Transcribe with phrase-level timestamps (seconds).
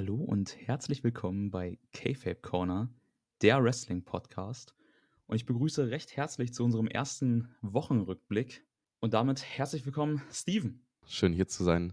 [0.00, 2.88] Hallo und herzlich willkommen bei KFAB Corner,
[3.42, 4.74] der Wrestling-Podcast.
[5.26, 8.66] Und ich begrüße recht herzlich zu unserem ersten Wochenrückblick.
[9.00, 10.86] Und damit herzlich willkommen, Steven.
[11.06, 11.92] Schön hier zu sein.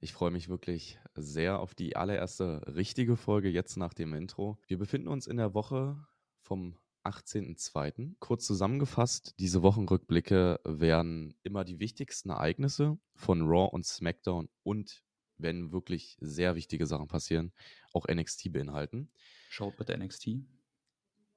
[0.00, 4.58] Ich freue mich wirklich sehr auf die allererste richtige Folge jetzt nach dem Intro.
[4.66, 5.96] Wir befinden uns in der Woche
[6.40, 8.16] vom 18.02.
[8.18, 15.04] Kurz zusammengefasst, diese Wochenrückblicke werden immer die wichtigsten Ereignisse von Raw und SmackDown und
[15.38, 17.52] wenn wirklich sehr wichtige Sachen passieren,
[17.92, 19.10] auch NXT beinhalten.
[19.48, 20.40] Schaut bitte NXT.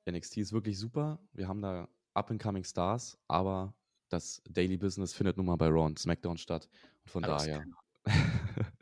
[0.09, 1.19] NXT ist wirklich super.
[1.33, 3.73] Wir haben da Up-and-Coming Stars, aber
[4.09, 6.67] das Daily Business findet nun mal bei Raw und SmackDown statt.
[7.03, 7.65] Und von Alles daher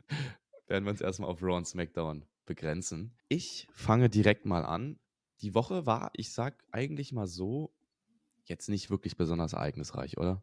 [0.66, 3.14] werden wir uns erstmal auf Raw und SmackDown begrenzen.
[3.28, 4.98] Ich fange direkt mal an.
[5.42, 7.72] Die Woche war, ich sag eigentlich mal so,
[8.44, 10.42] jetzt nicht wirklich besonders ereignisreich, oder?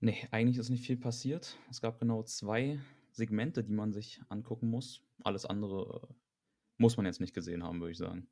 [0.00, 1.56] Nee, eigentlich ist nicht viel passiert.
[1.70, 2.78] Es gab genau zwei
[3.18, 5.02] Segmente, die man sich angucken muss.
[5.22, 6.14] Alles andere äh,
[6.78, 8.28] muss man jetzt nicht gesehen haben, würde ich sagen.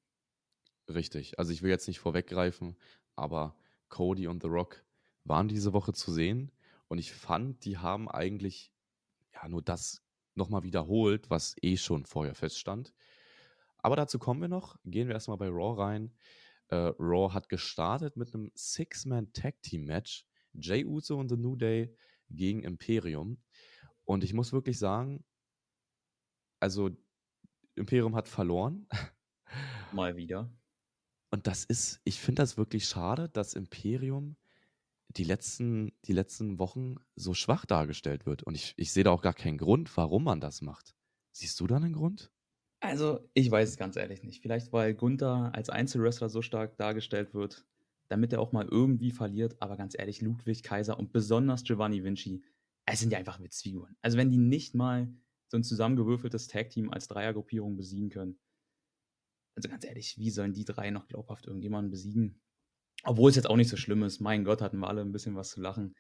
[0.89, 1.39] Richtig.
[1.39, 2.77] Also ich will jetzt nicht vorweggreifen,
[3.17, 4.85] aber Cody und The Rock
[5.25, 6.53] waren diese Woche zu sehen
[6.89, 8.73] und ich fand, die haben eigentlich
[9.35, 10.03] ja nur das
[10.35, 12.95] nochmal wiederholt, was eh schon vorher feststand.
[13.79, 14.77] Aber dazu kommen wir noch.
[14.85, 16.13] Gehen wir erstmal bei Raw rein.
[16.69, 20.27] Äh, Raw hat gestartet mit einem Six-Man-Tag-Team-Match.
[20.55, 21.95] Jay Uso und The New Day
[22.31, 23.39] gegen Imperium.
[24.07, 25.25] Und ich muss wirklich sagen,
[26.61, 26.91] also
[27.75, 28.89] Imperium hat verloren.
[29.93, 30.51] Mal wieder.
[31.31, 34.37] Und das ist, ich finde das wirklich schade, dass Imperium
[35.11, 38.43] die letzten, die letzten Wochen so schwach dargestellt wird.
[38.43, 40.95] Und ich, ich sehe da auch gar keinen Grund, warum man das macht.
[41.33, 42.31] Siehst du da einen Grund?
[42.81, 44.43] Also, ich weiß es ganz ehrlich nicht.
[44.43, 47.67] Vielleicht, weil Gunther als Einzelwrestler so stark dargestellt wird,
[48.09, 49.57] damit er auch mal irgendwie verliert.
[49.61, 52.43] Aber ganz ehrlich, Ludwig Kaiser und besonders Giovanni Vinci,
[52.87, 53.97] es sind ja einfach Witzfiguren.
[54.01, 55.13] Also wenn die nicht mal
[55.49, 58.39] so ein zusammengewürfeltes Tag-Team als Dreiergruppierung besiegen können,
[59.57, 62.41] also ganz ehrlich, wie sollen die drei noch glaubhaft irgendjemanden besiegen?
[63.05, 64.21] Obwohl es jetzt auch nicht so schlimm ist.
[64.21, 65.95] Mein Gott, hatten wir alle ein bisschen was zu lachen.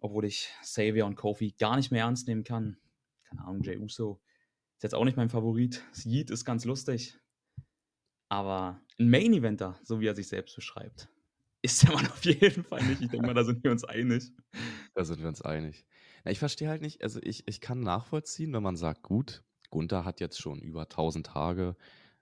[0.00, 2.76] Obwohl ich Xavier und Kofi gar nicht mehr ernst nehmen kann.
[3.24, 4.20] Keine Ahnung, Jay Uso
[4.76, 5.82] ist jetzt auch nicht mein Favorit.
[6.04, 7.18] Yeet ist ganz lustig.
[8.28, 11.08] Aber ein Main-Eventer, so wie er sich selbst beschreibt,
[11.62, 13.00] ist der Mann auf jeden Fall nicht.
[13.00, 14.32] Ich denke mal, da sind wir uns einig.
[14.94, 15.84] Da sind wir uns einig.
[16.24, 20.04] Na, ich verstehe halt nicht, also ich, ich kann nachvollziehen, wenn man sagt, gut, Gunther
[20.04, 21.76] hat jetzt schon über 1000 Tage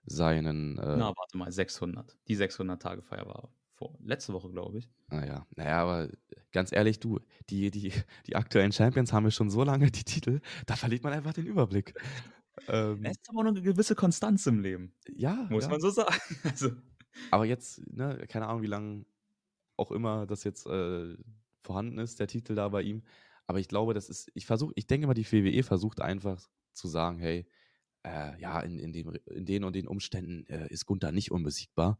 [0.05, 0.77] seinen.
[0.77, 2.17] Äh, Na, warte mal, 600.
[2.27, 4.89] Die 600-Tage-Feier war vor letzte Woche, glaube ich.
[5.09, 6.09] Naja, naja, aber
[6.51, 7.19] ganz ehrlich, du,
[7.49, 7.93] die, die,
[8.25, 11.45] die aktuellen Champions haben ja schon so lange die Titel, da verliert man einfach den
[11.45, 11.93] Überblick.
[12.67, 14.91] Ähm, es ist aber noch eine gewisse Konstanz im Leben.
[15.15, 15.45] Ja.
[15.51, 15.69] Muss ja.
[15.69, 16.15] man so sagen.
[16.43, 16.71] Also.
[17.29, 19.05] Aber jetzt, ne, keine Ahnung, wie lange
[19.77, 21.15] auch immer das jetzt äh,
[21.63, 23.03] vorhanden ist, der Titel da bei ihm.
[23.47, 26.87] Aber ich glaube, das ist, ich versuche, ich denke mal, die WWE versucht einfach zu
[26.87, 27.47] sagen, hey,
[28.03, 31.97] äh, ja, in, in, dem, in den und den Umständen äh, ist Gunther nicht unbesiegbar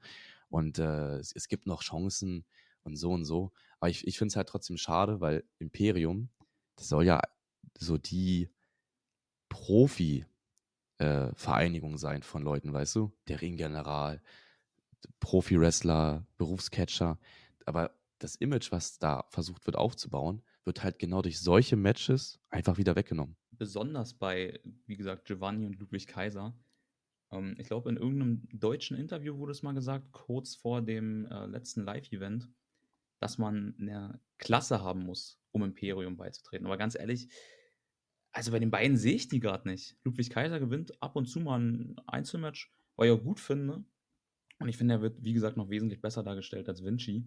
[0.49, 2.45] und äh, es, es, gibt noch Chancen
[2.83, 3.51] und so und so.
[3.79, 6.29] Aber ich, ich finde es halt trotzdem schade, weil Imperium,
[6.75, 7.21] das soll ja
[7.77, 8.49] so die
[9.49, 13.11] Profi-Vereinigung äh, sein von Leuten, weißt du?
[13.27, 14.21] Der Ringgeneral,
[15.19, 17.19] Profi-Wrestler, Berufscatcher.
[17.65, 22.77] Aber das Image, was da versucht wird aufzubauen, wird halt genau durch solche Matches einfach
[22.77, 23.35] wieder weggenommen.
[23.51, 26.55] Besonders bei, wie gesagt, Giovanni und Ludwig Kaiser.
[27.31, 31.47] Ähm, ich glaube, in irgendeinem deutschen Interview wurde es mal gesagt, kurz vor dem äh,
[31.47, 32.49] letzten Live-Event,
[33.19, 36.67] dass man eine Klasse haben muss, um Imperium beizutreten.
[36.67, 37.29] Aber ganz ehrlich,
[38.31, 39.97] also bei den beiden sehe ich die gerade nicht.
[40.03, 43.83] Ludwig Kaiser gewinnt ab und zu mal ein Einzelmatch, was ich auch gut finde.
[44.59, 47.25] Und ich finde, er wird, wie gesagt, noch wesentlich besser dargestellt als Vinci.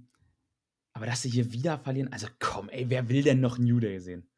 [1.01, 4.01] Aber dass sie hier wieder verlieren, also komm, ey, wer will denn noch New Day
[4.01, 4.29] sehen?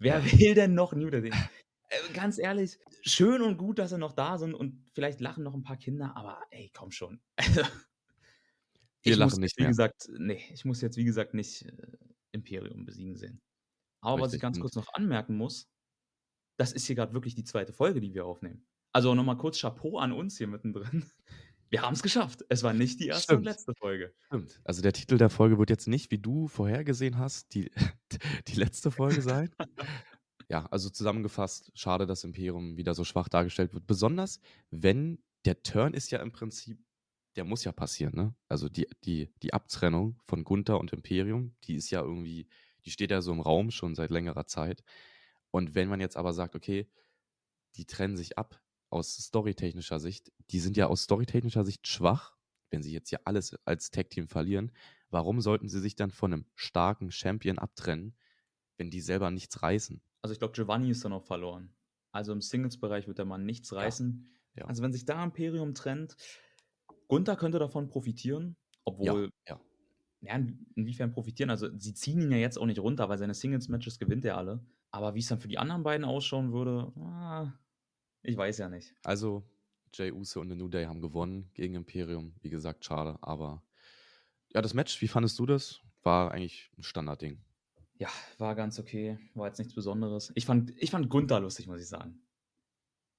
[0.00, 1.32] Wer will denn noch New Day sehen?
[1.92, 5.54] Äh, ganz ehrlich, schön und gut, dass sie noch da sind und vielleicht lachen noch
[5.54, 7.20] ein paar Kinder, aber ey, komm schon.
[9.02, 9.70] Wir lachen muss, nicht wie mehr.
[9.70, 11.98] gesagt, nee, ich muss jetzt, wie gesagt, nicht äh,
[12.30, 13.40] Imperium besiegen sehen.
[14.02, 14.60] Aber Richtig was ich ganz gut.
[14.60, 15.68] kurz noch anmerken muss,
[16.58, 18.68] das ist hier gerade wirklich die zweite Folge, die wir aufnehmen.
[18.92, 21.10] Also nochmal kurz Chapeau an uns hier mittendrin.
[21.70, 22.44] Wir haben es geschafft.
[22.48, 23.38] Es war nicht die erste Stimmt.
[23.38, 24.12] und letzte Folge.
[24.26, 24.60] Stimmt.
[24.64, 27.70] Also der Titel der Folge wird jetzt nicht, wie du vorhergesehen hast, die,
[28.48, 29.50] die letzte Folge sein.
[30.48, 33.86] ja, also zusammengefasst, schade, dass Imperium wieder so schwach dargestellt wird.
[33.86, 34.40] Besonders,
[34.70, 36.78] wenn der Turn ist ja im Prinzip,
[37.36, 38.34] der muss ja passieren, ne?
[38.48, 42.48] Also die, die, die Abtrennung von Gunther und Imperium, die ist ja irgendwie,
[42.84, 44.82] die steht ja so im Raum schon seit längerer Zeit.
[45.52, 46.90] Und wenn man jetzt aber sagt, okay,
[47.76, 52.36] die trennen sich ab, aus storytechnischer Sicht, die sind ja aus storytechnischer Sicht schwach,
[52.70, 54.72] wenn sie jetzt ja alles als Tag-Team verlieren.
[55.10, 58.14] Warum sollten sie sich dann von einem starken Champion abtrennen,
[58.76, 60.00] wenn die selber nichts reißen?
[60.22, 61.74] Also ich glaube, Giovanni ist dann auch verloren.
[62.12, 64.24] Also im Singles-Bereich wird der Mann nichts reißen.
[64.24, 64.40] Ja.
[64.54, 64.64] Ja.
[64.66, 66.16] Also, wenn sich da Imperium trennt
[67.08, 69.60] Gunther könnte davon profitieren, obwohl ja.
[70.20, 71.50] ja, in inwiefern profitieren?
[71.50, 74.64] Also, sie ziehen ihn ja jetzt auch nicht runter, weil seine Singles-Matches gewinnt er alle.
[74.92, 77.52] Aber wie's dann für die anderen beiden ausschauen würde, ah,
[78.22, 78.94] ich weiß ja nicht.
[79.04, 79.44] Also,
[79.94, 82.34] Jey Uso und The New Day haben gewonnen gegen Imperium.
[82.42, 83.62] Wie gesagt, schade, aber
[84.54, 85.80] ja, das Match, wie fandest du das?
[86.02, 87.44] War eigentlich 'n Standardding.
[87.98, 88.08] Ja,
[88.38, 90.32] war ganz okay, war jetzt nichts Besonderes.
[90.34, 92.22] Ich fand ich fand Gunther lustig, muss ich sagen.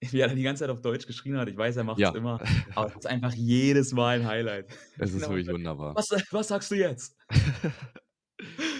[0.01, 1.48] Wie er die ganze Zeit auf Deutsch geschrien hat.
[1.50, 2.13] Ich weiß, er macht's Ja.
[2.13, 2.39] immer,
[2.75, 4.68] aber es ist einfach jedes Mal 'n Highlight.
[4.98, 5.95] Es ist Genau, wirklich wunderbar.
[5.95, 7.15] „Was was sagst du jetzt?“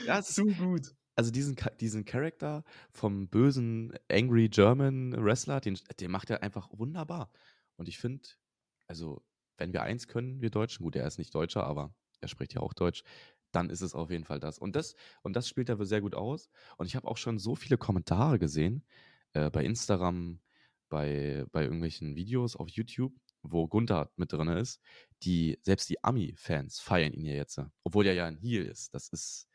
[0.06, 0.96] Ja, es Zu gut.
[1.22, 7.32] Also diesen diesen Charakter vom bösen Angry German Wrestler, den den macht er einfach wunderbar.
[7.78, 8.28] Und ich finde
[8.88, 9.22] also,
[9.58, 12.62] wenn wir eins können, wir Deutschen gut, er ist nicht Deutscher, aber er spricht ja
[12.62, 13.04] auch Deutsch,
[13.52, 14.58] dann ist es auf jeden Fall das.
[14.58, 16.50] Und das und das spielt er sehr gut aus.
[16.78, 18.84] Und ich habe auch schon so viele Kommentare gesehen,
[19.34, 20.40] äh, bei Instagram,
[20.90, 23.14] bei bei irgendwelchen Videos auf YouTube,
[23.44, 24.82] wo Gunther mit drin ist,
[25.24, 28.94] die selbst die Ami-Fans feiern ihn ja jetzt, obwohl er ja 'n Heel ist.
[28.96, 29.48] Das ist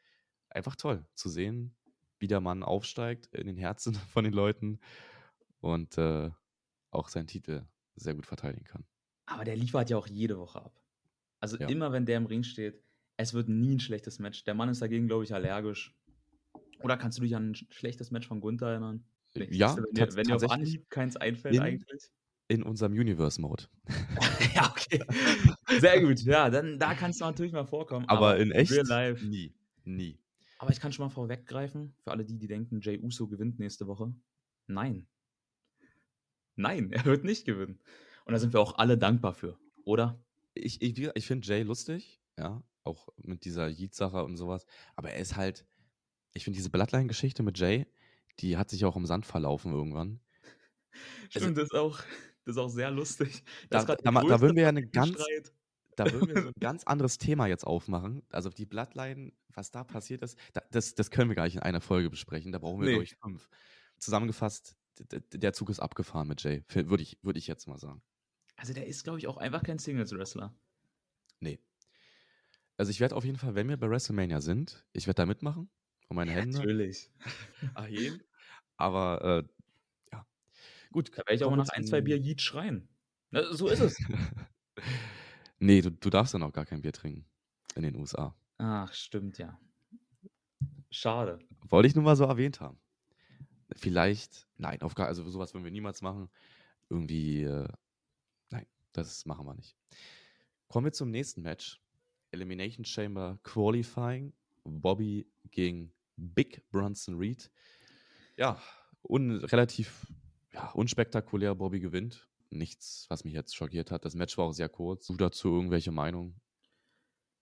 [0.57, 1.77] einfach toll zu sehen,
[2.19, 4.81] wie der Mann aufsteigt in den Herzen von den Leuten
[5.61, 6.31] und, äh,
[6.93, 7.67] auch seinen Titel
[7.97, 8.87] sehr gut verteidigen kann.
[9.27, 10.81] Aber der liefert ja auch jede Woche ab.
[11.41, 11.69] Also, Ja.
[11.69, 12.85] immer wenn der im Ring steht,
[13.17, 14.45] es wird nie 'n schlechtes Match.
[14.45, 15.97] Der Mann ist dagegen, glaube ich, allergisch.
[16.83, 19.07] Oder kannst du dich an 'n sch schlechtes Match von Gunther erinnern?
[19.35, 22.11] Äh, ja, du, wenn dir wenn dir auf Anhieb keins einfällt in eigentlich?
[22.49, 23.65] in unserem Universe-Mode.
[24.55, 25.07] Ja, okay.
[25.77, 26.21] Sehr gut.
[26.23, 29.55] Ja, dann da kann's natürlich mal vorkommen, Aber aber in echt nie,
[29.85, 30.19] nie.
[30.61, 33.87] Aber ich kann schon mal vorweggreifen, für alle die, die denken, Jey Uso gewinnt nächste
[33.87, 34.15] Woche.
[34.67, 35.07] Nein.
[36.59, 37.81] Nein, er wird nicht gewinnen.
[38.25, 40.25] Und da sind wir auch alle dankbar für, oder?
[40.55, 44.65] Ich ich ich finde Jey lustig, ja, auch mit dieser Yeet-Sache und so was.
[44.95, 45.67] Aber er ist halt
[46.35, 47.87] ich finde diese Bloodline-Geschichte mit Jey,
[48.41, 50.21] die hat sich auch im Sand verlaufen irgendwann.
[51.35, 51.99] Also Stimmt, das ist auch
[52.45, 53.43] das ist auch sehr lustig.
[53.73, 55.33] Da da da würden wir ja 'ne ganz.
[55.97, 58.23] Da würden wir so 'n ganz anderes Thema jetzt aufmachen.
[58.31, 61.63] Also, die Bloodline, was da passiert ist, da das das können wir gar nicht in
[61.63, 62.53] einer Folge besprechen.
[62.53, 63.07] Da brauchen wir, glaube Ne.
[63.07, 63.49] ich, 5.
[63.99, 64.77] Zusammengefasst,
[65.33, 68.03] der Zug ist abgefahren mit Jey, f würde ich würde ich jetzt mal sagen.
[68.59, 70.57] Also, der ist, glaube ich, auch einfach kein Singles-Wrestler.
[71.43, 71.59] Ne.
[72.79, 75.71] Also, ich werde auf jeden Fall, wenn wir bei WrestleMania sind ich werde da mitmachen
[76.09, 77.11] und meine Ja, Hände natürlich.
[77.75, 78.27] erheben.
[78.79, 79.49] Aber, äh,
[80.13, 80.27] ja.
[80.93, 82.89] Gut, Da werde ich auch mal nach 1, 2 Bier Yeet schreien.
[83.31, 84.03] Ne, so ist es.
[85.59, 87.25] Ne, du du darfst dann auch gar kein Bier trinken
[87.75, 88.35] in den USA.
[88.59, 89.59] Ach, stimmt ja.
[90.91, 91.39] Schade.
[91.69, 92.79] Wollte ich nur mal so erwähnt haben.
[93.75, 96.29] Vielleicht nein, auf gar also, so was würden wir niemals machen.
[96.89, 97.69] Irgendwie, äh
[98.51, 99.77] nein, das machen wir nicht.
[100.69, 101.81] Kommen wir zum nächsten Match.
[102.31, 104.33] Elimination Chamber Qualifying.
[104.65, 107.51] Bobby gegen Big Bronson Reed.
[108.37, 108.61] Ja,
[109.03, 110.07] un relativ,
[110.53, 111.55] ja, unspektakulär.
[111.55, 112.29] Bobby gewinnt.
[112.51, 114.05] Nichts, was mich jetzt schockiert hat.
[114.05, 115.07] Das Match war auch sehr kurz.
[115.07, 116.41] Du dazu irgendwelche Meinungen?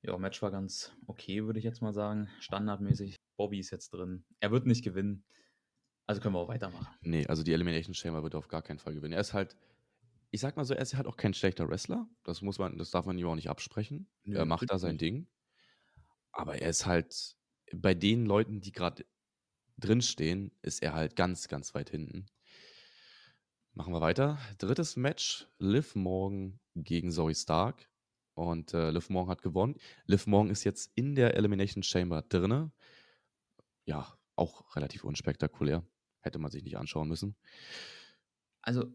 [0.02, 2.28] Ja, Match war ganz okay, würde ich jetzt mal sagen.
[2.40, 3.16] Standardmäßig.
[3.36, 4.24] Bobby ist jetzt drin.
[4.40, 5.24] Er wird nicht gewinnen.
[6.06, 6.94] Also, können wir auch weitermachen.
[7.00, 9.14] Ne, also, die Elimination Chamber wird er auf gar keinen Fall gewinnen.
[9.14, 9.56] Er ist halt
[10.30, 12.08] ich sage mal so, er ist halt auch kein schlechter Wrestler.
[12.24, 14.10] Das muss man das darf man ihm auch nicht absprechen.
[14.24, 15.02] Nö, Er macht da sein nicht.
[15.02, 15.28] Ding.
[16.32, 17.36] Aber er ist halt
[17.72, 19.04] bei den Leuten, die grad
[19.78, 22.26] drinstehen, ist er halt ganz, ganz weit hinten.
[23.76, 24.38] Machen wir weiter.
[24.58, 25.00] 3.
[25.00, 27.90] Match, Liv Morgan gegen Zoey Stark.
[28.34, 29.76] Und, äh, Liv Morgan hat gewonnen.
[30.06, 32.70] Liv Morgan ist jetzt in der Elimination Chamber drinne.
[33.84, 35.84] Ja, auch relativ unspektakulär.
[36.20, 37.34] Hätte man sich nicht anschauen müssen.
[38.62, 38.92] Also,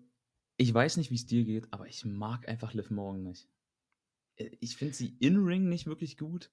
[0.55, 3.49] ich weiß nicht, wie's dir geht, aber ich mag einfach Liv Morgan nicht.
[4.37, 6.51] Äh, ich finde sie in Ring nicht wirklich gut.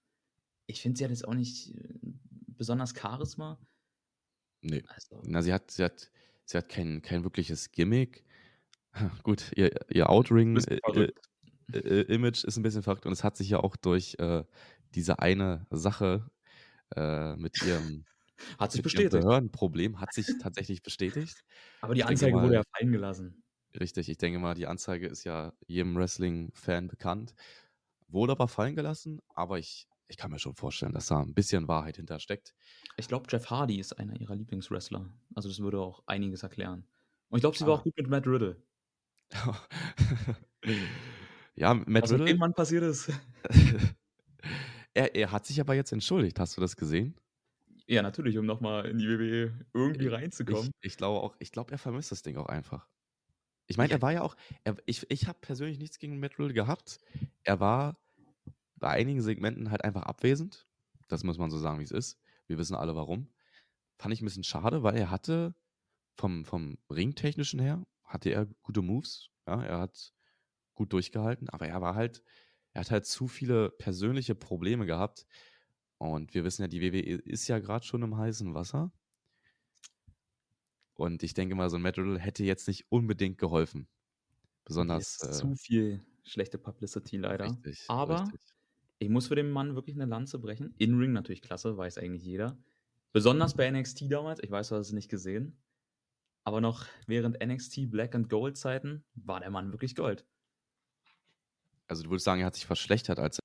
[0.66, 1.94] Ich finde, sie hat jetzt auch nicht, äh,
[2.48, 3.58] besonders Charisma.
[4.62, 4.82] Ne.
[4.88, 6.10] Also Na, sie hat sie hat
[6.46, 8.24] sie hat kein kein wirkliches Gimmick.
[9.24, 11.10] Gut, ihr ihr Outring, Bisschen äh, äh,
[11.72, 14.44] äh, ist 'n bisschen verrückt und es hat sich ja auch durch, äh,
[14.94, 16.30] diese eine Sache,
[16.96, 18.06] äh, mit ihrem
[18.58, 19.28] Hat sich bestätigt.
[19.30, 21.44] Behördenproblem hat sich tatsächlich bestätigt.
[21.80, 23.42] Aber die Ich Anzeige wurde ja fallen gelassen.
[23.78, 27.34] richtig, ich denke mal, die Anzeige ist ja jedem Wrestling-Fan bekannt.
[28.08, 31.68] Wurde aber fallen gelassen, aber ich ich kann mir schon vorstellen, dass da 'n bisschen
[31.68, 32.52] Wahrheit hinter steckt.
[32.98, 35.10] Ich glaube, Jeff Hardy ist einer ihrer Lieblingswrestler.
[35.34, 36.86] Also, das würde auch einiges erklären.
[37.28, 37.80] Und ich glaube, sie war Ah.
[37.80, 38.62] auch gut mit Matt Riddle.
[41.56, 43.10] Ja, Matt dem Riddle Mann passiert ist.
[44.94, 46.38] er er hat sich aber jetzt entschuldigt.
[46.40, 47.20] Hast du das gesehen?
[47.88, 50.72] Ja, natürlich, um noch mal in die WWE irgendwie reinzukommen.
[50.72, 52.88] ich ich glaube auch ich glaube, er vermisst das Ding auch einfach.
[53.68, 53.96] Ich meine, Ja.
[53.96, 57.00] er war ja auch er ich ich habe persönlich nichts gegen Matt Riddle gehabt.
[57.44, 57.98] Er war
[58.76, 60.68] bei einigen Segmenten halt einfach abwesend.
[61.08, 62.18] Das muss man so sagen, wie's ist.
[62.46, 63.32] Wir wissen alle warum.
[63.98, 65.54] Fand ich 'n bisschen schade, weil er hatte
[66.16, 69.30] vom vom Ringtechnischen her hatte er gute Moves.
[69.48, 70.14] Ja, er hat
[70.74, 72.22] gut durchgehalten, aber er war halt,
[72.74, 75.26] er hat halt zu viele persönliche Probleme gehabt.
[75.98, 78.92] Und wir wissen ja, die WWE ist ja gerade schon im heißen Wasser.
[80.96, 83.88] Und ich denke mal, so ein Matt Riddle hätte jetzt nicht unbedingt geholfen.
[84.64, 85.18] Besonders.
[85.22, 87.62] Äh, zu viel schlechte Publicity leider.
[87.64, 88.40] Richtig, aber richtig.
[88.98, 90.74] Ich muss für den Mann wirklich eine Lanze brechen.
[90.78, 92.56] In-Ring natürlich klasse, weiß eigentlich jeder.
[93.12, 95.56] Besonders bei NXT damals, ich weiß, du hast es nicht gesehen.
[96.44, 100.24] Aber noch während NXT Black and Gold Zeiten war der Mann wirklich Gold.
[101.88, 103.38] Also du würdest sagen, er hat sich verschlechtert als.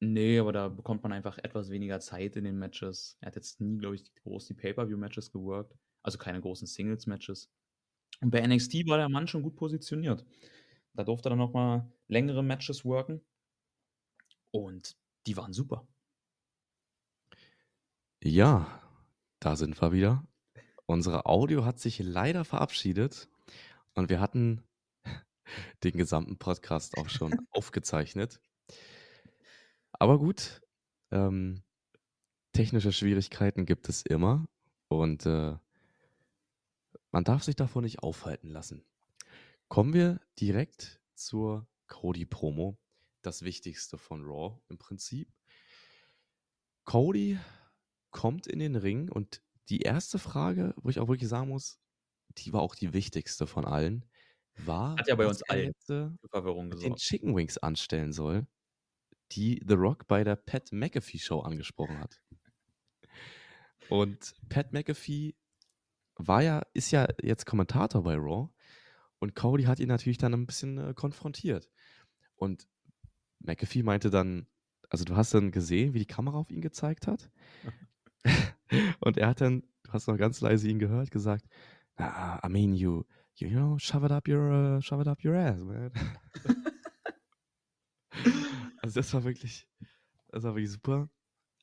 [0.00, 3.16] Nee, aber da bekommt man einfach etwas weniger Zeit in den Matches.
[3.20, 5.76] Er hat jetzt nie, glaube ich, groß die Pay-Per-View-Matches geworkt.
[6.02, 7.50] Also keine großen Singles-Matches.
[8.20, 10.24] Und bei NXT war der Mann schon gut positioniert.
[10.92, 13.20] Da durfte er dann nochmal längere Matches worken.
[14.54, 14.96] Und
[15.26, 15.84] die waren super.
[18.22, 18.80] Ja,
[19.40, 20.24] da sind wir wieder.
[20.86, 23.28] Unsere Audio hat sich leider verabschiedet
[23.94, 24.62] und wir hatten
[25.82, 28.40] den gesamten Podcast auch schon aufgezeichnet.
[29.90, 30.62] Aber gut,
[31.10, 31.64] ähm,
[32.52, 34.46] technische Schwierigkeiten gibt es immer
[34.86, 35.56] und äh,
[37.10, 38.84] man darf sich davon nicht aufhalten lassen.
[39.66, 42.78] Kommen wir direkt zur Cody-Promo.
[43.24, 45.32] Das Wichtigste von Raw im Prinzip.
[46.84, 47.38] Cody
[48.10, 51.80] kommt in den Ring und die erste Frage, wo ich auch wirklich sagen muss,
[52.36, 54.04] die war auch die wichtigste von allen,
[54.56, 56.86] war, Hat ja bei uns allen für Verwirrung gesorgt.
[56.86, 58.46] den Chicken Wings anstellen soll,
[59.32, 62.20] die The Rock bei der Pat McAfee Show angesprochen hat.
[63.88, 65.34] Und Pat McAfee
[66.16, 68.50] war ja, ist ja jetzt Kommentator bei Raw
[69.18, 71.70] und Cody hat ihn natürlich dann ein bisschen äh, konfrontiert.
[72.36, 72.68] Und
[73.46, 74.46] McAfee meinte dann,
[74.90, 77.30] also du hast dann gesehen, wie die Kamera auf ihn gezeigt hat.
[79.00, 81.46] und er hat dann, du hast noch ganz leise ihn gehört, gesagt,
[81.96, 83.04] ah, I mean you,
[83.36, 85.92] you know, shove it up your, uh, shove it up your ass, man.
[88.82, 89.68] also das war wirklich,
[90.28, 91.08] das war wirklich super.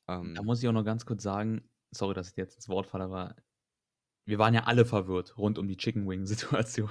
[0.06, 2.68] Um, da ähm muss ich auch noch ganz kurz sagen, sorry, dass ich jetzt ins
[2.68, 3.36] Wort falle, aber
[4.24, 6.90] wir waren ja alle verwirrt rund um die Chicken Wing Situation.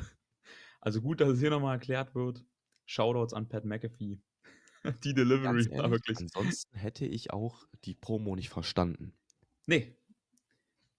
[0.82, 2.44] Also gut, dass es hier nochmal erklärt wird.
[2.86, 4.20] Shoutouts an Pat McAfee.
[5.04, 6.18] die Delivery ehrlich, war wirklich.
[6.20, 9.14] Ansonsten hätte ich auch die Promo nicht verstanden.
[9.68, 9.96] Nee.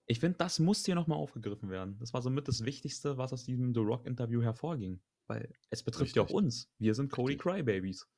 [0.06, 1.96] Ich finde, das muss hier nochmal aufgegriffen werden.
[1.98, 5.00] Das war somit das Wichtigste, was aus diesem The Rock-Interview hervorging.
[5.26, 6.16] Weil es betrifft Richtig.
[6.16, 6.68] ja auch uns.
[6.78, 7.36] Wir sind Cody.
[7.36, 8.08] Crybabies.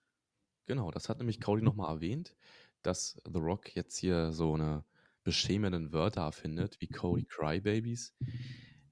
[0.67, 2.35] Genau, das hat nämlich Cody nochmal erwähnt,
[2.83, 4.85] dass The Rock jetzt hier so eine
[5.23, 8.15] beschämenden Wörter erfindet, wie Cody Crybabies.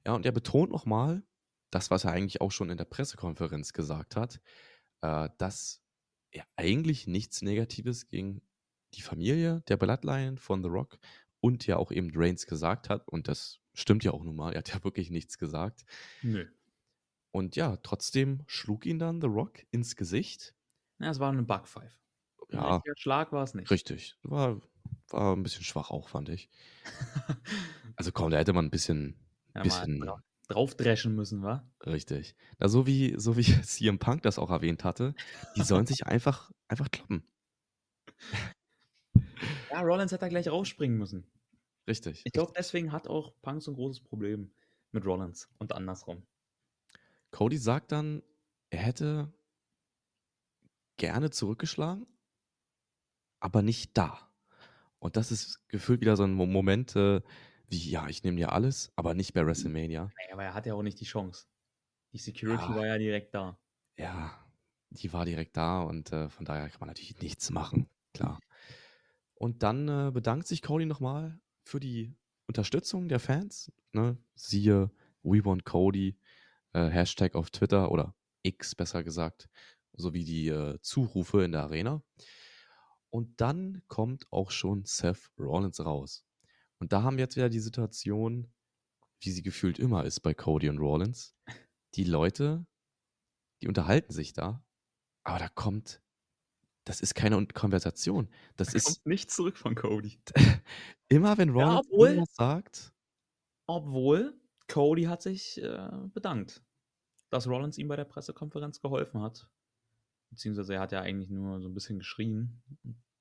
[0.07, 1.23] Ja, und er betont nochmal,
[1.71, 4.41] das, was er eigentlich auch schon in der Pressekonferenz gesagt hat,
[5.00, 5.82] äh, dass
[6.33, 8.43] er eigentlich nichts Negatives gegen
[8.95, 10.99] die Familie der Bloodline von The Rock
[11.41, 13.09] und ja auch eben Reigns gesagt hat.
[13.09, 14.53] Und das stimmt ja auch nun mal.
[14.53, 15.85] Er hat ja wirklich nichts gesagt.
[16.23, 16.47] Nö.
[17.31, 20.55] Und ja, trotzdem schlug ihn dann The Rock ins Gesicht.
[20.99, 21.91] Ja, es war eine Bugfive.
[22.51, 22.83] Ja.
[22.85, 23.71] Ein Schlag war es nicht.
[23.71, 24.17] Richtig.
[24.23, 24.61] War,
[25.09, 26.51] war ein bisschen schwach auch, fand ich.
[27.97, 29.17] also komm, da hätte man ein bisschen,
[29.55, 30.05] ja, bisschen
[30.49, 31.68] draufdreschen müssen, wa?
[31.84, 32.34] Richtig.
[32.58, 35.14] Na, so wie, so wie CM Punk das auch erwähnt hatte,
[35.56, 37.25] die sollen sich einfach, einfach kloppen.
[39.70, 41.26] Ja, Rollins hätte da gleich rausspringen müssen.
[41.88, 42.22] Richtig.
[42.25, 44.52] Ich glaube, deswegen hat auch Punk so ein großes Problem
[44.92, 46.26] mit Rollins und andersrum.
[47.30, 48.22] Cody sagt dann,
[48.70, 49.32] er hätte
[50.99, 52.06] gerne zurückgeschlagen,
[53.40, 54.30] aber nicht da.
[54.99, 57.22] Und das ist gefühlt wieder so ein Moment, äh,
[57.73, 60.05] wie, ja, ich nehme dir alles, aber nicht bei WrestleMania.
[60.05, 61.47] Nee, aber er hat ja auch nicht die Chance.
[62.12, 63.59] Die Security ja, war ja direkt da.
[63.97, 64.38] Ja,
[64.91, 68.38] die war direkt da und äh, von daher kann man natürlich nichts machen, klar.
[69.35, 72.14] Und dann äh, bedankt sich Cody nochmal für die
[72.47, 73.73] Unterstützung der Fans.
[73.93, 74.19] Ne?
[74.35, 74.91] Siehe
[75.23, 76.19] We Want Cody,
[76.75, 79.49] äh, Hashtag auf Twitter oder X besser gesagt,
[79.95, 82.02] sowie die äh, Zurufe in der Arena.
[83.09, 86.26] Und dann kommt auch schon Seth Rollins raus.
[86.83, 88.53] Und da haben wir jetzt wieder die Situation,
[89.21, 91.37] wie sie gefühlt immer ist bei Cody und Rollins.
[91.95, 92.67] Die Leute,
[93.62, 94.67] die unterhalten sich da,
[95.23, 96.03] aber da kommt,
[96.83, 98.29] das ist keine Konversation.
[98.57, 100.19] Das da ist kommt nichts zurück von Cody.
[101.09, 102.93] immer wenn Rollins ja, obwohl, sagt.
[103.67, 104.35] Obwohl
[104.67, 106.65] Cody hat sich äh, bedankt,
[107.31, 109.49] dass Rollins ihm bei der Pressekonferenz geholfen hat.
[110.31, 112.61] Beziehungsweise er hat ja eigentlich nur so ein bisschen geschrien.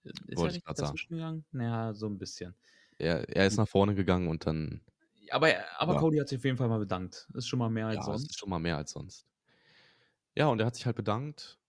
[0.02, 1.46] Ist Wollte er nicht dazwischen gegangen?
[1.52, 2.56] Naja, so ein bisschen.
[3.02, 4.82] Er, er ist nach vorne gegangen und dann.
[5.32, 6.00] Aber, aber ja.
[6.00, 7.28] Cody hat sich auf jeden Fall mal bedankt.
[7.34, 8.30] Ist schon mal mehr als ja, sonst.
[8.30, 9.26] Ist schon mal mehr als sonst.
[10.36, 11.60] Ja, und er hat sich halt bedankt,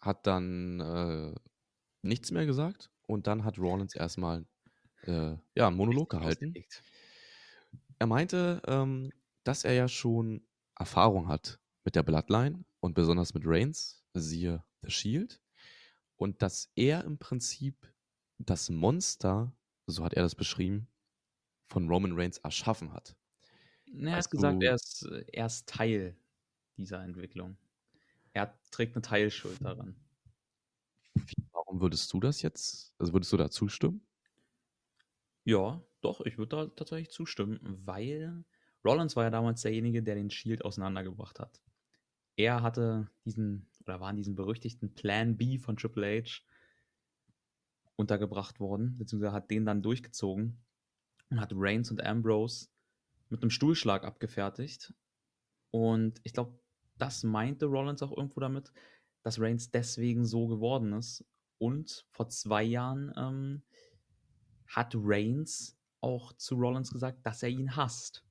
[0.00, 1.34] hat dann äh,
[2.02, 4.46] nichts mehr gesagt und dann hat Rollins erstmal
[5.02, 6.54] äh, ja, einen Monolog gehalten.
[7.98, 9.12] Er meinte, ähm,
[9.44, 10.44] dass er ja schon
[10.76, 15.40] Erfahrung hat mit der Bloodline und besonders mit Reigns, siehe The Shield.
[16.16, 17.92] Und dass er im Prinzip
[18.38, 19.52] das Monster,
[19.86, 20.88] so hat er das beschrieben,
[21.68, 23.16] von Roman Reigns erschaffen hat.
[23.86, 26.16] Na, er hat gesagt, er ist, er ist Teil
[26.76, 27.56] dieser Entwicklung.
[28.32, 29.96] Er trägt eine Teilschuld daran.
[31.52, 34.06] Warum würdest du das jetzt, also würdest du da zustimmen?
[35.44, 38.44] Ja, doch, ich würde da tatsächlich zustimmen, weil
[38.84, 41.62] Rollins war ja damals derjenige, der den Shield auseinandergebracht hat.
[42.36, 46.42] Er hatte diesen, oder war in diesem berüchtigten Plan B von Triple H
[47.96, 50.64] untergebracht worden, beziehungsweise hat den dann durchgezogen
[51.30, 52.68] und hat Reigns und Ambrose
[53.28, 54.94] mit einem Stuhlschlag abgefertigt.
[55.70, 56.58] Und ich glaube,
[56.96, 58.72] das meinte Rollins auch irgendwo damit,
[59.22, 61.24] dass Reigns deswegen so geworden ist.
[61.58, 63.62] Und vor zwei Jahren ähm,
[64.66, 68.24] hat Reigns auch zu Rollins gesagt, dass er ihn hasst.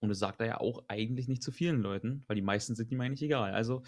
[0.00, 2.90] Und das sagt er ja auch eigentlich nicht zu vielen Leuten, weil die meisten sind
[2.90, 3.54] ihm eigentlich egal.
[3.54, 3.84] Also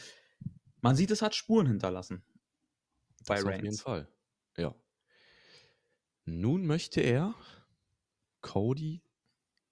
[0.80, 2.24] man sieht, es hat Spuren hinterlassen.
[3.26, 3.56] Bei das Reigns.
[3.56, 4.08] Auf jeden Fall.
[4.56, 4.74] Ja.
[6.24, 7.34] Nun möchte er
[8.40, 9.02] Cody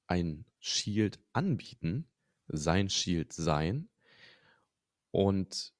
[0.07, 2.09] ein Shield anbieten,
[2.49, 3.89] sein Shield sein.
[5.11, 5.75] Und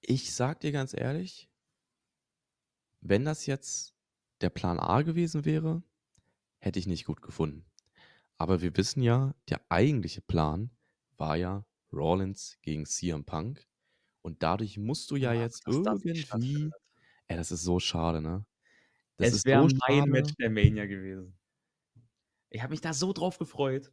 [0.00, 1.50] ich sag dir ganz ehrlich,
[3.00, 3.94] wenn das jetzt
[4.40, 5.82] der Plan A gewesen wäre,
[6.58, 7.64] hätte ich nicht gut gefunden.
[8.36, 10.70] Aber wir wissen ja, der eigentliche Plan
[11.16, 13.66] war ja Rollins gegen CM Punk.
[14.22, 16.70] Und dadurch musst du ja, ja jetzt irgendwie.
[17.26, 18.44] Ey, das ist so schade, ne?
[19.18, 20.10] Das es wäre so mein schade.
[20.10, 21.36] Match der Mania gewesen.
[22.50, 23.92] Ich habe mich da so drauf gefreut.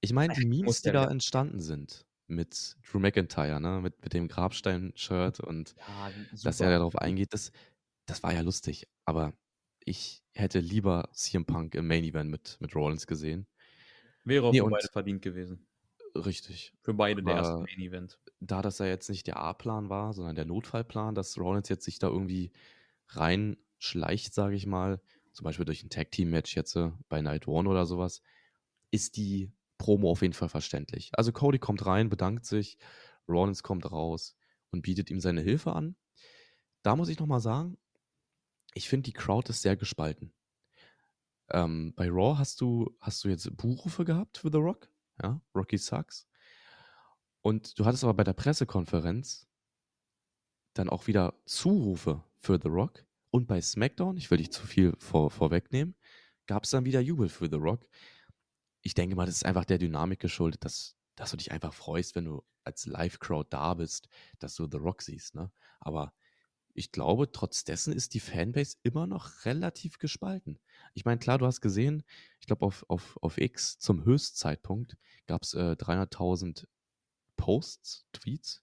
[0.00, 4.28] Ich meine, die Memes, die da entstanden sind mit Drew McIntyre, ne, mit, mit dem
[4.28, 6.10] Grabstein-Shirt und ja,
[6.42, 7.52] dass er darauf eingeht, das,
[8.06, 8.88] das war ja lustig.
[9.04, 9.34] Aber
[9.84, 13.46] ich hätte lieber CM Punk im Main Event mit, mit Rollins gesehen.
[14.24, 15.66] Wäre auch nee, für beide verdient gewesen.
[16.14, 16.72] Richtig.
[16.80, 18.18] Für beide der erste Main Event.
[18.40, 21.98] Da das ja jetzt nicht der A-Plan war, sondern der Notfallplan, dass Rollins jetzt sich
[21.98, 22.52] da irgendwie
[23.74, 25.00] reinschleicht, sage ich mal,
[25.32, 28.22] zum Beispiel durch ein Tag-Team-Match jetzt äh, bei Night One oder sowas,
[28.90, 31.10] ist die Promo auf jeden Fall verständlich.
[31.14, 32.78] Also Cody kommt rein, bedankt sich,
[33.28, 34.36] Rollins kommt raus
[34.70, 35.96] und bietet ihm seine Hilfe an.
[36.82, 37.78] Da muss ich nochmal sagen,
[38.74, 40.32] ich finde, die Crowd ist sehr gespalten.
[41.50, 44.88] Ähm, bei Raw hast du, hast du jetzt Buchrufe gehabt für The Rock,
[45.22, 46.26] ja, Rocky Sucks.
[47.42, 49.46] Und du hattest aber bei der Pressekonferenz
[50.74, 53.04] dann auch wieder Zurufe für The Rock.
[53.34, 55.96] Und bei SmackDown, ich will nicht zu viel vor, vorwegnehmen,
[56.46, 57.88] gab es dann wieder Jubel für The Rock
[58.84, 62.14] ich denke mal, das ist einfach der Dynamik geschuldet, dass, dass du dich einfach freust,
[62.14, 65.34] wenn du als Live-Crowd da bist, dass du The Rock siehst.
[65.34, 65.50] Ne?
[65.80, 66.12] Aber
[66.74, 70.58] ich glaube, trotz dessen ist die Fanbase immer noch relativ gespalten.
[70.92, 72.02] Ich meine, klar, du hast gesehen,
[72.40, 76.66] ich glaube, auf, auf, auf X zum Höchstzeitpunkt gab es äh, 300.000
[77.36, 78.62] Posts, Tweets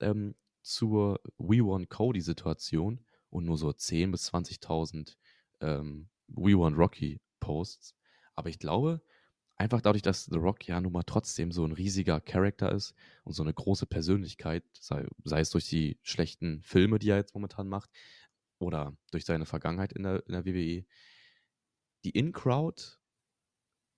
[0.00, 5.16] ähm, zur We Want Cody-Situation und nur so 10.000 bis 20.000
[5.60, 7.94] ähm, We Want Rocky Posts.
[8.34, 9.02] Aber ich glaube,
[9.56, 13.34] einfach dadurch, dass The Rock ja nun mal trotzdem so ein riesiger Charakter ist und
[13.34, 17.68] so eine große Persönlichkeit, sei, sei es durch die schlechten Filme, die er jetzt momentan
[17.68, 17.90] macht,
[18.58, 20.84] oder durch seine Vergangenheit in der, in der WWE,
[22.04, 22.82] die In-Crowd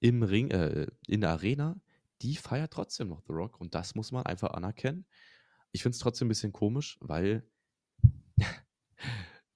[0.00, 1.80] im Ring, äh, in der Arena,
[2.22, 5.06] die feiert trotzdem noch The Rock und das muss man einfach anerkennen.
[5.72, 7.48] Ich finde es trotzdem ein bisschen komisch, weil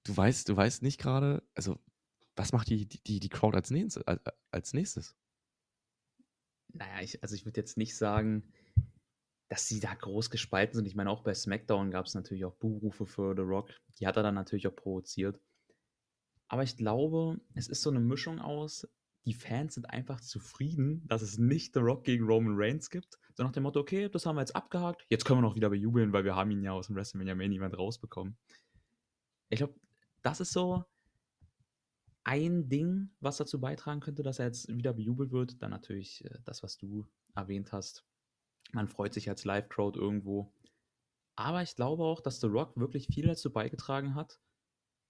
[0.07, 1.79] du weißt, du weißt nicht gerade, also
[2.35, 4.03] was macht die, die, die Crowd als nächstes?
[4.51, 5.15] Als nächstes?
[6.73, 8.43] naja, ich, also ich würde jetzt nicht sagen,
[9.49, 10.87] dass sie da groß gespalten sind.
[10.87, 13.69] Ich meine, auch bei SmackDown gab es natürlich auch Buhrufe für The Rock.
[13.99, 15.39] Die hat er dann natürlich auch provoziert.
[16.49, 18.87] Aber ich glaube, es ist so eine Mischung aus,
[19.25, 23.17] die Fans sind einfach zufrieden, dass es nicht The Rock gegen Roman Reigns gibt.
[23.35, 25.05] So nach dem Motto, okay, das haben wir jetzt abgehakt.
[25.09, 27.51] Jetzt können wir noch wieder bejubeln, weil wir haben ihn ja aus dem WrestleMania Main
[27.51, 28.37] Event rausbekommen.
[29.49, 29.75] Ich glaube,
[30.23, 30.85] das ist so
[32.23, 35.61] ein Ding, was dazu beitragen könnte, dass er jetzt wieder bejubelt wird.
[35.61, 38.05] Dann natürlich äh, das, was du erwähnt hast.
[38.73, 40.53] Man freut sich als Live-Crowd irgendwo.
[41.35, 44.41] Aber ich glaube auch, dass The Rock wirklich viel dazu beigetragen hat,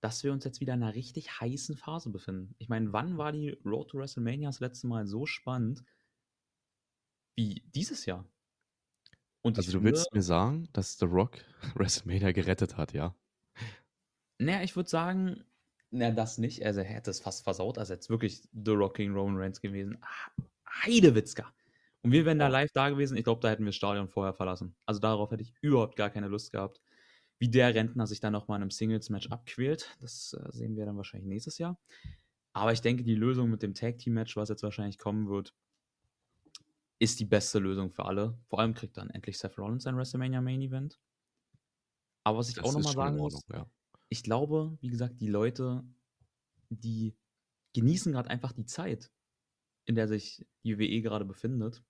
[0.01, 2.53] dass wir uns jetzt wieder in einer richtig heißen Phase befinden.
[2.59, 5.83] Ich meine, wann war die Road to WrestleMania das letzte Mal so spannend
[7.35, 8.29] wie dieses Jahr?
[9.41, 11.39] Und also du willst mir sagen, dass The Rock
[11.75, 13.15] WrestleMania gerettet hat, ja?
[14.39, 15.43] Naja, ich würde sagen,
[15.89, 16.65] na, das nicht.
[16.65, 17.77] Also, er hätte es fast versaut.
[17.77, 19.97] Also, jetzt wirklich The Rocking Roman Reigns gewesen.
[20.67, 21.53] Heidewitzka.
[22.03, 23.17] Und wir wären da live da gewesen.
[23.17, 24.75] Ich glaube, da hätten wir das Stadion vorher verlassen.
[24.85, 26.81] Also, darauf hätte ich überhaupt gar keine Lust gehabt.
[27.39, 30.97] Wie der Rentner sich dann nochmal in einem Singles-Match abquält, das äh, sehen wir dann
[30.97, 31.79] wahrscheinlich nächstes Jahr.
[32.53, 35.53] Aber ich denke, die Lösung mit dem Tag-Team-Match, was jetzt wahrscheinlich kommen wird,
[36.99, 38.37] ist die beste Lösung für alle.
[38.47, 40.99] Vor allem kriegt dann endlich Seth Rollins ein WrestleMania Main Event.
[42.23, 43.67] Aber was ich Das auch nochmal sagen Ordnung, muss, ja.
[44.09, 45.83] Ich glaube, wie gesagt, die Leute,
[46.69, 47.15] die
[47.73, 49.11] genießen gerade einfach die Zeit,
[49.85, 51.83] in der sich die WWE gerade befindet.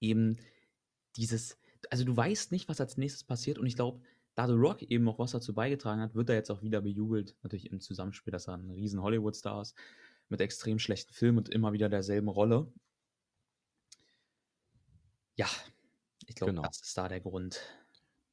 [0.00, 0.38] Eben
[1.16, 1.58] dieses,
[1.90, 4.00] also du weißt nicht, was als nächstes passiert und ich glaube,
[4.34, 7.36] da The Rock eben auch was dazu beigetragen hat, wird er jetzt auch wieder bejubelt.
[7.42, 9.76] Natürlich im Zusammenspiel, dass er ein riesen Hollywood-Star ist,
[10.28, 12.72] mit extrem schlechten Filmen und immer wieder derselben Rolle.
[15.36, 15.48] Ja,
[16.26, 16.62] ich glaube, Genau.
[16.62, 17.60] das ist da der Grund.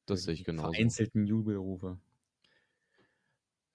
[0.06, 0.72] Das sehe ich die genauso.
[0.72, 1.98] Vereinzelten Jubelrufe.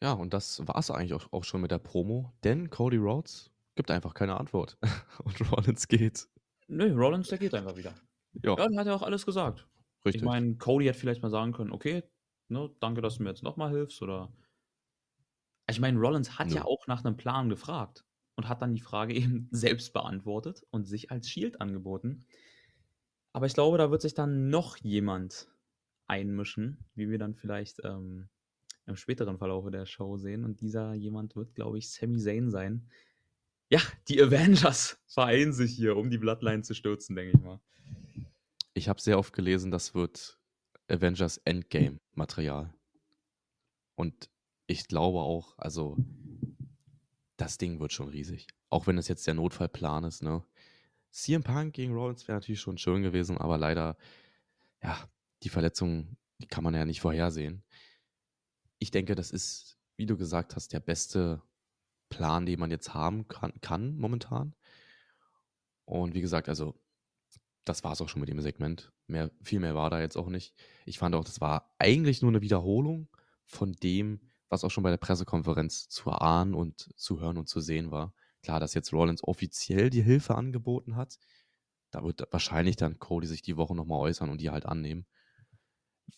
[0.04, 3.52] Ja, und das war es eigentlich auch, auch schon mit der Promo, denn Cody Rhodes
[3.76, 4.78] gibt einfach keine Antwort.
[5.24, 6.28] und Rollins geht.
[6.68, 7.94] Nö, Rollins, der geht einfach wieder.
[8.44, 9.66] Ja, Ja, dann hat er auch alles gesagt.
[10.06, 10.22] richtig.
[10.22, 12.04] Ich meine, Cody hätte vielleicht mal sagen können, okay,
[12.50, 14.34] ne, danke, dass du mir jetzt nochmal hilfst oder.
[15.70, 16.68] Ich meine, Rollins hat ja Nö.
[16.68, 18.04] auch nach einem Plan gefragt
[18.36, 22.26] und hat dann die Frage eben selbst beantwortet und sich als Shield angeboten.
[23.32, 25.48] Aber ich glaube, da wird sich dann noch jemand
[26.08, 28.30] einmischen, wie wir dann vielleicht ähm,
[28.86, 30.43] im späteren Verlauf der Show sehen.
[30.43, 32.89] Und dieser jemand wird, glaube ich, Sami Zayn sein.
[33.69, 37.60] Ja, die Avengers vereinen sich hier, um die Bloodline zu stürzen, denke ich mal.
[38.74, 40.39] ich habe sehr oft gelesen, das wird
[40.88, 42.74] Avengers Endgame Material.
[43.96, 44.30] Und
[44.67, 45.98] ich glaube auch, also
[47.38, 48.48] das Ding wird schon riesig.
[48.69, 50.43] Auch wenn es jetzt der Notfallplan ist, ne?
[51.12, 53.98] CM Punk gegen Rollins wäre natürlich schon schön gewesen, aber leider,
[54.82, 54.98] ja,
[55.43, 57.63] die Verletzung, die kann man ja nicht vorhersehen.
[58.84, 61.41] Ich denke, das ist, wie du gesagt hast, der beste
[62.10, 64.56] Plan, den man jetzt haben kann, kann momentan.
[65.86, 66.76] Und wie gesagt, also
[67.63, 68.91] das war es auch schon mit dem Segment.
[69.08, 70.54] Mehr, viel mehr war da jetzt auch nicht.
[70.86, 73.08] Ich fand auch, das war eigentlich nur eine Wiederholung
[73.46, 74.19] von dem,
[74.50, 78.13] was auch schon bei der Pressekonferenz zu erahnen und zu hören und zu sehen war.
[78.41, 81.17] Klar, dass jetzt Rollins offiziell die Hilfe angeboten hat.
[81.89, 85.06] Da wird wahrscheinlich dann Cody sich die Woche nochmal äußern und die halt annehmen.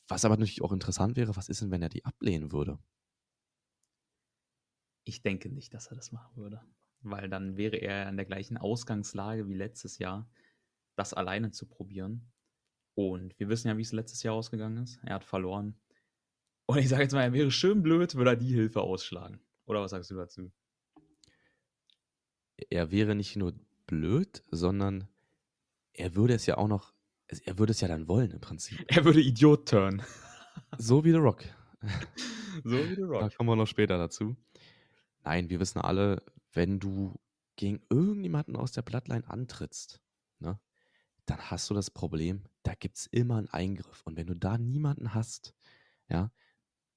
[0.07, 2.79] Was aber natürlich auch interessant wäre, was ist denn, wenn er die ablehnen würde?
[5.03, 6.61] Ich denke nicht, dass er das machen würde.
[7.01, 10.29] Weil dann wäre er in der gleichen Ausgangslage wie letztes Jahr,
[10.95, 12.31] das alleine zu probieren.
[12.95, 14.99] Und wir wissen ja, wie es letztes Jahr ausgegangen ist.
[15.03, 15.79] Er hat verloren.
[16.65, 19.39] Und ich sage jetzt mal, er wäre schön blöd, würde er die Hilfe ausschlagen.
[19.65, 20.51] Oder was sagst du dazu?
[22.69, 23.53] Er wäre nicht nur
[23.85, 25.07] blöd, sondern
[25.93, 26.94] er würde es ja auch noch,
[27.27, 28.83] er würde es ja dann wollen im Prinzip.
[28.87, 30.01] Er würde Idiot turn.
[30.77, 31.43] So wie The Rock.
[32.63, 33.35] so wie The Da Rock.
[33.35, 34.35] kommen wir noch später dazu.
[35.23, 37.19] Nein, wir wissen alle, wenn du
[37.55, 40.01] gegen irgendjemanden aus der Bloodline antrittst,
[40.39, 40.59] ne,
[41.25, 44.03] dann hast du das Problem, da gibt es immer einen Eingriff.
[44.05, 45.55] Und wenn du da niemanden hast,
[46.07, 46.31] ja,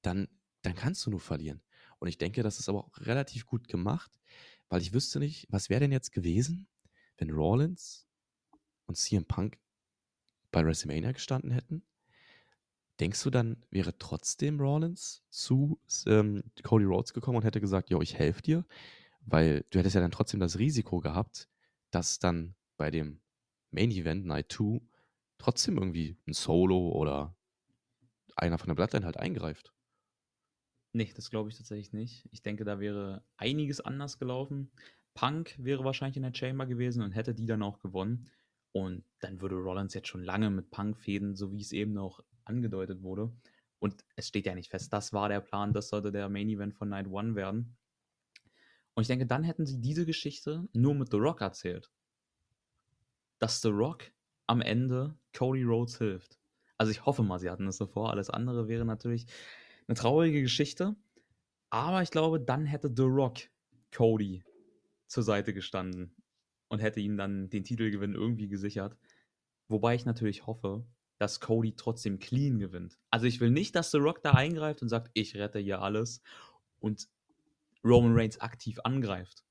[0.02, 0.28] dann,
[0.62, 1.62] dann kannst du nur verlieren.
[1.98, 4.20] Und ich denke, das ist aber auch relativ gut gemacht,
[4.68, 6.68] weil ich wüsste nicht, was wäre denn jetzt gewesen,
[7.16, 8.06] wenn Rollins
[8.86, 9.58] und CM Punk
[10.58, 11.82] bei WrestleMania gestanden hätten?
[13.00, 18.02] Denkst du, dann wäre trotzdem Rollins zu ähm, Cody Rhodes gekommen und hätte gesagt, yo,
[18.02, 18.64] ich helfe dir?
[19.20, 21.48] Weil du hättest ja dann trotzdem das Risiko gehabt,
[21.90, 23.20] dass dann bei dem
[23.70, 24.80] Main Event Night 2
[25.38, 27.36] trotzdem irgendwie ein Solo oder
[28.34, 29.72] einer von der Bloodline halt eingreift.
[30.92, 32.26] Nee, das glaube ich tatsächlich nicht.
[32.32, 34.72] Ich denke, da wäre einiges anders gelaufen.
[35.14, 38.28] Punk wäre wahrscheinlich in der Chamber gewesen und hätte die dann auch gewonnen.
[38.72, 42.22] Und dann würde Rollins jetzt schon lange mit Punk fäden, so wie es eben noch
[42.44, 43.32] angedeutet wurde.
[43.78, 46.74] Und es steht ja nicht fest, das war der Plan, das sollte der Main Event
[46.74, 47.76] von Night One werden.
[48.94, 51.90] Und ich denke, dann hätten sie diese Geschichte nur mit The Rock erzählt.
[53.38, 54.10] Dass The Rock
[54.48, 56.38] am Ende Cody Rhodes hilft.
[56.78, 58.10] Also ich hoffe mal, sie hatten das so vor.
[58.10, 59.26] Alles andere wäre natürlich
[59.86, 60.96] eine traurige Geschichte.
[61.70, 63.38] Aber ich glaube, dann hätte The Rock
[63.94, 64.42] Cody
[65.06, 66.14] zur Seite gestanden
[66.68, 68.96] und hätte ihm dann den Titelgewinn irgendwie gesichert.
[69.68, 70.86] Wobei ich natürlich hoffe,
[71.18, 72.98] dass Cody trotzdem clean gewinnt.
[73.10, 76.22] Also ich will nicht, dass The Rock da eingreift und sagt, ich rette hier alles
[76.78, 77.08] und
[77.84, 79.44] Roman Reigns aktiv angreift,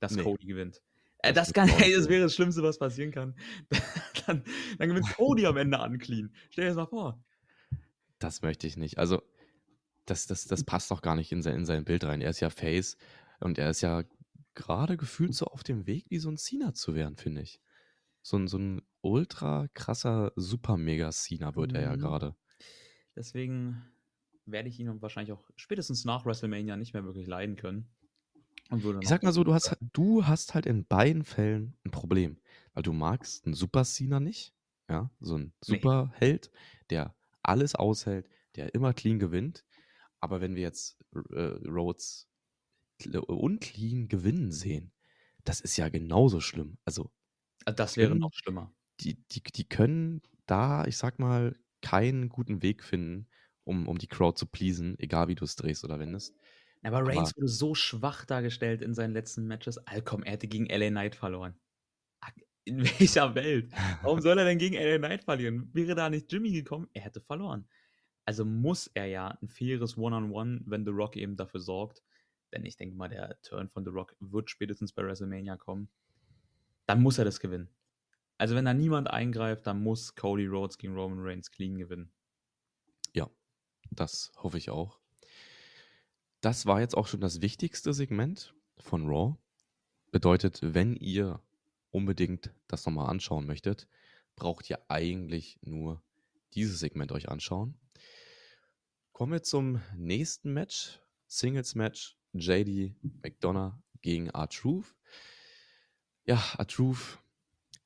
[0.00, 0.22] dass Nee.
[0.22, 0.82] Cody gewinnt.
[1.18, 3.34] Äh, Das das, kann, ey, das wäre das Schlimmste, was passieren kann.
[4.26, 4.44] dann,
[4.78, 6.32] dann gewinnt Cody am Ende an clean.
[6.50, 7.22] Stell dir das mal vor.
[8.18, 8.98] Das möchte ich nicht.
[8.98, 9.22] Also,
[10.06, 12.20] das, das, das passt doch gar nicht in sein, in sein Bild rein.
[12.20, 12.96] Er ist ja Face
[13.40, 14.02] und er ist ja
[14.54, 17.60] gerade gefühlt so auf dem Weg, wie so ein Cena zu werden, finde ich.
[18.22, 21.98] So ein, so ein ultra krasser, super mega Cena wird er ja Mhm.
[21.98, 22.36] gerade.
[23.16, 23.82] Deswegen
[24.46, 27.90] werde ich ihn wahrscheinlich auch spätestens nach WrestleMania nicht mehr wirklich leiden können.
[28.70, 29.90] Und würde Ich sag mal so, du hast, bleiben.
[29.92, 32.38] du hast halt in beiden Fällen ein Problem.
[32.74, 34.54] Weil du magst einen Super Cena nicht.
[34.88, 35.76] Ja, so ein Nee.
[35.76, 36.50] Superheld,
[36.90, 39.64] der alles aushält, der immer clean gewinnt.
[40.20, 40.98] Aber wenn wir jetzt
[41.32, 42.28] äh, Rhodes
[43.06, 44.92] unclean gewinnen sehen,
[45.44, 46.78] das ist ja genauso schlimm.
[46.84, 47.10] Also,
[47.64, 48.72] Ah, das wäre noch schlimmer.
[49.00, 53.28] Die, die, die können da, ich sag mal, keinen guten Weg finden,
[53.64, 56.36] um, um die Crowd zu pleasen, egal wie du es drehst oder wendest.
[56.82, 59.78] Aber Reigns wurde so schwach dargestellt in seinen letzten Matches.
[59.86, 61.54] Alcom, er hätte gegen LA Knight verloren.
[62.64, 63.72] In welcher Welt?
[64.02, 65.70] Warum soll er denn gegen LA Knight verlieren?
[65.72, 67.68] Wäre da nicht Jimmy gekommen, er hätte verloren.
[68.24, 72.02] Also muss er ja ein faires One-on-One, -on -One, wenn The Rock eben dafür sorgt.
[72.52, 75.88] Denn ich denke mal, der Turn von The Rock wird spätestens bei WrestleMania kommen.
[76.86, 77.68] Dann muss er das gewinnen.
[78.38, 82.12] Also wenn da niemand eingreift, dann muss Cody Rhodes gegen Roman Reigns clean gewinnen.
[83.14, 83.30] Ja,
[83.90, 84.98] das hoffe ich auch.
[86.40, 89.36] Das war jetzt auch schon das wichtigste Segment von Raw.
[90.10, 91.40] Bedeutet, wenn ihr
[91.90, 93.86] unbedingt das nochmal anschauen möchtet,
[94.34, 96.02] braucht ihr eigentlich nur
[96.54, 97.78] dieses Segment euch anschauen.
[99.12, 101.00] Kommen wir zum nächsten Match.
[101.28, 102.16] Singles Match.
[102.32, 104.94] JD McDonough gegen R-Truth.
[106.24, 107.18] Ja, R-Truth.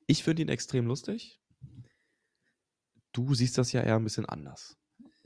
[0.07, 1.41] Ich finde ihn extrem lustig.
[3.11, 4.77] Du siehst das ja eher ein bisschen anders.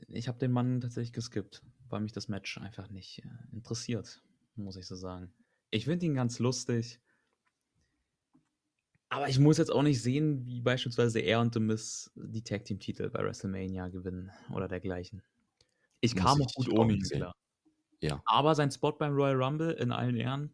[0.08, 4.22] Ich habe den Mann tatsächlich geskippt, weil mich das Match einfach nicht äh, interessiert,
[4.56, 5.32] muss ich so sagen.
[5.70, 7.00] Ich finde ihn ganz lustig.
[9.08, 12.64] Aber ich muss jetzt auch nicht sehen, wie beispielsweise er und The Miz die Tag
[12.64, 15.22] Team Titel bei WrestleMania gewinnen oder dergleichen.
[16.00, 17.34] Ich muss kam auch gut ohne ihn klar.
[18.02, 18.20] Ja.
[18.26, 20.52] Aber sein Spot beim Royal Rumble in allen Ehren,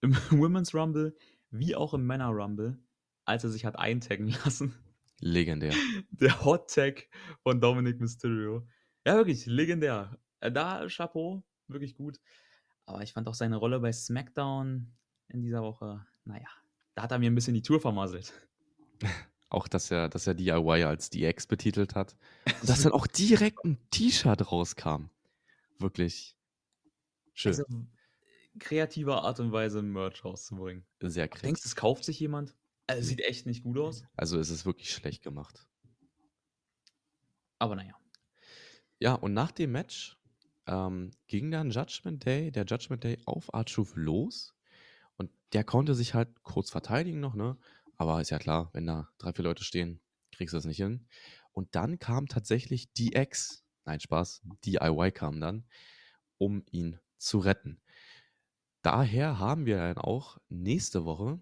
[0.00, 1.16] im Women's Rumble
[1.50, 2.78] wie auch im Männer Rumble,
[3.24, 4.74] als er sich hat eintaggen lassen.
[5.20, 5.72] Legendär.
[6.10, 7.08] Der Hot Tag
[7.42, 8.66] von Dominic Mysterio.
[9.06, 10.18] Ja, wirklich, legendär.
[10.40, 12.18] Äh, da, Chapeau, wirklich gut.
[12.86, 14.92] Aber ich fand auch seine Rolle bei SmackDown
[15.28, 16.48] in dieser Woche, naja,
[16.94, 18.32] da hat er mir ein bisschen die Tour vermasselt.
[19.50, 22.16] Auch, dass er, dass er DIY als DX betitelt hat.
[22.60, 25.10] Und dass dann auch direkt ein T-Shirt rauskam.
[25.78, 26.34] Wirklich
[27.34, 27.52] schön.
[27.52, 27.64] Also,
[28.58, 30.86] kreativer Art und Weise Merch rauszubringen.
[31.00, 31.42] Sehr kreativ.
[31.42, 32.56] Denkst du, es kauft sich jemand?
[32.86, 34.04] Also, sieht echt nicht gut aus.
[34.16, 35.66] Also es ist wirklich schlecht gemacht.
[37.58, 37.94] Aber naja.
[38.98, 40.18] Ja, und nach dem Match
[40.66, 44.54] ähm, ging dann Judgment Day, der Judgment Day auf Archuf los
[45.54, 47.56] der konnte sich halt kurz verteidigen noch, ne?
[47.96, 50.00] Aber ist ja klar, wenn da drei, vier Leute stehen,
[50.32, 51.06] kriegst du das nicht hin.
[51.52, 55.64] Und dann kam tatsächlich DX, nein, Spaß, DIY kam dann,
[56.38, 57.80] um ihn zu retten.
[58.82, 61.40] Daher haben wir dann auch nächste Woche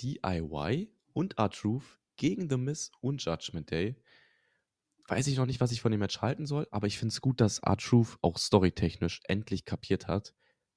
[0.00, 3.96] DIY und R-Truth gegen The Miss und Judgment Day.
[5.06, 7.20] Weiß ich noch nicht, was ich von dem Match halten soll, aber ich finde es
[7.20, 10.34] gut, dass R-Truth auch storytechnisch endlich kapiert hat,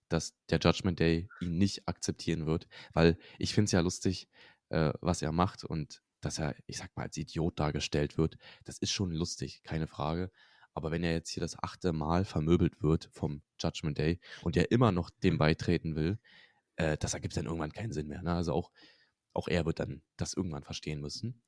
[0.10, 4.28] dass der Judgment Day ihn nicht akzeptieren wird, weil ich finde es ja lustig,
[4.70, 8.38] äh, was er macht und dass er, ich sag mal, als Idiot dargestellt wird.
[8.63, 10.32] Das ist schon lustig, keine Frage.
[10.73, 14.71] Aber wenn er jetzt hier das achte Mal vermöbelt wird vom Judgment Day und er
[14.71, 16.19] immer noch dem beitreten will,
[16.75, 18.23] äh, das ergibt dann irgendwann keinen Sinn mehr.
[18.23, 18.33] Ne?
[18.33, 18.71] Also auch,
[19.33, 21.43] auch er wird dann das irgendwann verstehen müssen.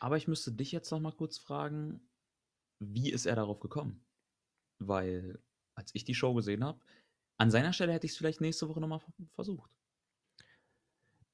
[0.00, 2.08] Aber ich müsste dich jetzt noch mal kurz fragen,
[2.78, 4.04] wie ist er darauf gekommen?
[4.78, 5.42] Weil,
[5.74, 6.80] als ich die Show gesehen habe,
[7.36, 9.00] an seiner Stelle hätte ich es vielleicht nächste Woche nochmal
[9.34, 9.70] versucht.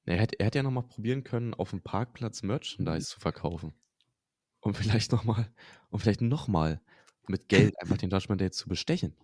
[0.05, 3.13] Er hätte, er hätte ja nochmal probieren können, auf dem Parkplatz Merchandise mhm.
[3.13, 3.73] zu verkaufen.
[4.59, 5.51] Und vielleicht nochmal,
[5.89, 6.81] und vielleicht nochmal
[7.29, 9.15] mit Geld einfach den Judgment Day zu bestechen.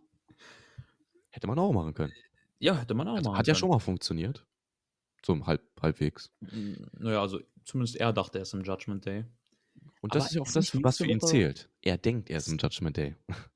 [1.30, 2.14] Hätte man auch machen können.
[2.60, 4.46] Ja, hätte man auch also, machen Hat ja schon mal funktioniert.
[5.26, 6.32] So halb, halbwegs.
[7.00, 9.26] Naja, also zumindest er dachte, er ist im Judgment Day.
[10.02, 11.70] Und das Aber ist ja auch das, was für ihn zählt.
[11.82, 13.16] Er denkt, er ist im Judgment Day.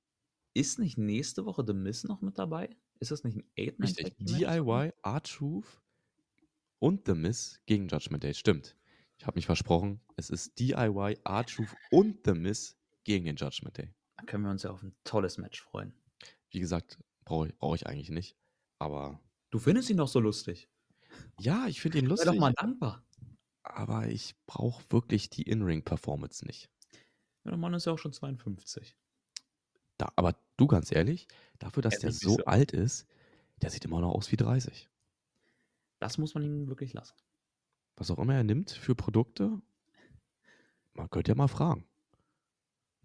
[0.58, 2.70] Ist nicht nächste Woche The Miss noch mit dabei?
[3.02, 4.16] Ist das nicht ein 8 man Richtig.
[4.20, 5.82] DIY, R-Truth
[6.80, 8.34] und The Miss gegen Judgment Day.
[8.34, 8.78] Stimmt.
[9.18, 10.00] Ich habe mich versprochen.
[10.16, 13.94] Es ist DIY, R-Truth und The Miss gegen den Judgment Day.
[14.18, 15.94] Da können wir uns ja auf ein tolles Match freuen.
[16.50, 18.38] Wie gesagt, brauche ich, brauch ich eigentlich nicht.
[18.80, 19.20] Aber.
[19.52, 20.70] Du findest ihn doch so lustig.
[21.40, 22.28] Ja, ich finde ihn lustig.
[22.28, 23.04] Sei doch mal dankbar.
[23.64, 26.70] Aber ich brauche wirklich die In-Ring-Performance nicht.
[27.44, 28.96] Ja, der Mann ist ja auch schon 52.
[29.98, 31.28] Da, aber du, ganz ehrlich,
[31.60, 33.08] dafür, dass der so, so alt ist,
[33.62, 34.90] der sieht immer noch aus wie 30.
[36.00, 37.16] Das muss man ihm wirklich lassen.
[37.96, 39.62] Was auch immer er nimmt für Produkte,
[40.94, 41.86] man könnte ja mal fragen.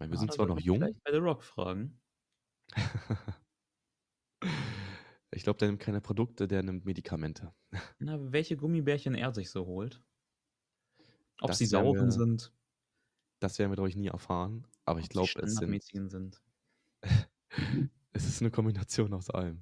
[0.01, 0.79] Meine, wir ja, sind zwar noch jung.
[0.79, 2.01] Vielleicht bei The Rock fragen.
[5.29, 7.53] ich glaube, der nimmt keine Produkte, der nimmt Medikamente.
[7.99, 10.03] Na, welche Gummibärchen er sich so holt.
[11.39, 12.51] Ob das sie sauren sind.
[13.39, 14.65] Das werden wir, glaube ich, nie erfahren.
[14.85, 16.41] Aber Ob ich glaube, es sind, sind.
[18.13, 19.61] es ist eine Kombination aus allem.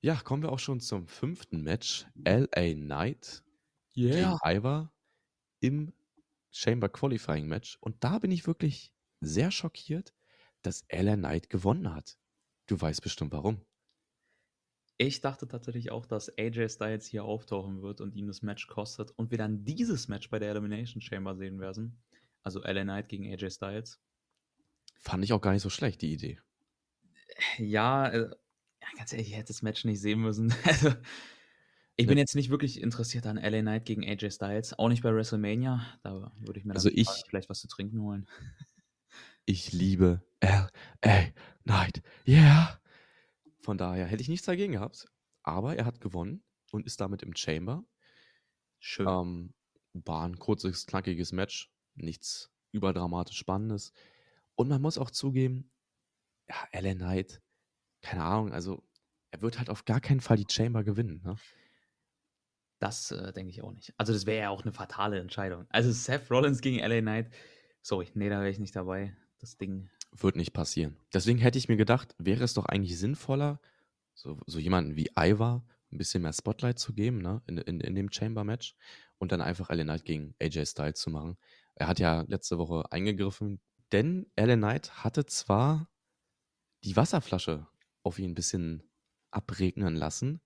[0.00, 2.08] Ja, kommen wir auch schon zum fünften Match.
[2.16, 3.44] LA Knight
[3.96, 4.36] yeah.
[4.42, 4.92] gegen Ivar
[5.60, 5.92] im
[6.50, 7.78] Chamber Qualifying Match.
[7.80, 10.14] Und da bin ich wirklich sehr schockiert,
[10.62, 12.18] dass LA Knight gewonnen hat.
[12.66, 13.64] Du weißt bestimmt warum.
[14.98, 19.10] Ich dachte tatsächlich auch, dass AJ Styles hier auftauchen wird und ihm das Match kostet
[19.12, 22.02] und wir dann dieses Match bei der Elimination Chamber sehen werden.
[22.42, 23.98] Also LA Knight gegen AJ Styles.
[24.98, 26.38] Fand ich auch gar nicht so schlecht, die Idee.
[27.56, 28.30] Ja, äh,
[28.96, 30.54] ganz ehrlich, ich hätte das Match nicht sehen müssen.
[30.64, 30.90] Also,
[32.00, 35.14] ich bin jetzt nicht wirklich interessiert an LA Knight gegen AJ Styles, auch nicht bei
[35.14, 35.84] WrestleMania.
[36.02, 38.26] Da würde ich mir also ich, vielleicht was zu trinken holen.
[39.44, 41.32] Ich liebe LA
[41.64, 42.02] Knight.
[42.26, 42.80] Yeah.
[43.62, 45.06] Von daher hätte ich nichts dagegen gehabt.
[45.42, 47.84] Aber er hat gewonnen und ist damit im Chamber.
[48.78, 49.08] Schön.
[49.08, 49.54] Ähm,
[49.92, 51.70] war ein kurzes, knackiges Match.
[51.94, 53.92] Nichts überdramatisch Spannendes.
[54.54, 55.70] Und man muss auch zugeben,
[56.48, 57.42] ja, Alan Knight,
[58.02, 58.82] keine Ahnung, also
[59.30, 61.22] er wird halt auf gar keinen Fall die Chamber gewinnen.
[61.24, 61.36] Ne?
[62.80, 63.92] Das äh, denke ich auch nicht.
[63.98, 65.66] Also das wäre ja auch eine fatale Entscheidung.
[65.68, 67.30] Also Seth Rollins gegen LA Knight,
[67.82, 69.14] sorry, nee, da wäre ich nicht dabei.
[69.38, 70.96] Das Ding wird nicht passieren.
[71.12, 73.60] Deswegen hätte ich mir gedacht, wäre es doch eigentlich sinnvoller,
[74.14, 77.94] so, so jemanden wie Ivar ein bisschen mehr Spotlight zu geben, ne, in, in, in
[77.94, 78.74] dem Chamber-Match
[79.18, 81.36] und dann einfach Ellen Knight gegen AJ Styles zu machen.
[81.74, 83.60] Er hat ja letzte Woche eingegriffen,
[83.92, 85.90] denn Ellen Knight hatte zwar
[86.84, 87.66] die Wasserflasche
[88.02, 88.82] auf ihn ein bisschen
[89.30, 90.40] abregnen lassen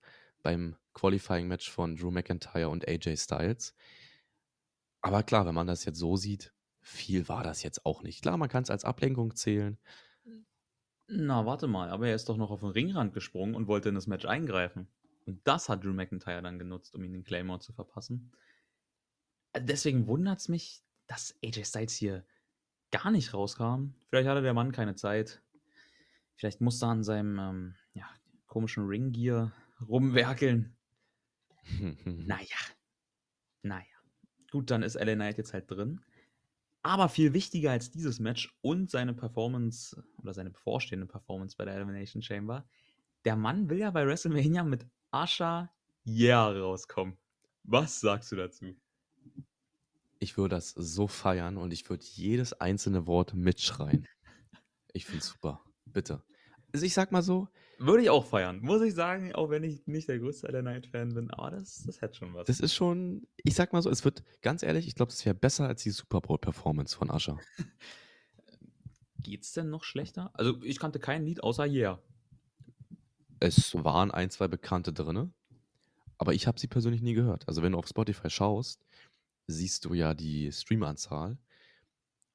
[0.45, 3.73] beim Qualifying-Match von Drew McIntyre und AJ Styles.
[5.01, 8.21] Aber klar, wenn man das jetzt so sieht, viel war das jetzt auch nicht.
[8.21, 9.79] Klar, man kann es als Ablenkung zählen.
[11.07, 13.95] Na, warte mal, aber er ist doch noch auf den Ringrand gesprungen und wollte in
[13.95, 14.87] das Match eingreifen.
[15.25, 18.31] Und das hat Drew McIntyre dann genutzt, um ihn den Claymore zu verpassen.
[19.57, 22.23] Deswegen wundert es mich, dass AJ Styles hier
[22.91, 23.95] gar nicht rauskam.
[24.09, 25.41] Vielleicht hatte der Mann keine Zeit.
[26.35, 28.07] Vielleicht musste er an seinem ähm, ja,
[28.45, 30.75] komischen Ringgear rumwerkeln.
[32.05, 32.57] naja.
[33.61, 33.85] Naja.
[34.51, 36.01] Gut, dann ist LA Knight jetzt halt drin.
[36.83, 41.73] Aber viel wichtiger als dieses Match und seine Performance oder seine bevorstehende Performance bei der
[41.73, 42.67] Elimination Chamber,
[43.25, 45.73] der Mann will ja bei WrestleMania mit Asha
[46.05, 47.17] Yeah rauskommen.
[47.63, 48.75] Was sagst du dazu?
[50.19, 54.07] Ich würde das so feiern und ich würde jedes einzelne Wort mitschreien.
[54.93, 55.63] Ich finde es super.
[55.85, 56.23] Bitte.
[56.75, 59.87] Also ich sag mal so, würde ich auch feiern, muss ich sagen, auch wenn ich
[59.87, 61.31] nicht der größte Ella Knight-Fan bin.
[61.31, 62.47] Aber das, das hätte schon was.
[62.47, 65.35] Das ist schon, ich sag mal so, es wird, ganz ehrlich, ich glaube, das wäre
[65.35, 67.39] besser als die Super Bowl-Performance von Ascher.
[69.23, 70.31] Geht's denn noch schlechter?
[70.33, 72.01] Also, ich kannte kein Lied außer Yeah.
[73.39, 75.33] Es waren ein, zwei Bekannte drin,
[76.17, 77.47] aber ich habe sie persönlich nie gehört.
[77.47, 78.85] Also, wenn du auf Spotify schaust,
[79.47, 81.37] siehst du ja die Streamanzahl.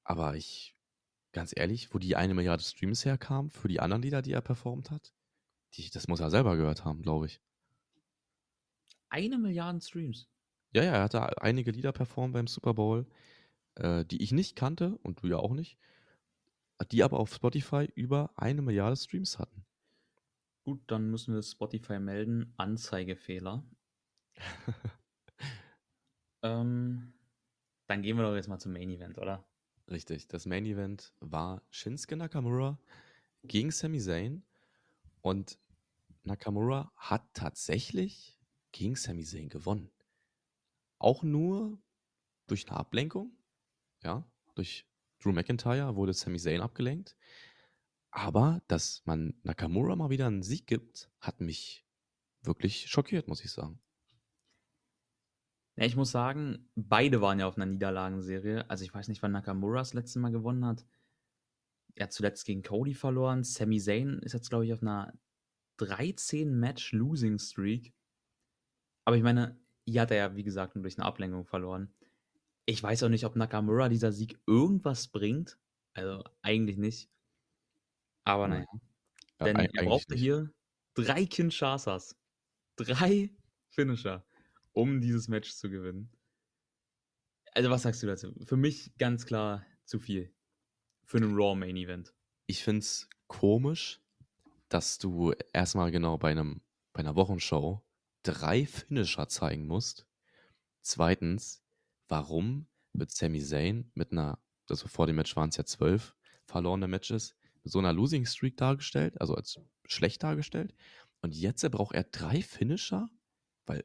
[0.02, 0.74] Aber ich,
[1.32, 4.90] ganz ehrlich, wo die eine Milliarde Streams herkam für die anderen Lieder, die er performt
[4.90, 5.12] hat,
[5.74, 7.40] die, das muss er selber gehört haben, glaube ich.
[9.08, 10.28] Eine Milliarde Streams.
[10.72, 13.06] Ja, ja, er hatte einige Lieder performt beim Super Bowl,
[13.76, 15.78] äh, die ich nicht kannte und du ja auch nicht,
[16.92, 19.64] die aber auf Spotify über eine Milliarde Streams hatten.
[20.64, 22.52] Gut, dann müssen wir Spotify melden.
[22.56, 23.64] Anzeigefehler.
[26.42, 27.12] ähm,
[27.86, 29.44] dann gehen wir doch jetzt mal zum Main Event, oder?
[29.90, 30.28] Richtig.
[30.28, 32.78] Das Main Event war Shinsuke Nakamura
[33.42, 34.44] gegen Sami Zayn.
[35.20, 35.58] Und
[36.22, 38.38] Nakamura hat tatsächlich
[38.70, 39.90] gegen Sami Zayn gewonnen.
[40.98, 41.82] Auch nur
[42.46, 43.36] durch eine Ablenkung.
[44.02, 44.24] Ja,
[44.54, 44.86] durch
[45.18, 47.16] Drew McIntyre wurde Sami Zayn abgelenkt.
[48.12, 51.84] Aber dass man Nakamura mal wieder einen Sieg gibt, hat mich
[52.42, 53.80] wirklich schockiert, muss ich sagen.
[55.80, 58.70] Ja, ich muss sagen, beide waren ja auf einer Niederlagenserie.
[58.70, 60.84] Also ich weiß nicht, wann Nakamura das letzte Mal gewonnen hat
[62.00, 63.42] er hat zuletzt gegen Cody verloren.
[63.44, 65.12] Sami Zayn ist jetzt, glaube ich, auf einer
[65.78, 67.92] 13-Match-Losing-Streak.
[69.04, 71.94] Aber ich meine, hier hat er ja, wie gesagt, nur durch eine Ablenkung verloren.
[72.66, 75.58] Ich weiß auch nicht, ob Nakamura dieser Sieg irgendwas bringt.
[75.92, 77.10] Also eigentlich nicht.
[78.24, 78.66] Aber naja.
[79.40, 80.22] Ja, Denn er brauchte nicht.
[80.22, 80.52] hier
[80.94, 82.16] drei Kinshasas.
[82.76, 83.30] Drei
[83.70, 84.24] Finisher,
[84.72, 86.10] um dieses Match zu gewinnen.
[87.52, 88.34] Also, was sagst du dazu?
[88.44, 90.32] Für mich ganz klar zu viel
[91.04, 92.14] für einen Raw Main Event.
[92.46, 94.00] Ich finde es komisch,
[94.68, 96.62] dass du erstmal genau bei einem
[96.92, 97.82] bei einer Wochenshow
[98.22, 100.06] drei Finisher zeigen musst.
[100.82, 101.62] Zweitens,
[102.08, 106.88] warum wird Sami Zayn mit einer, also vor dem Match waren es ja zwölf verlorene
[106.88, 110.74] Matches, mit so einer Losing Streak dargestellt, also als schlecht dargestellt.
[111.22, 113.08] Und jetzt braucht er drei Finisher,
[113.66, 113.84] weil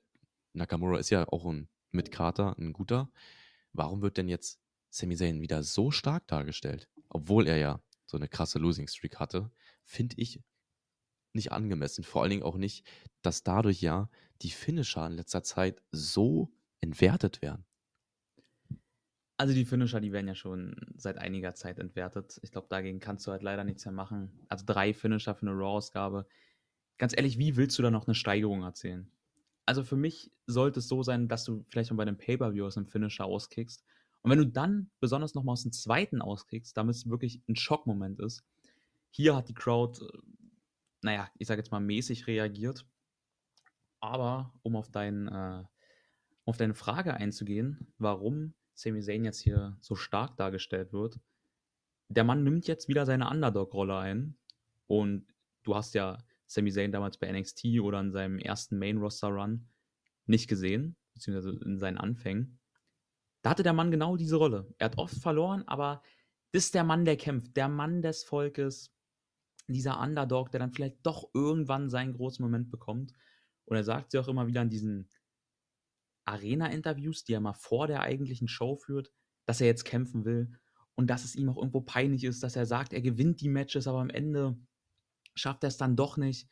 [0.56, 3.12] Nakamura ist ja auch ein mit Carter ein guter.
[3.74, 6.90] Warum wird denn jetzt Sami Zayn wieder so stark dargestellt?
[7.10, 9.52] obwohl er ja so eine krasse Losing Streak hatte,
[9.86, 10.42] finde ich
[11.34, 12.04] nicht angemessen.
[12.04, 12.86] Vor allen Dingen auch nicht,
[13.22, 14.10] dass dadurch ja
[14.42, 17.66] die Finisher in letzter Zeit so entwertet werden.
[19.38, 22.40] Also die Finisher, die werden ja schon seit einiger Zeit entwertet.
[22.42, 24.46] Ich glaube, dagegen kannst du halt leider nichts mehr machen.
[24.50, 26.26] Also drei Finisher für eine Raw-Ausgabe.
[26.98, 29.12] ganz ehrlich, wie willst du da noch eine Steigerung erzählen?
[29.66, 32.78] Also für mich sollte es so sein, dass du vielleicht mal bei dem Pay-Per-View aus
[32.78, 33.84] einem Finisher auskickst.
[34.22, 38.20] Und wenn du dann besonders nochmal aus dem zweiten auskickst, damit es wirklich ein Schockmoment
[38.20, 38.44] ist,
[39.12, 40.18] hier hat die Crowd, äh,
[41.02, 42.86] naja, ich sage jetzt mal mäßig reagiert.
[44.00, 45.64] Aber um auf, dein, äh,
[46.46, 51.20] auf deine Frage einzugehen, warum Sami Zayn jetzt hier so stark dargestellt wird,
[52.10, 54.36] der Mann nimmt jetzt wieder seine Underdog-Rolle ein.
[54.88, 55.26] Und
[55.64, 59.68] du hast ja Sami Zayn damals bei NXT oder in seinem ersten Main-Roster-Run
[60.26, 62.60] nicht gesehen, beziehungsweise in seinen Anfängen.
[63.42, 64.74] Da hatte der Mann genau diese Rolle.
[64.78, 66.02] Er hat oft verloren, aber
[66.52, 68.92] das ist der Mann, der kämpft, der Mann des Volkes,
[69.68, 73.14] dieser Underdog, der dann vielleicht doch irgendwann seinen großen Moment bekommt.
[73.66, 75.10] Und er sagt sie auch immer wieder in diesen
[76.26, 79.12] Arena-Interviews, die er mal vor der eigentlichen Show führt,
[79.46, 80.52] dass er jetzt kämpfen will
[80.96, 83.88] und dass es ihm auch irgendwo peinlich ist, dass er sagt, er gewinnt die Matches,
[83.88, 84.58] aber am Ende
[85.36, 86.50] schafft er es dann doch nicht.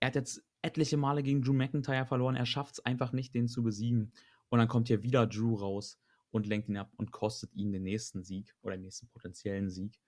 [0.00, 3.48] Er hat jetzt etliche Male gegen Drew McIntyre verloren, er schafft es einfach nicht, den
[3.48, 4.12] zu besiegen.
[4.48, 5.98] Und dann kommt hier wieder Drew raus
[6.30, 9.98] und lenkt ihn ab und kostet ihn den nächsten Sieg oder den nächsten potenziellen Sieg.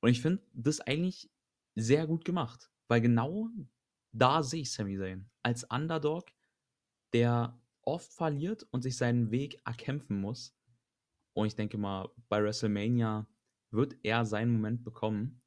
[0.00, 1.30] Und ich finde das eigentlich
[1.74, 3.48] sehr gut gemacht, weil genau
[4.12, 6.26] da sehe ich Sami Zayn als Underdog,
[7.12, 10.56] der oft verliert und sich seinen Weg erkämpfen muss.
[11.32, 13.26] Und ich denke mal, bei WrestleMania
[13.70, 15.42] wird er seinen Moment bekommen.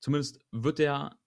[0.00, 1.18] Zumindest wird er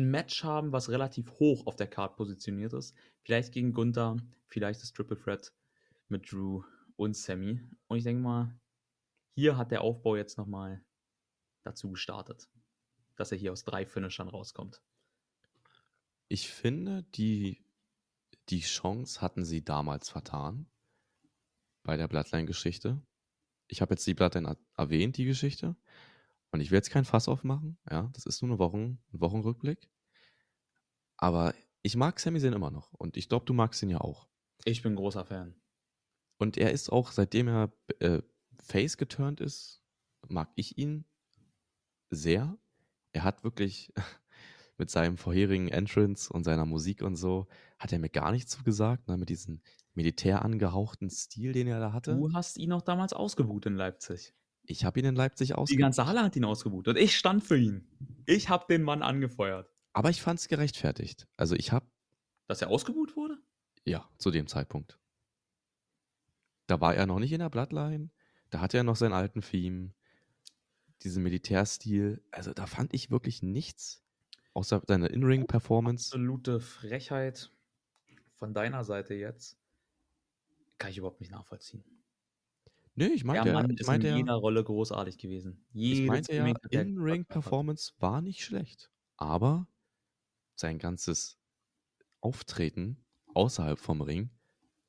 [0.00, 2.94] ein Match haben, was relativ hoch auf der Card positioniert ist.
[3.22, 5.52] Vielleicht gegen Gunther, vielleicht das Triple Threat
[6.08, 6.62] mit Drew
[6.96, 7.60] und Sammy.
[7.86, 8.58] Und ich denke mal,
[9.34, 10.84] hier hat der Aufbau jetzt nochmal
[11.62, 12.48] dazu gestartet,
[13.16, 14.82] dass er hier aus drei Finishern rauskommt.
[16.28, 17.64] Ich finde, die,
[18.48, 20.66] die Chance hatten sie damals vertan
[21.82, 23.02] bei der Bloodline-Geschichte.
[23.66, 25.76] Ich habe jetzt die Bloodline erwähnt, die Geschichte.
[26.52, 27.78] Und ich will jetzt kein Fass aufmachen.
[27.90, 29.88] Ja, das ist nur eine Wochen, ein Wochenrückblick.
[31.16, 32.92] Aber ich mag Sami Zayn immer noch.
[32.94, 34.28] Und ich glaube, du magst ihn ja auch.
[34.64, 35.54] Ich bin großer Fan.
[36.38, 38.22] Und er ist auch, seitdem er äh,
[38.62, 39.82] Face geturnt ist,
[40.28, 41.04] mag ich ihn
[42.08, 42.58] sehr.
[43.12, 43.92] Er hat wirklich
[44.78, 47.46] mit seinem vorherigen Entrance und seiner Musik und so,
[47.78, 49.60] hat er mir gar nichts zugesagt, ne, mit diesem
[49.94, 52.14] militär angehauchten Stil, den er da hatte.
[52.16, 54.34] Du hast ihn auch damals ausgebucht in Leipzig.
[54.70, 55.72] Ich habe ihn in Leipzig ausgebucht.
[55.72, 57.88] Die ganze Halle hat ihn ausgebucht und ich stand für ihn.
[58.24, 59.68] Ich habe den Mann angefeuert.
[59.92, 61.26] Aber ich fand es gerechtfertigt.
[61.36, 61.86] Also ich habe...
[62.46, 63.36] Dass er ausgebucht wurde?
[63.84, 65.00] Ja, zu dem Zeitpunkt.
[66.68, 68.10] Da war er noch nicht in der Bloodline.
[68.50, 69.92] Da hatte er noch seinen alten Theme.
[71.02, 72.22] Diesen Militärstil.
[72.30, 74.04] Also da fand ich wirklich nichts.
[74.54, 76.10] Außer seine In-Ring-Performance.
[76.10, 77.50] Absolute Frechheit
[78.36, 79.58] von deiner Seite jetzt.
[80.78, 81.82] Kann ich überhaupt nicht nachvollziehen.
[83.00, 85.64] Nee, ich meinte, Mann ich ist meinte in ja, jeder Rolle großartig gewesen.
[85.72, 88.90] ich Jedes meinte ja, er In-Ring-Performance war nicht schlecht.
[89.16, 89.68] Aber
[90.54, 91.38] sein ganzes
[92.20, 94.30] Auftreten außerhalb vom Ring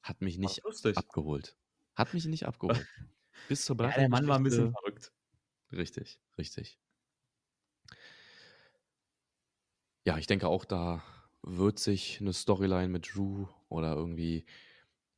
[0.04, 0.62] hat mich nicht
[0.96, 1.58] abgeholt.
[1.96, 2.86] Hat mich nicht abgeholt.
[3.48, 5.14] Bis zur Ja, der Mann war ein bisschen verrückt.
[5.72, 6.80] Richtig, richtig.
[10.06, 11.04] Ja, ich denke auch, da
[11.44, 14.46] wird sich eine Storyline mit Drew oder irgendwie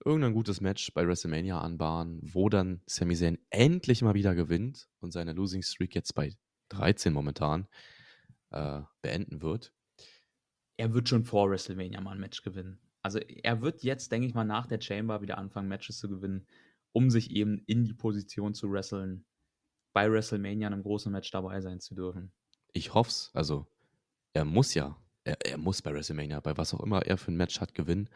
[0.05, 5.11] irgendein gutes Match bei WrestleMania anbahnen, wo dann Sami Zayn endlich mal wieder gewinnt und
[5.11, 6.35] seine Losing Streak jetzt bei
[6.69, 7.67] 13 momentan
[8.51, 9.73] äh, beenden wird.
[10.77, 12.79] Er wird schon vor WrestleMania mal ein Match gewinnen.
[13.01, 16.47] Also er wird jetzt, denke ich mal, nach der Chamber wieder anfangen, Matches zu gewinnen,
[16.93, 19.25] um sich eben in die Position zu wresteln,
[19.93, 22.31] bei WrestleMania in einem großen Match dabei sein zu dürfen.
[22.71, 23.29] Ich hoff's.
[23.33, 23.67] Also,
[24.33, 27.37] er muss ja, er, er muss bei WrestleMania, bei was auch immer er für ein
[27.37, 28.09] Match hat, gewinnen.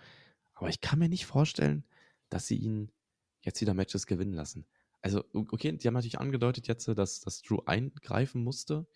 [0.60, 1.86] Aber ich kann mir nicht vorstellen,
[2.30, 2.92] dass sie ihn
[3.42, 4.66] jetzt wieder Matches gewinnen lassen.
[5.02, 8.88] Also, okay, die haben natürlich angedeutet jetzt, dass, dass Drew eingreifen musste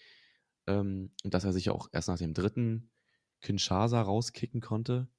[0.68, 2.92] ähm, und dass er sich auch erst nach dem dritten
[3.42, 5.10] Kinshasa rauskicken konnte.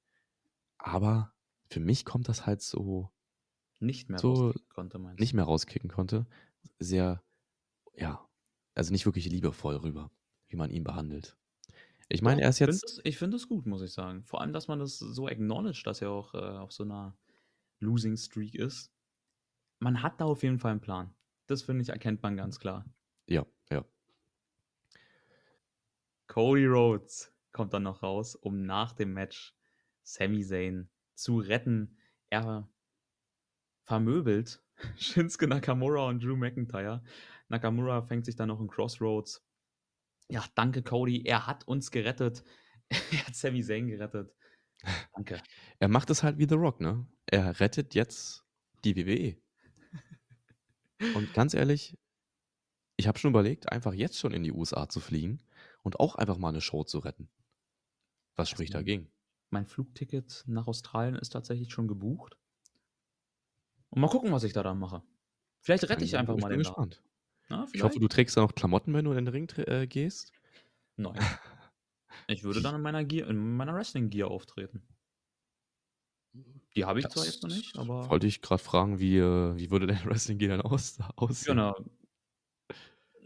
[0.77, 1.33] Aber
[1.69, 3.11] für mich kommt das halt so
[3.79, 5.23] Nicht mehr So rauskicken konnte, meinst du?
[5.23, 6.25] nicht mehr rauskicken konnte.
[6.79, 7.23] Sehr,
[7.95, 8.27] ja,
[8.75, 10.11] also nicht wirklich liebevoll rüber,
[10.47, 11.37] wie man ihn behandelt.
[12.09, 14.23] Ich meine, er ist ich find jetzt, das- Ich finde es gut, muss ich sagen.
[14.23, 17.17] Vor allem, dass man das so acknowledged, dass er auch äh, auf so einer
[17.79, 18.91] Losing Streak ist.
[19.79, 21.13] Man hat da auf jeden Fall einen Plan.
[21.47, 22.85] Das finde ich, erkennt man ganz klar.
[23.27, 23.83] ja, ja.
[26.27, 29.55] Cody Rhodes kommt dann noch raus, um nach dem Match
[30.03, 31.97] Sami Zayn zu retten.
[32.29, 32.69] Er
[33.83, 34.63] vermöbelt
[34.97, 37.03] Shinsuke Nakamura und Drew McIntyre.
[37.49, 39.45] Nakamura fängt sich dann noch in Crossroads.
[40.33, 42.43] Ja, danke Cody, er hat uns gerettet.
[42.89, 44.33] er hat Sami Zayn gerettet.
[45.13, 45.39] Danke.
[45.79, 47.05] Er macht es halt wie The Rock, ne?
[47.27, 48.43] Er rettet jetzt
[48.83, 49.37] die WWE.
[51.13, 51.97] Und ganz ehrlich,
[52.95, 55.43] ich habe schon überlegt, einfach jetzt schon in die USA zu fliegen
[55.83, 57.29] und auch einfach mal eine Show zu retten.
[58.35, 59.11] Was spricht Also, dagegen?
[59.51, 62.37] mein Flugticket nach Australien ist tatsächlich schon gebucht.
[63.89, 65.03] Und mal gucken, was ich da dann mache.
[65.59, 67.03] Vielleicht rette Bin ich einfach ich mal den gespannt.
[67.53, 70.33] Ja, Ich hoffe, du trägst da noch Klamotten, wenn du in den Ring äh, gehst?
[70.97, 71.29] Nein.
[72.27, 74.85] Ich würde dann in meiner Gear in meiner Wrestling-Gear auftreten.
[76.75, 79.55] Die habe ich zwar Das jetzt noch nicht, aber wollte ich grad fragen, wie, äh
[79.57, 80.99] wie würde dein Wrestling-Gear dann aus
[81.45, 81.55] ja, aussehen?
[81.55, 81.73] na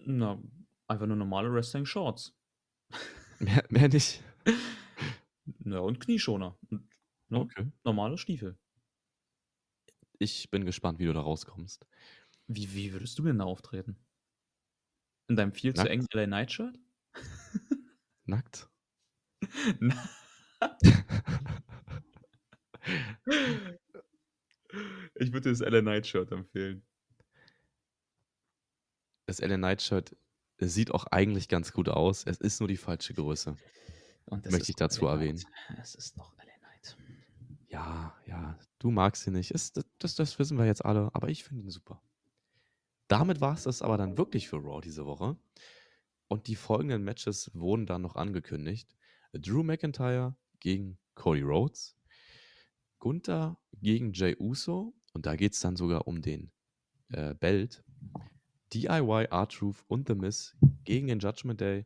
[0.08, 0.42] na,
[0.88, 2.34] einfach nur normale Wrestling-Shorts.
[3.40, 4.22] Mehr mehr nicht?
[5.66, 6.90] Ja, und Knieschoner und,
[7.30, 7.72] ne, Okay.
[7.84, 8.58] normale Stiefel.
[10.20, 11.88] Ich bin gespannt, wie du da rauskommst.
[12.48, 13.96] Wie wie würdest du denn da auftreten?
[15.28, 15.92] In deinem viel zu Nackt?
[15.92, 16.80] engen LA Knight Shirt?
[18.26, 18.70] Nackt?
[19.80, 20.10] Na
[25.16, 26.86] Ich würde das LA Knight Shirt empfehlen.
[29.26, 30.16] Das LA Knight Shirt
[30.60, 32.24] sieht auch eigentlich ganz gut aus.
[32.26, 33.58] Es ist nur die falsche Größe.
[34.50, 35.40] Möchte ich dazu LA erwähnen.
[35.40, 35.80] Knight.
[35.82, 36.98] Es ist noch LA Knight.
[37.68, 39.52] Ja, ja, du magst ihn nicht.
[39.52, 42.02] Ist, das, das wissen wir jetzt alle, aber ich finde ihn super.
[43.08, 45.38] Damit war es das aber dann wirklich für Raw diese Woche.
[46.28, 48.96] Und die folgenden Matches wurden dann noch angekündigt.
[49.34, 51.96] Drew McIntyre gegen Cody Rhodes.
[53.00, 54.94] Gunther gegen Jay Uso.
[55.14, 56.52] Und da geht es dann sogar um den
[57.10, 57.84] äh, Belt.
[58.74, 61.86] DIY, R-Truth und The Miz gegen den Judgment Day.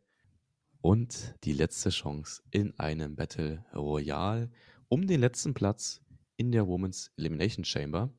[0.81, 4.49] Und die letzte Chance in einem Battle Royale
[4.87, 6.01] um den letzten Platz
[6.37, 8.11] in der Women's Elimination Chamber.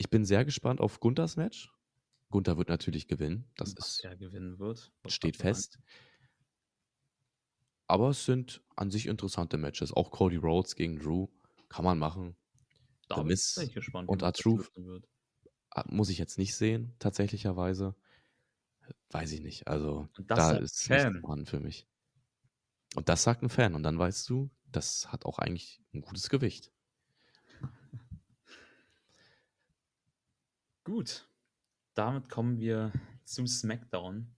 [0.00, 1.70] Ich bin sehr gespannt auf Gunthers Match.
[2.30, 3.44] Gunther wird natürlich gewinnen.
[3.58, 4.90] Das Was ist, er gewinnen wird.
[5.06, 5.78] steht fest.
[7.86, 9.92] Aber es sind an sich interessante Matches.
[9.92, 11.28] Auch Cody Rhodes gegen Drew
[11.68, 12.34] kann man machen.
[13.08, 15.06] Da bin ich gespannt, und das R-Truth lösen wird.
[15.68, 17.94] Ah, Muss ich jetzt nicht sehen, tatsächlicherweise.
[19.10, 19.68] Weiß ich nicht.
[19.68, 21.20] Also, da ist Fan.
[21.20, 21.86] vorhanden für mich.
[22.94, 23.74] Und das sagt ein Fan.
[23.74, 26.72] Und dann weißt du, das hat auch eigentlich ein gutes Gewicht.
[30.90, 31.28] Gut.
[31.94, 32.90] Damit kommen wir
[33.22, 34.34] zu SmackDown.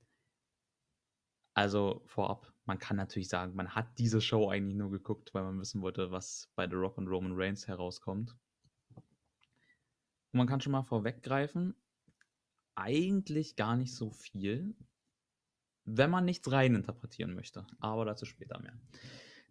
[1.55, 5.59] Also vorab, man kann natürlich sagen, man hat diese Show eigentlich nur geguckt, weil man
[5.59, 8.36] wissen wollte, was bei The Rock und Roman Reigns herauskommt.
[8.94, 9.05] Und
[10.32, 11.74] man kann schon mal vorweggreifen,
[12.74, 14.76] eigentlich gar nicht so viel,
[15.84, 17.66] wenn man nichts reininterpretieren möchte.
[17.80, 18.78] Aber dazu später mehr.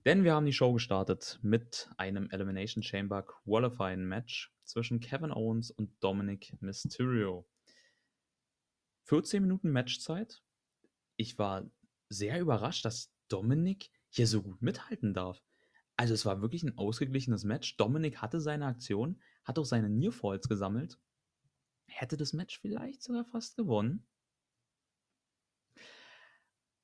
[0.06, 5.70] Denn wir haben die Show gestartet mit einem Elimination Chamber Qualifying Match zwischen Kevin Owens
[5.70, 7.48] und Dominic Mysterio.
[9.04, 10.42] 14 Minuten Matchzeit.
[11.18, 11.70] Ich war
[12.10, 15.44] sehr überrascht, dass Dominic hier so gut mithalten darf.
[15.98, 17.78] Also es war wirklich ein ausgeglichenes Match.
[17.78, 20.98] Dominic hatte seine Aktion, hat auch seine Nearfalls gesammelt.
[21.86, 24.08] Hätte das Match vielleicht sogar fast gewonnen.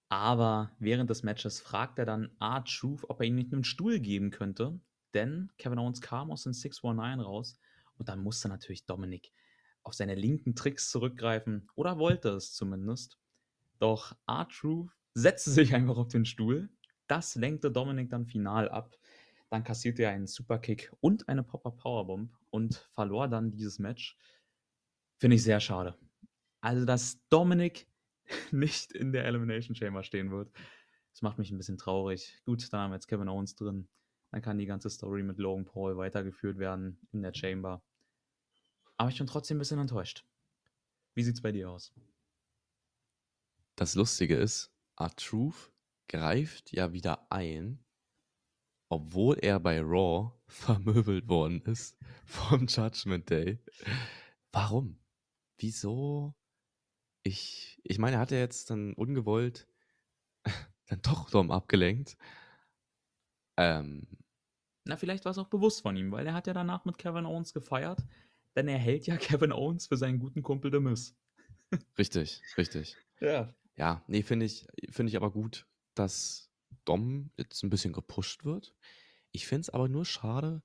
[0.09, 4.31] Aber während des Matches fragt er dann R-Truth, ob er ihm nicht einen Stuhl geben
[4.31, 4.79] könnte.
[5.13, 7.59] Denn Kevin Owens kam aus den 619 raus
[7.97, 9.31] und dann musste natürlich Dominic
[9.83, 13.17] auf seine linken Tricks zurückgreifen oder wollte es zumindest.
[13.79, 16.69] Doch R-Truth setzte sich einfach auf den Stuhl.
[17.07, 18.97] Das lenkte Dominic dann final ab.
[19.49, 24.17] Dann kassierte er einen Superkick und eine Pop-Up Powerbomb und verlor dann dieses Match.
[25.19, 25.97] Finde ich sehr schade.
[26.59, 27.86] Also, dass Dominic
[28.51, 30.51] nicht in der Elimination Chamber stehen wird,
[31.11, 32.39] das macht mich ein bisschen traurig.
[32.45, 33.87] Gut, dann haben wir jetzt Kevin Owens drin.
[34.31, 37.81] Dann kann die ganze Story mit Logan Paul weitergeführt werden in der Chamber.
[38.97, 40.25] Aber ich bin trotzdem ein bisschen enttäuscht.
[41.15, 41.93] Wie sieht's bei dir aus?
[43.75, 45.71] Das Lustige ist, R-Truth
[46.07, 47.83] greift ja wieder ein,
[48.89, 53.59] obwohl er bei Raw vermöbelt worden ist vom Judgment Day.
[54.51, 54.99] Warum?
[55.57, 56.35] Wieso?
[57.27, 59.67] Ich, ich meine, er hat ja jetzt dann ungewollt
[60.87, 62.17] dann doch Dom abgelenkt.
[63.57, 64.07] Ähm,
[64.85, 67.25] Na, vielleicht war es auch bewusst von ihm, weil er hat ja danach mit Kevin
[67.25, 68.05] Owens gefeiert,
[68.55, 71.17] denn er hält ja Kevin Owens für seinen guten Kumpel The Miz.
[71.97, 72.95] richtig, richtig.
[73.19, 73.53] Ja.
[73.75, 76.49] Ja, nee, finde ich, finde ich aber gut, dass
[76.85, 78.73] Dom jetzt ein bisschen gepusht wird.
[79.33, 80.63] Ich finde es aber nur schade,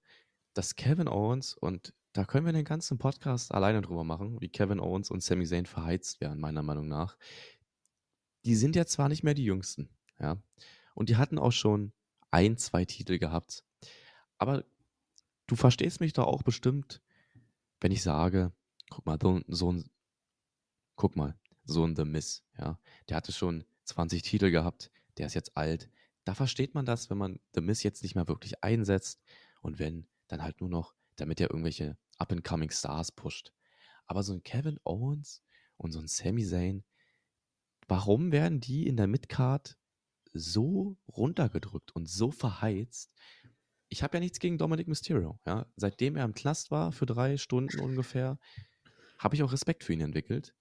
[0.55, 4.81] dass Kevin Owens, und da können wir den ganzen Podcast alleine drüber machen, wie Kevin
[4.81, 7.17] Owens und Sami Zayn verheizt werden, meiner Meinung nach.
[8.45, 9.89] Die sind ja zwar nicht mehr die Jüngsten,
[10.19, 10.37] ja,
[10.95, 11.93] und die hatten auch schon
[12.31, 13.65] ein, zwei Titel gehabt,
[14.39, 14.65] aber
[15.47, 17.03] du verstehst mich doch auch bestimmt,
[17.81, 18.53] wenn ich sage,
[18.91, 19.91] guck mal, so, so ein,
[20.97, 25.35] guck mal, so ein The Miss, ja, der hatte schon 20 Titel gehabt, der ist
[25.35, 25.89] jetzt alt.
[26.25, 29.23] Da versteht man das, wenn man The Miss jetzt nicht mehr wirklich einsetzt
[29.61, 33.53] und wenn, dann halt nur noch, damit er irgendwelche up-and-coming Stars pusht.
[34.07, 35.43] Aber so ein Kevin Owens
[35.77, 36.85] und so ein Sami Zayn,
[37.89, 39.77] warum werden die in der Midcard
[40.33, 43.13] so runtergedrückt und so verheizt.
[43.89, 45.39] Ich habe ja nichts gegen Dominic Mysterio.
[45.47, 45.67] Ja?
[45.77, 48.39] Seitdem er im Knast war, für drei Stunden ungefähr,
[49.19, 50.55] habe ich auch Respekt für ihn entwickelt.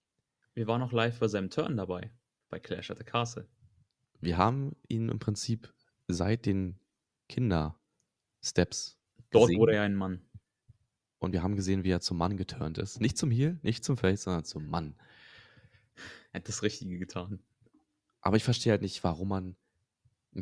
[0.54, 2.12] Wir waren noch live bei seinem Turn dabei,
[2.50, 3.48] bei Clash at the Castle.
[4.20, 5.74] Wir haben ihn im Prinzip
[6.08, 6.80] seit den
[7.30, 8.98] Kinder-Steps.
[9.32, 9.60] Dort gesehen.
[9.60, 10.22] wurde er ein Mann.
[11.22, 13.00] Und wir haben gesehen, wie er zum Mann geturnt ist.
[13.00, 14.96] Nicht zum Heel, nicht zum Face, sondern zum Mann.
[16.32, 17.40] Er hat das Richtige getan.
[18.22, 19.56] Aber ich verstehe halt nicht, warum man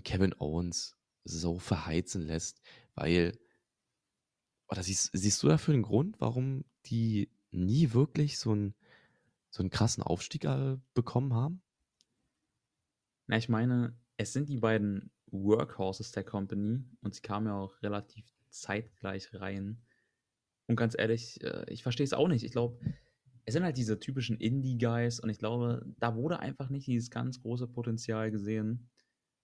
[0.06, 2.62] Kevin Owens so verheizen lässt,
[2.96, 3.38] weil,
[4.70, 8.74] oder siehst, siehst du dafür einen Grund, warum die nie wirklich so einen,
[9.50, 11.62] so einen krassen Aufstieg äh, bekommen haben?
[13.28, 17.82] Na, ich meine, es sind die beiden Workhorses der Company und sie kamen ja auch
[17.82, 19.82] relativ zeitgleich rein.
[20.70, 22.44] Und ganz ehrlich, äh, ich verstehe es auch nicht.
[22.44, 22.80] Ich glaube,
[23.46, 27.42] es sind halt diese typischen Indie-Guys und ich glaube, da wurde einfach nicht dieses ganz
[27.42, 28.88] große Potenzial gesehen.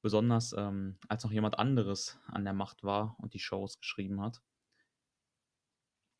[0.03, 4.43] Besonders ähm, als noch jemand anderes an der Macht war und die Shows geschrieben hat.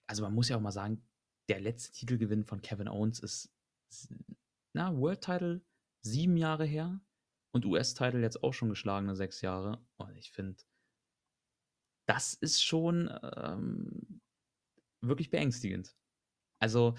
[0.07, 1.07] Also man muss ja auch mal sagen,
[1.49, 3.53] der letzte Titelgewinn von Kevin Owens ist,
[4.73, 5.61] na, World Title
[6.01, 6.99] sieben Jahre her
[7.51, 9.85] und US-Title jetzt auch schon geschlagene sechs Jahre.
[9.97, 10.63] Und ich finde,
[12.07, 14.21] das ist schon ähm,
[15.07, 15.95] wirklich beängstigend.
[16.59, 16.95] Also,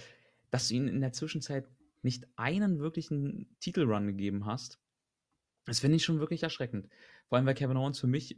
[0.51, 1.67] dass du ihnen in der Zwischenzeit
[2.03, 4.81] nicht einen wirklichen Titelrun gegeben hast,
[5.65, 6.89] das finde ich schon wirklich erschreckend.
[7.29, 8.37] Vor allem, weil Kevin Owens für mich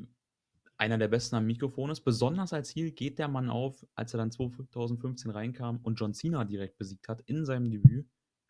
[0.79, 2.01] einer der besten am Mikrofon ist.
[2.01, 6.45] Besonders als Heel geht der Mann auf, als er dann 2015 reinkam und John Cena
[6.45, 8.09] direkt besiegt hat in seinem Debüt.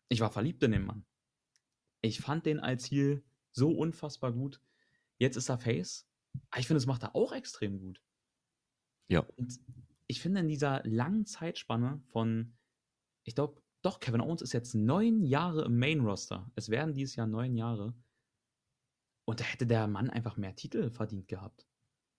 [0.09, 1.05] Ich war verliebt in den Mann.
[2.01, 4.61] Ich fand den als Heel so unfassbar gut.
[5.17, 6.07] Jetzt ist er Face.
[6.51, 8.01] Aber ich finde, das macht er auch extrem gut.
[9.07, 9.21] Ja.
[9.35, 9.59] Und
[10.09, 12.57] ich finde, in dieser langen Zeitspanne von,
[13.23, 16.51] ich glaube, doch, Kevin Owens ist jetzt neun Jahre im Main-Roster.
[16.55, 17.93] Es werden dieses Jahr neun Jahre.
[19.25, 21.67] Und da hätte der Mann einfach mehr Titel verdient gehabt.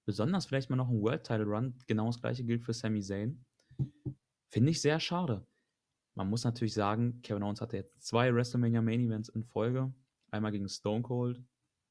[0.07, 1.77] Besonders vielleicht mal noch ein World Title Run.
[1.89, 3.45] Genau das gleiche gilt für Sami Zayn.
[4.49, 5.45] Finde ich sehr schade.
[6.15, 9.93] Man muss natürlich sagen, Kevin Owens hatte jetzt zwei WrestleMania Main Events in Folge.
[10.31, 11.43] Einmal gegen Stone Cold,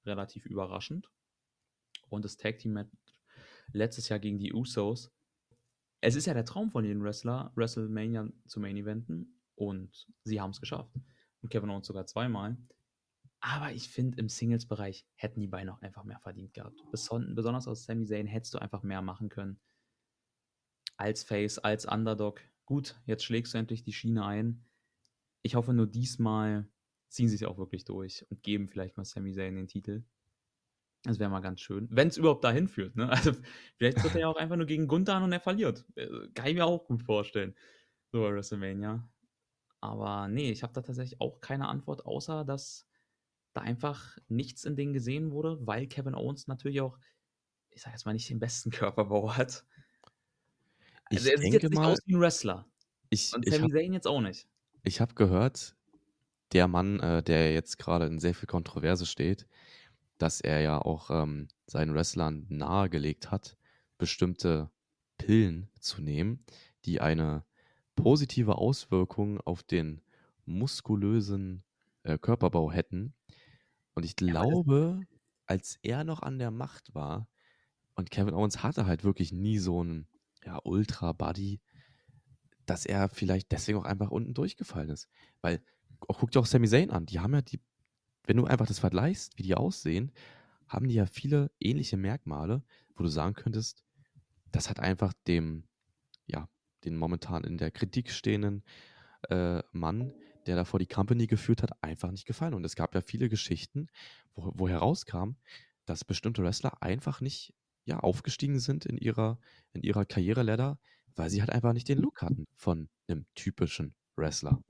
[0.06, 1.12] relativ überraschend.
[2.08, 2.90] Und das Tag Team Match
[3.74, 5.12] letztes Jahr gegen die Usos,
[6.02, 10.52] es ist ja der Traum von jedem Wrestler, WrestleMania zu Main Eventen und sie haben
[10.52, 10.94] es geschafft.
[11.42, 12.58] Und Kevin Owens sogar zweimal.
[13.42, 16.84] Aber ich finde, im Singles-Bereich hätten die beiden auch einfach mehr verdient gehabt.
[16.92, 19.60] Besonders aus Sami Zayn hättest du einfach mehr machen können.
[20.98, 22.42] Als Face, als Underdog.
[22.66, 24.66] Gut, jetzt schlägst du endlich die Schiene ein.
[25.42, 26.68] Ich hoffe nur diesmal
[27.08, 30.04] ziehen sie es auch wirklich durch und geben vielleicht mal Sami Zayn den Titel.
[31.04, 31.88] Das wäre mal ganz schön.
[31.90, 32.96] Wenn es überhaupt dahin führt.
[32.96, 33.10] Ne?
[33.12, 33.32] Also,
[33.78, 35.86] vielleicht tritt er ja auch einfach nur gegen Gunther an und er verliert.
[35.96, 37.56] Äh, kann ich mir auch gut vorstellen.
[38.12, 39.08] So bei WrestleMania.
[39.82, 42.86] Aber nee, ich habe da tatsächlich auch keine Antwort, außer dass
[43.54, 46.98] da einfach nichts in denen gesehen wurde, weil Kevin Owens natürlich auch,
[47.72, 49.66] ich sage jetzt mal, nicht den besten Körperbau hat.
[51.06, 52.68] Also ich er sieht jetzt nicht mal, aus wie ein Wrestler.
[53.10, 54.48] Ich, und Sami Zayn jetzt auch nicht.
[54.84, 55.76] Ich habe gehört,
[56.52, 59.48] der Mann, äh, der jetzt gerade in sehr viel Kontroverse steht,
[60.20, 63.58] dass er ja auch ähm, seinen Wrestlern nahegelegt hat,
[63.98, 64.70] bestimmte
[65.18, 66.46] Pillen zu nehmen,
[66.86, 67.44] die eine
[67.96, 70.02] positive Auswirkung auf den
[70.46, 71.64] muskulösen
[72.04, 73.14] äh, Körperbau hätten.
[73.96, 75.02] Und ich glaube,
[75.46, 77.28] als er noch an der Macht war,
[77.96, 80.08] und Kevin Owens hatte halt wirklich nie so einen
[80.46, 81.60] ja, Ultra-Body,
[82.66, 85.10] dass er vielleicht deswegen auch einfach unten durchgefallen ist.
[85.42, 85.62] Weil,
[86.08, 87.60] auch, guck dir auch Sami Zayn an, die haben ja die
[88.26, 90.12] wenn du einfach das vergleichst, wie die aussehen,
[90.68, 92.64] haben die ja viele ähnliche Merkmale,
[92.96, 93.84] wo du sagen könntest,
[94.52, 95.64] das hat einfach dem,
[96.28, 96.48] ja,
[96.86, 98.64] den momentan in der Kritik stehenden
[99.30, 100.14] äh, Mann,
[100.46, 102.54] der davor die Company geführt hat, einfach nicht gefallen.
[102.54, 103.88] Und es gab ja viele Geschichten,
[104.36, 105.36] wo, wo herauskam,
[105.86, 107.54] dass bestimmte Wrestler einfach nicht
[107.86, 109.40] ja, aufgestiegen sind in ihrer,
[109.74, 110.80] in ihrer Karriereladder,
[111.16, 114.64] weil sie halt einfach nicht den Look hatten von einem typischen Wrestler.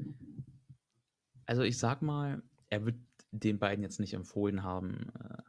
[1.46, 2.96] Also ich sag mal, er wird
[3.32, 5.42] den beiden jetzt nicht empfohlen haben, äh,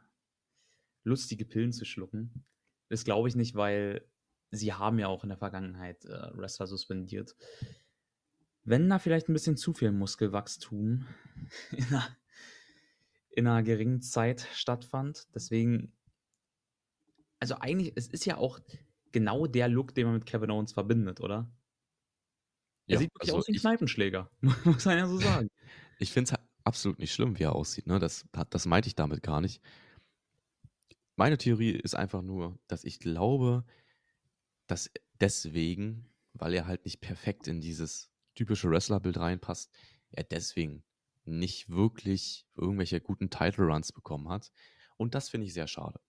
[1.03, 2.45] lustige Pillen zu schlucken.
[2.89, 4.05] Das glaube ich nicht, weil
[4.51, 7.35] sie haben ja auch in der Vergangenheit äh, Wrestler suspendiert.
[8.63, 11.07] Wenn da vielleicht ein bisschen zu viel Muskelwachstum
[11.71, 12.17] in einer,
[13.31, 15.27] in einer geringen Zeit stattfand.
[15.33, 15.93] Deswegen,
[17.39, 18.59] also eigentlich, es ist ja auch
[19.11, 21.49] genau der Look, den man mit Kevin Owens verbindet, oder?
[22.87, 24.29] Er ja, sieht wirklich also aus wie ein Kneipenschläger,
[24.65, 25.49] muss man ja so sagen.
[25.99, 27.87] Ich finde es absolut nicht schlimm, wie er aussieht.
[27.87, 27.99] Ne?
[27.99, 29.61] Das, das meinte ich damit gar nicht.
[31.15, 33.65] Meine Theorie ist einfach nur, dass ich glaube,
[34.67, 34.89] dass
[35.19, 39.71] deswegen, weil er halt nicht perfekt in dieses typische Wrestlerbild reinpasst,
[40.11, 40.83] er deswegen
[41.25, 44.51] nicht wirklich irgendwelche guten Title Runs bekommen hat
[44.97, 45.99] Und das finde ich sehr schade.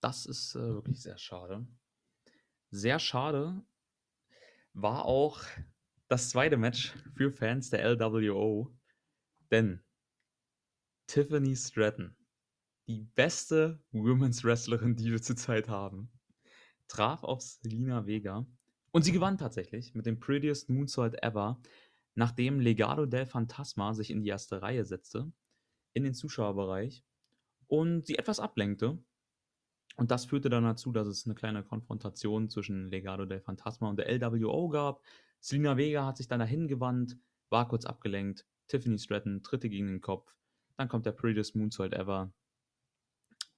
[0.00, 1.66] Das ist äh, wirklich sehr schade.
[2.70, 3.62] Sehr schade
[4.72, 5.40] war auch
[6.08, 8.70] das zweite Match für Fans der LWO.
[9.52, 9.80] Denn
[11.06, 12.16] Tiffany Stratton,
[12.86, 16.10] die beste Women's Wrestlerin, die wir zurzeit haben,
[16.88, 18.46] traf auf Selina Vega
[18.92, 21.60] und sie gewann tatsächlich mit dem Prettiest Moonsault Ever,
[22.14, 25.30] nachdem Legado del Fantasma sich in die erste Reihe setzte,
[25.92, 27.04] in den Zuschauerbereich
[27.66, 29.04] und sie etwas ablenkte.
[29.96, 33.98] Und das führte dann dazu, dass es eine kleine Konfrontation zwischen Legado del Fantasma und
[33.98, 35.02] der LWO gab.
[35.40, 37.18] Selina Vega hat sich dann dahin gewandt,
[37.50, 38.46] war kurz abgelenkt.
[38.68, 40.34] Tiffany Stratton tritte gegen den Kopf.
[40.76, 42.32] Dann kommt der Prettiest Moonsault Ever.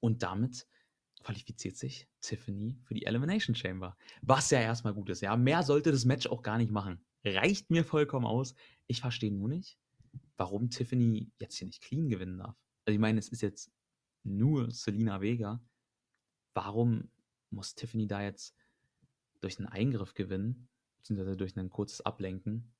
[0.00, 0.66] Und damit
[1.22, 3.96] qualifiziert sich Tiffany für die Elimination Chamber.
[4.22, 5.22] Was ja erstmal gut ist.
[5.22, 7.02] Ja, mehr sollte das Match auch gar nicht machen.
[7.24, 8.54] Reicht mir vollkommen aus.
[8.86, 9.78] Ich verstehe nur nicht,
[10.36, 12.56] warum Tiffany jetzt hier nicht clean gewinnen darf.
[12.84, 13.72] Also ich meine, es ist jetzt
[14.24, 15.62] nur Selina Vega.
[16.52, 17.10] Warum
[17.50, 18.54] muss Tiffany da jetzt
[19.40, 22.73] durch einen Eingriff gewinnen, beziehungsweise durch ein kurzes Ablenken?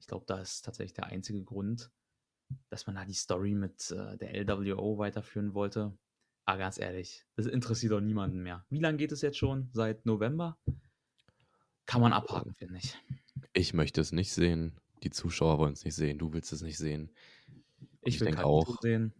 [0.00, 1.90] Ich glaube, da ist tatsächlich der einzige Grund,
[2.68, 5.96] dass man da die Story mit äh, der LWO weiterführen wollte.
[6.46, 8.64] Aber ganz ehrlich, das interessiert doch niemanden mehr.
[8.70, 9.70] Wie lange geht es jetzt schon?
[9.72, 10.58] Seit November?
[11.86, 12.96] Kann man abhaken, finde ich.
[13.52, 14.80] Ich möchte es nicht sehen.
[15.02, 16.18] Die Zuschauer wollen es nicht sehen.
[16.18, 17.10] Du willst es nicht sehen.
[18.02, 18.80] Ich, ich denke auch.
[18.80, 19.12] Sehen.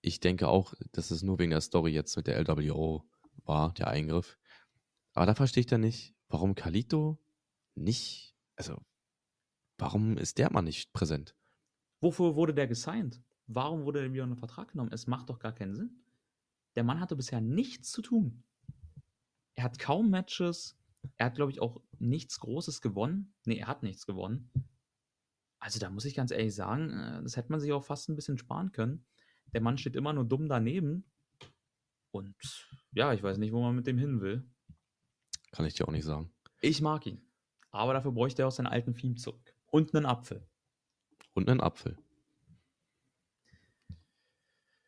[0.00, 3.04] Ich denke auch, dass es nur wegen der Story jetzt mit der LWO
[3.44, 4.38] war, der Eingriff.
[5.12, 7.18] Aber da verstehe ich dann nicht, warum Kalito
[7.74, 8.80] nicht, also
[9.78, 11.34] warum ist der Mann nicht präsent?
[12.00, 13.22] Wofür wurde der gesigned?
[13.46, 14.92] Warum wurde er wieder unter Vertrag genommen?
[14.92, 16.02] Es macht doch gar keinen Sinn.
[16.76, 18.44] Der Mann hatte bisher nichts zu tun.
[19.54, 20.78] Er hat kaum Matches.
[21.16, 23.34] Er hat, glaube ich, auch nichts Großes gewonnen.
[23.46, 24.50] Nee, er hat nichts gewonnen.
[25.58, 28.16] Also da muss ich ganz ehrlich sagen, äh, das hätte man sich auch fast ein
[28.16, 29.04] bisschen sparen können.
[29.52, 31.04] Der Mann steht immer nur dumm daneben.
[32.10, 32.36] Und
[32.92, 34.48] ja, ich weiß nicht, wo man mit dem hin will.
[35.52, 36.30] Kann ich dir auch nicht sagen.
[36.60, 37.20] Ich mag ihn.
[37.70, 39.54] Aber dafür bräuchte er auch seinen alten Theme zurück.
[39.70, 40.46] Und einen Apfel.
[41.34, 41.96] Und einen Apfel.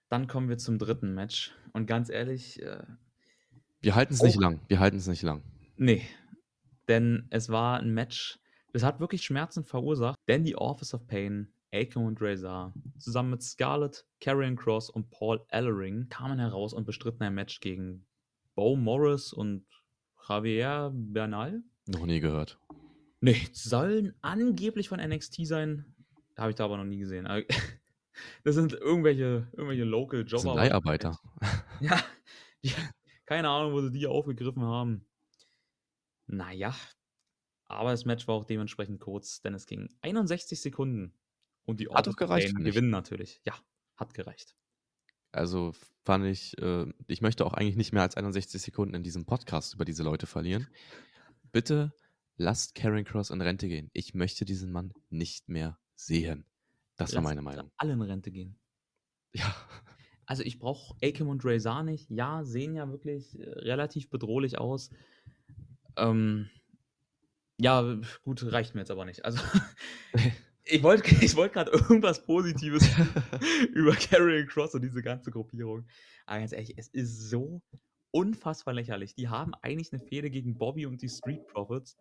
[0.09, 1.55] Dann kommen wir zum dritten Match.
[1.73, 2.61] Und ganz ehrlich.
[2.63, 2.83] Äh,
[3.81, 4.61] wir halten es nicht lang.
[4.69, 5.43] Wir halten es nicht lang.
[5.77, 6.03] Nee.
[6.89, 8.41] Denn es war ein Match,
[8.73, 10.19] das hat wirklich Schmerzen verursacht.
[10.29, 15.41] Denn die Office of Pain, Akon und Razor, zusammen mit Scarlett, Karrion Cross und Paul
[15.49, 18.07] Ellering kamen heraus und bestritten ein Match gegen
[18.57, 19.65] Bo Morris und
[20.29, 21.63] Javier Bernal.
[21.87, 22.59] Noch nie gehört.
[23.21, 25.95] Nee, sollen angeblich von NXT sein.
[26.37, 27.29] Habe ich da aber noch nie gesehen.
[28.45, 30.31] Das sind irgendwelche, irgendwelche Local Jobber.
[30.33, 31.19] Das sind Leiharbeiter.
[31.81, 31.99] Ja,
[32.63, 32.73] die,
[33.25, 35.07] keine Ahnung, wo sie die aufgegriffen haben.
[36.27, 36.75] Naja,
[37.67, 41.15] aber das Match war auch dementsprechend kurz, denn es ging 61 Sekunden.
[41.65, 42.55] Und die hat doch gereicht.
[42.57, 43.41] Gewinnen natürlich.
[43.47, 43.55] Ja,
[43.97, 44.57] hat gereicht.
[45.33, 45.73] Also
[46.05, 49.75] fand ich, äh, ich möchte auch eigentlich nicht mehr als 61 Sekunden in diesem Podcast
[49.75, 50.67] über diese Leute verlieren.
[51.53, 51.95] Bitte
[52.41, 53.91] lasst Karen Cross in Rente gehen.
[53.93, 56.47] Ich möchte diesen Mann nicht mehr sehen.
[56.97, 57.71] Das war meine Meinung.
[57.77, 58.59] Alle in Rente gehen.
[59.33, 59.55] Ja.
[60.25, 62.09] Also ich brauche Akim und Razor nicht.
[62.11, 64.91] Ja, sehen ja wirklich äh, relativ bedrohlich aus.
[65.97, 66.49] Ähm,
[67.59, 69.25] ja, gut, reicht mir jetzt aber nicht.
[69.25, 69.39] Also
[70.65, 72.89] ich wollte ich wollt gerade irgendwas Positives
[73.75, 75.87] über Carrion Cross und diese ganze Gruppierung.
[76.25, 77.61] Aber ganz ehrlich, es ist so
[78.13, 79.15] unfassbar lächerlich.
[79.15, 81.99] Die haben eigentlich eine Fehde gegen Bobby und die Street Profits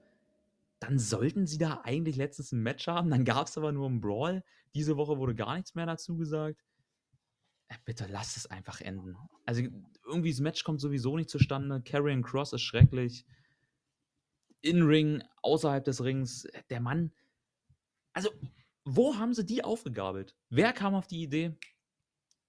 [0.80, 3.10] dann sollten sie da eigentlich letztens ein Match haben.
[3.10, 4.44] Dann gab es aber nur einen Brawl.
[4.74, 6.64] Diese Woche wurde gar nichts mehr dazu gesagt.
[7.68, 9.16] Äh, bitte lasst es einfach enden.
[9.46, 9.64] Also
[10.06, 11.82] irgendwie das Match kommt sowieso nicht zustande.
[11.82, 13.26] Carrion Cross ist schrecklich.
[14.62, 16.48] In-Ring, außerhalb des Rings.
[16.70, 17.12] Der Mann.
[18.14, 18.30] Also,
[18.86, 20.36] wo haben sie die aufgegabelt?
[20.50, 21.58] Wer kam auf die Idee?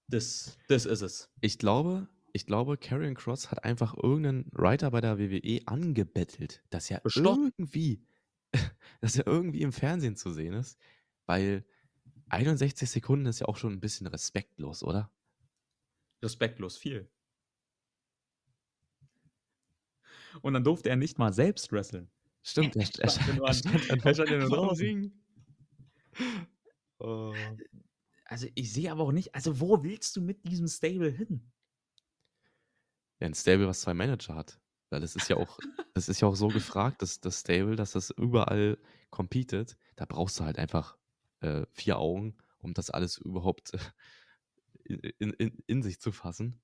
[0.09, 1.31] Das, das ist es.
[1.41, 6.91] Ich glaube, ich glaube, Karrion Cross hat einfach irgendeinen Writer bei der WWE angebettelt, dass
[6.91, 7.27] er Bestimmt.
[7.27, 8.03] irgendwie
[9.01, 10.79] dass er irgendwie im Fernsehen zu sehen ist,
[11.27, 11.65] weil
[12.29, 15.11] 61 Sekunden ist ja auch schon ein bisschen respektlos, oder?
[16.23, 17.11] Respektlos viel.
[20.43, 22.11] Und dann durfte er nicht mal selbst wresteln.
[22.43, 25.13] Stimmt, er, er, stand, er, stand, er stand ja nur draußen.
[26.99, 27.35] Oh.
[28.25, 31.51] Also ich sehe aber auch nicht, also wo willst du mit diesem Stable hin?
[33.19, 34.61] Ja, ein Stable, was zwei Manager hat.
[34.91, 35.59] Weil das ist ja auch,
[35.95, 38.79] das ist ja auch so gefragt, dass das Stable, dass das überall
[39.11, 39.77] competet.
[39.97, 40.97] Da brauchst du halt einfach
[41.41, 43.73] äh, vier Augen, um das alles überhaupt
[44.85, 46.61] in, in, in, sich zu fassen.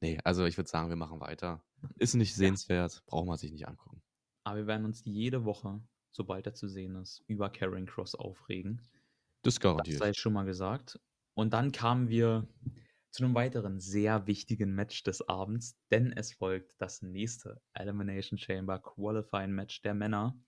[0.00, 1.64] Nee, also ich würde sagen, wir machen weiter.
[1.96, 3.00] Ist nicht sehenswert, ja.
[3.06, 4.02] braucht man sich nicht angucken.
[4.44, 5.80] Aber wir werden uns jede Woche,
[6.12, 8.80] sobald er zu sehen ist, über Karen Cross aufregen.
[9.42, 10.00] Das garantiert.
[10.00, 11.00] Das sei schon mal gesagt.
[11.34, 12.48] Und dann kamen wir
[13.16, 18.78] zu einem weiteren sehr wichtigen Match des Abends, denn es folgt das nächste Elimination Chamber
[18.78, 20.38] Qualifying Match der Männer.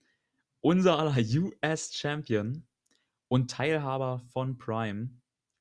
[0.61, 2.67] Unser aller US Champion
[3.29, 5.19] und Teilhaber von Prime,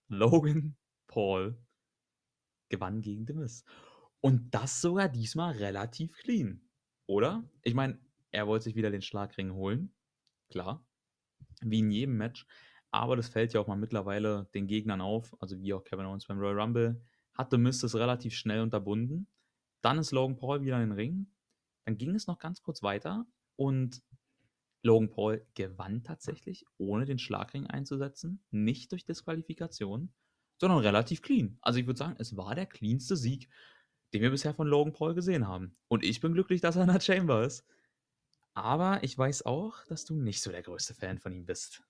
[0.10, 0.76] Logan
[1.08, 1.58] Paul,
[2.68, 3.64] gewann gegen The.
[4.20, 6.70] Und das sogar diesmal relativ clean,
[7.06, 7.50] oder?
[7.64, 8.02] Ich meine,
[8.32, 9.96] er wollte sich wieder den Schlagring holen,
[10.50, 10.86] klar,
[11.62, 12.46] wie in jedem Match.
[12.98, 16.26] Aber das fällt ja auch mal mittlerweile den Gegnern auf, also wie auch Kevin Owens
[16.26, 17.00] beim Royal Rumble,
[17.36, 19.28] hatte Mist es relativ schnell unterbunden.
[19.82, 21.28] Dann ist Logan Paul wieder in den Ring.
[21.86, 24.02] Dann ging es noch ganz kurz weiter und
[24.82, 30.12] Logan Paul gewann tatsächlich, ohne den Schlagring einzusetzen, nicht durch Disqualifikation,
[30.60, 31.60] sondern relativ clean.
[31.62, 33.48] Also ich würde sagen, es war der cleanste Sieg,
[34.12, 35.72] den wir bisher von Logan Paul gesehen haben.
[35.88, 37.64] Und ich bin glücklich, dass er in der Chamber ist.
[38.56, 41.84] Aber ich weiß auch, dass du nicht so der größte Fan von ihm bist.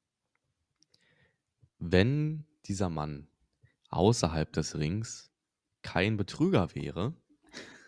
[1.79, 3.27] Wenn dieser Mann
[3.89, 5.31] außerhalb des Rings
[5.81, 7.15] kein Betrüger wäre,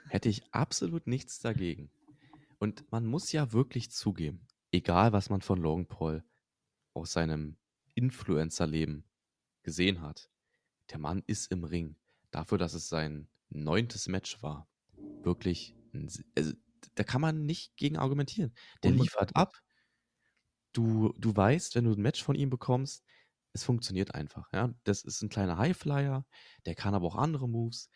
[0.07, 1.91] hätte ich absolut nichts dagegen.
[2.59, 6.23] Und man muss ja wirklich zugeben, egal was man von Logan Paul
[6.93, 7.57] aus seinem
[7.95, 9.05] Influencer-Leben
[9.63, 10.29] gesehen hat,
[10.91, 11.95] der Mann ist im Ring.
[12.31, 14.67] Dafür, dass es sein neuntes Match war,
[15.23, 16.53] wirklich, ein, also,
[16.95, 18.53] da kann man nicht gegen argumentieren.
[18.83, 19.61] Der liefert ab.
[20.71, 23.03] Du, du weißt, wenn du ein Match von ihm bekommst,
[23.53, 24.51] es funktioniert einfach.
[24.53, 24.73] Ja?
[24.83, 26.25] Das ist ein kleiner Highflyer,
[26.65, 27.89] der kann aber auch andere Moves.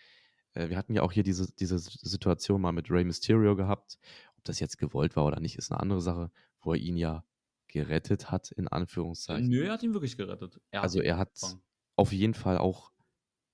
[0.54, 3.98] Äh, wir hatten ja auch hier diese, diese Situation mal mit Rey Mysterio gehabt.
[4.38, 6.32] Ob das jetzt gewollt war oder nicht, ist eine andere Sache,
[6.62, 7.24] wo er ihn ja
[7.68, 9.48] gerettet hat, in Anführungszeichen.
[9.48, 10.60] Nö, er hat ihn wirklich gerettet.
[10.70, 11.62] Er also er hat gefangen.
[11.96, 12.92] auf jeden Fall auch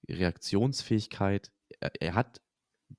[0.10, 1.52] Reaktionsfähigkeit.
[1.80, 2.42] Er, er hat,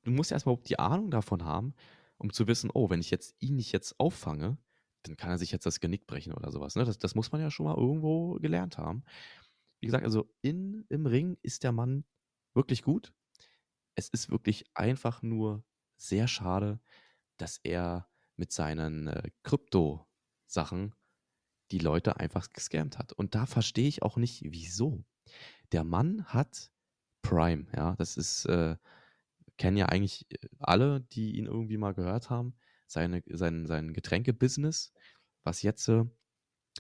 [0.03, 1.75] du musst erstmal die Ahnung davon haben,
[2.17, 4.57] um zu wissen, oh, wenn ich jetzt ihn nicht jetzt auffange,
[5.03, 6.75] dann kann er sich jetzt das Genick brechen oder sowas.
[6.75, 6.85] Ne?
[6.85, 9.05] Das, das muss man ja schon mal irgendwo gelernt haben.
[9.81, 12.05] Wie gesagt, also in, im Ring ist der Mann
[12.55, 13.13] wirklich gut.
[13.95, 15.65] Es ist wirklich einfach nur
[15.97, 16.81] sehr schade,
[17.39, 20.95] dass er mit seinen äh, Krypto-Sachen
[21.71, 23.13] die Leute einfach gescammt hat.
[23.13, 25.05] Und da verstehe ich auch nicht, wieso.
[25.73, 26.71] Der Mann hat
[27.23, 28.77] Prime, ja, das ist, äh,
[29.57, 32.55] kennen ja eigentlich äh, alle, die ihn irgendwie mal gehört haben
[32.91, 34.93] seine, sein, sein Getränkebusiness,
[35.45, 36.05] was jetzt äh,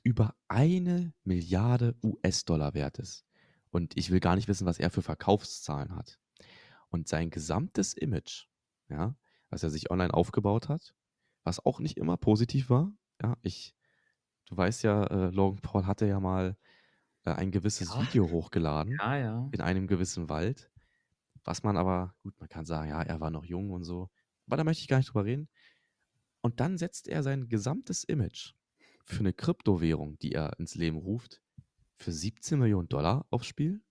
[0.02, 3.24] über eine Milliarde US-Dollar wert ist.
[3.70, 6.18] Und ich will gar nicht wissen, was er für Verkaufszahlen hat.
[6.88, 8.46] Und sein gesamtes Image,
[8.88, 9.14] ja,
[9.48, 10.94] was er sich online aufgebaut hat,
[11.44, 12.92] was auch nicht immer positiv war.
[13.22, 13.74] Ja, ich,
[14.46, 16.56] du weißt ja, äh, Logan Paul hatte ja mal
[17.24, 18.02] äh, ein gewisses ja.
[18.02, 19.48] Video hochgeladen ja, ja.
[19.52, 20.70] in einem gewissen Wald.
[21.44, 24.11] Was man aber, gut, man kann sagen, ja, er war noch jung und so.
[24.46, 25.48] Aber da möchte ich gar nicht drüber reden.
[26.41, 28.55] Und dann setzt er sein gesamtes Image
[29.05, 31.43] für eine Kryptowährung, die er ins Leben ruft,
[31.97, 33.82] für 17 Millionen Dollar aufs Spiel.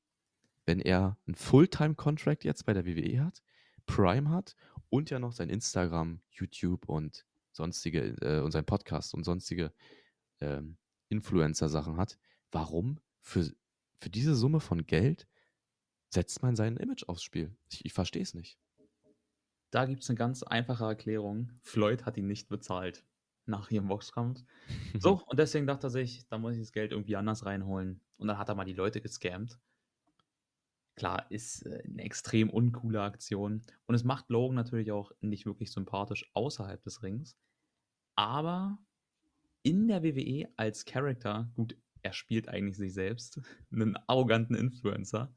[0.65, 3.41] Wenn er einen Fulltime-Contract jetzt bei der WWE hat,
[3.85, 4.55] Prime hat
[4.89, 9.73] und ja noch sein Instagram, YouTube und sonstige äh, und sein Podcast und sonstige
[10.39, 10.77] ähm,
[11.09, 12.19] Influencer-Sachen hat,
[12.51, 13.51] warum für,
[13.99, 15.27] für diese Summe von Geld
[16.09, 17.55] setzt man sein Image aufs Spiel?
[17.69, 18.59] Ich, ich verstehe es nicht.
[19.71, 21.51] Da gibt es eine ganz einfache Erklärung.
[21.61, 23.05] Floyd hat ihn nicht bezahlt
[23.45, 24.43] nach ihrem Boxkampf.
[24.99, 28.01] So, und deswegen dachte er sich, da muss ich das Geld irgendwie anders reinholen.
[28.17, 29.59] Und dann hat er mal die Leute gescammt.
[30.95, 33.61] Klar, ist äh, eine extrem uncoole Aktion.
[33.85, 37.37] Und es macht Logan natürlich auch nicht wirklich sympathisch außerhalb des Rings.
[38.15, 38.79] Aber
[39.63, 43.39] in der WWE als Charakter, gut, er spielt eigentlich sich selbst,
[43.71, 45.33] einen arroganten Influencer.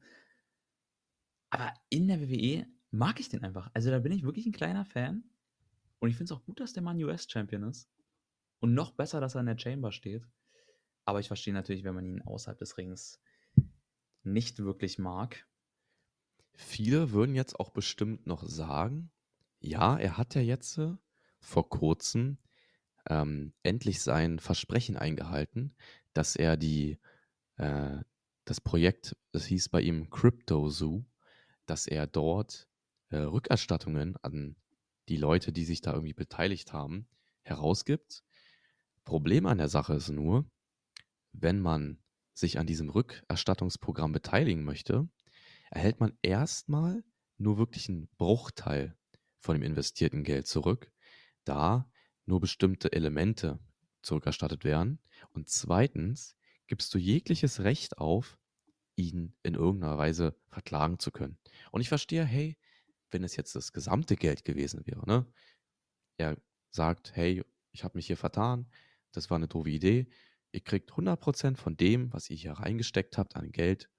[1.49, 3.69] Aber in der WWE mag ich den einfach.
[3.73, 5.23] Also da bin ich wirklich ein kleiner Fan.
[5.99, 7.89] Und ich finde es auch gut, dass der Mann US-Champion ist.
[8.59, 10.27] Und noch besser, dass er in der Chamber steht.
[11.03, 13.19] Aber ich verstehe natürlich, wenn man ihn außerhalb des Rings
[14.23, 15.45] nicht wirklich mag.
[16.53, 19.11] Viele würden jetzt auch bestimmt noch sagen,
[19.59, 20.95] ja, er hat ja jetzt äh,
[21.39, 22.37] vor kurzem
[23.09, 25.75] ähm, endlich sein Versprechen eingehalten,
[26.13, 26.99] dass er die,
[27.57, 27.97] äh,
[28.45, 31.03] das Projekt, das hieß bei ihm Crypto Zoo,
[31.65, 32.67] dass er dort
[33.13, 34.55] äh, Rückerstattungen an
[35.09, 37.07] die Leute, die sich da irgendwie beteiligt haben,
[37.41, 38.23] herausgibt.
[39.03, 40.49] Problem an der Sache ist nur,
[41.33, 41.99] wenn man
[42.33, 45.07] sich an diesem Rückerstattungsprogramm beteiligen möchte,
[45.69, 47.03] erhält man erstmal
[47.37, 48.95] nur wirklich einen Bruchteil
[49.39, 50.91] von dem investierten Geld zurück,
[51.43, 51.91] da
[52.25, 53.59] nur bestimmte Elemente
[54.01, 54.99] zurückerstattet werden.
[55.31, 56.37] Und zweitens
[56.67, 58.39] gibst du jegliches Recht auf,
[58.95, 61.37] ihn in irgendeiner Weise verklagen zu können.
[61.71, 62.57] Und ich verstehe, hey,
[63.13, 65.25] wenn es jetzt das gesamte Geld gewesen wäre, ne?
[66.17, 66.37] Er
[66.69, 68.67] sagt, hey, ich habe mich hier vertan,
[69.11, 70.07] das war eine doofe Idee.
[70.51, 73.89] Ihr kriegt 100% von dem, was ihr hier reingesteckt habt an Geld,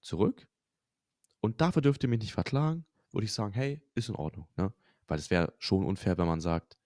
[0.00, 0.46] zurück.
[1.40, 4.48] Und dafür dürft ihr mich nicht verklagen, würde ich sagen, hey, ist in Ordnung.
[4.56, 4.72] Ne?
[5.06, 6.76] Weil es wäre schon unfair, wenn man sagt,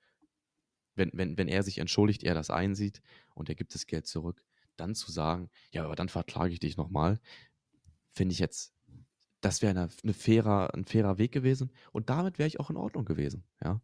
[0.95, 3.03] wenn, wenn, wenn er sich entschuldigt, er das einsieht
[3.35, 4.45] und er gibt das Geld zurück,
[4.77, 7.21] dann zu sagen, ja, aber dann verklage ich dich nochmal,
[8.11, 8.75] finde ich jetzt,
[9.43, 12.77] das wäre eine, eine fairer, ein fairer Weg gewesen und damit wäre ich auch in
[12.77, 13.81] Ordnung gewesen, ja.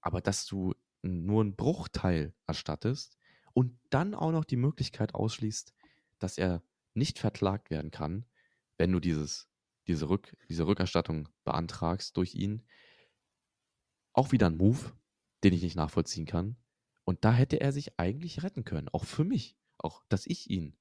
[0.00, 3.18] Aber dass du nur einen Bruchteil erstattest
[3.54, 5.74] und dann auch noch die Möglichkeit ausschließt,
[6.18, 6.62] dass er
[6.94, 8.26] nicht verklagt werden kann,
[8.76, 9.48] wenn du dieses,
[9.86, 12.66] diese, Rück, diese Rückerstattung beantragst durch ihn,
[14.12, 14.92] auch wieder ein Move,
[15.44, 16.56] den ich nicht nachvollziehen kann.
[17.04, 20.76] Und da hätte er sich eigentlich retten können, auch für mich, auch dass ich ihn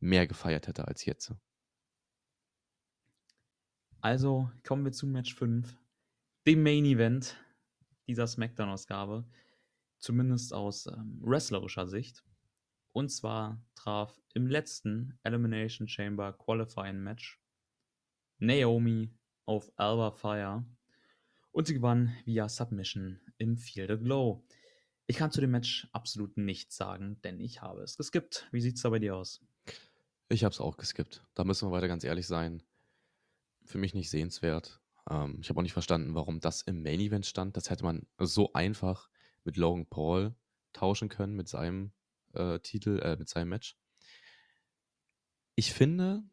[0.00, 1.32] mehr gefeiert hätte als jetzt.
[4.02, 5.78] Also kommen wir zu Match 5,
[6.44, 7.36] dem Main Event
[8.08, 9.24] dieser SmackDown-Ausgabe,
[10.00, 12.24] zumindest aus ähm, wrestlerischer Sicht.
[12.90, 17.40] Und zwar traf im letzten Elimination Chamber Qualifying Match
[18.38, 19.14] Naomi
[19.46, 20.66] auf Alba Fire
[21.52, 24.44] und sie gewann via Submission im Feel the Glow.
[25.06, 28.48] Ich kann zu dem Match absolut nichts sagen, denn ich habe es geskippt.
[28.50, 29.40] Wie sieht es da bei dir aus?
[30.28, 31.22] Ich habe es auch geskippt.
[31.34, 32.64] Da müssen wir weiter ganz ehrlich sein.
[33.64, 34.80] Für mich nicht sehenswert.
[35.08, 37.56] Ähm, ich habe auch nicht verstanden, warum das im Main Event stand.
[37.56, 39.08] Das hätte man so einfach
[39.44, 40.34] mit Logan Paul
[40.72, 41.92] tauschen können, mit seinem
[42.34, 43.76] äh, Titel, äh, mit seinem Match.
[45.54, 46.24] Ich finde,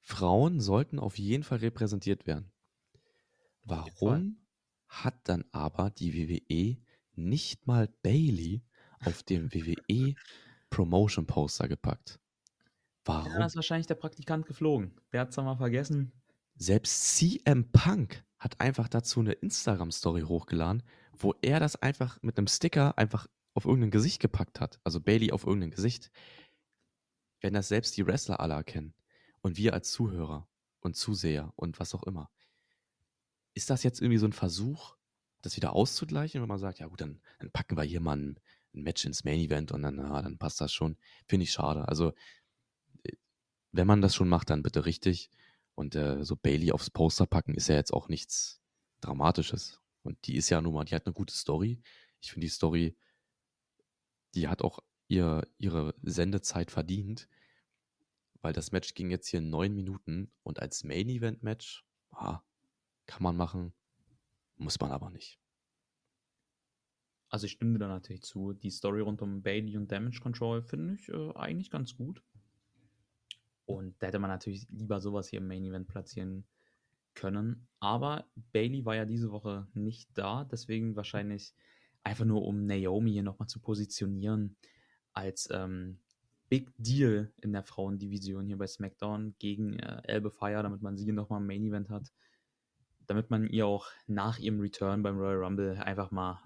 [0.00, 2.52] Frauen sollten auf jeden Fall repräsentiert werden.
[3.62, 4.44] Warum
[4.88, 6.82] hat dann aber die WWE
[7.14, 8.62] nicht mal Bailey
[9.04, 10.14] auf dem WWE
[10.68, 12.18] Promotion Poster gepackt?
[13.04, 13.32] Warum?
[13.32, 15.00] Ja, da ist wahrscheinlich der Praktikant geflogen.
[15.12, 16.12] Der hat es mal vergessen.
[16.62, 20.82] Selbst CM Punk hat einfach dazu eine Instagram-Story hochgeladen,
[21.16, 24.78] wo er das einfach mit einem Sticker einfach auf irgendein Gesicht gepackt hat.
[24.84, 26.10] Also Bailey auf irgendein Gesicht.
[27.40, 28.92] Wenn das selbst die Wrestler alle erkennen
[29.40, 30.46] und wir als Zuhörer
[30.80, 32.30] und Zuseher und was auch immer,
[33.54, 34.96] ist das jetzt irgendwie so ein Versuch,
[35.40, 38.38] das wieder auszugleichen, wenn man sagt, ja gut, dann, dann packen wir hier mal ein,
[38.74, 40.98] ein, Match ins Main Event und dann, na, dann passt das schon.
[41.26, 41.88] Finde ich schade.
[41.88, 42.12] Also,
[43.04, 43.12] äh,
[43.72, 45.30] wenn man das schon macht, dann bitte richtig.
[45.80, 48.60] Und äh, so Bailey aufs Poster packen ist ja jetzt auch nichts
[49.00, 49.80] Dramatisches.
[50.02, 51.80] Und die ist ja nun mal, die hat eine gute Story.
[52.20, 52.98] Ich finde die Story,
[54.34, 57.30] die hat auch ihr, ihre Sendezeit verdient,
[58.42, 62.42] weil das Match ging jetzt hier neun Minuten und als Main Event Match, ah,
[63.06, 63.72] kann man machen,
[64.56, 65.40] muss man aber nicht.
[67.30, 68.52] Also ich stimme da natürlich zu.
[68.52, 72.22] Die Story rund um Bailey und Damage Control finde ich äh, eigentlich ganz gut.
[73.70, 76.44] Und da hätte man natürlich lieber sowas hier im Main Event platzieren
[77.14, 77.68] können.
[77.80, 81.54] Aber Bailey war ja diese Woche nicht da, deswegen wahrscheinlich
[82.02, 84.56] einfach nur um Naomi hier nochmal zu positionieren
[85.12, 85.98] als ähm,
[86.48, 91.12] Big Deal in der Frauendivision hier bei SmackDown gegen äh, Elbe Fire, damit man sie
[91.12, 92.12] nochmal im Main Event hat
[93.10, 96.40] damit man ihr auch nach ihrem Return beim Royal Rumble einfach mal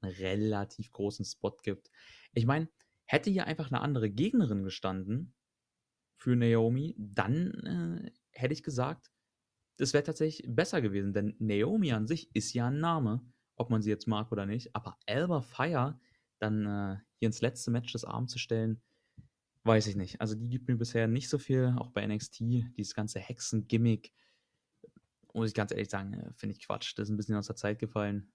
[0.00, 1.90] einen relativ großen Spot gibt.
[2.32, 2.68] Ich meine,
[3.04, 5.34] hätte hier einfach eine andere Gegnerin gestanden
[6.18, 9.10] für Naomi, dann äh, hätte ich gesagt,
[9.76, 13.80] das wäre tatsächlich besser gewesen, denn Naomi an sich ist ja ein Name, ob man
[13.80, 15.98] sie jetzt mag oder nicht, aber Alba Fire
[16.38, 18.82] dann äh, hier ins letzte Match des Abends zu stellen,
[19.64, 20.20] weiß ich nicht.
[20.20, 22.40] Also die gibt mir bisher nicht so viel, auch bei NXT,
[22.76, 24.12] dieses ganze Hexen-Gimmick,
[25.32, 26.94] muss ich ganz ehrlich sagen, äh, finde ich Quatsch.
[26.96, 28.32] Das ist ein bisschen aus der Zeit gefallen.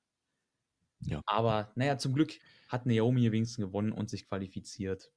[1.02, 1.22] Ja.
[1.26, 2.32] Aber naja, zum Glück
[2.70, 5.12] hat Naomi wenigstens gewonnen und sich qualifiziert.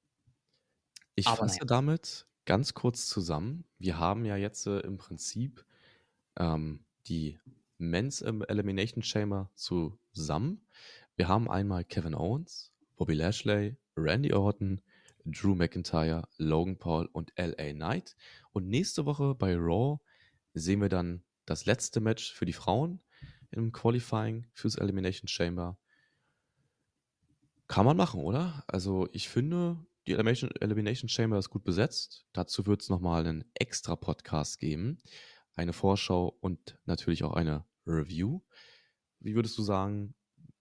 [1.14, 1.64] Ich fasse naja.
[1.64, 3.64] damit ganz kurz zusammen.
[3.78, 5.66] Wir haben ja jetzt äh, im Prinzip
[6.38, 7.38] ähm, die
[7.76, 10.66] Men's Elimination Chamber zusammen.
[11.16, 14.80] Wir haben einmal Kevin Owens, Bobby Lashley, Randy Orton,
[15.26, 18.16] Drew McIntyre, Logan Paul und LA Knight.
[18.52, 19.98] Und nächste Woche bei Raw
[20.54, 23.02] sehen wir dann das letzte Match für die Frauen
[23.50, 25.78] im Qualifying fürs Elimination Chamber.
[27.66, 28.64] Kann man machen, oder?
[28.68, 32.26] Also ich finde, die Elimination, Elimination Chamber ist gut besetzt.
[32.32, 34.98] Dazu wird es nochmal einen extra Podcast geben,
[35.54, 38.40] eine Vorschau und natürlich auch eine Review.
[39.20, 40.14] Wie würdest du sagen,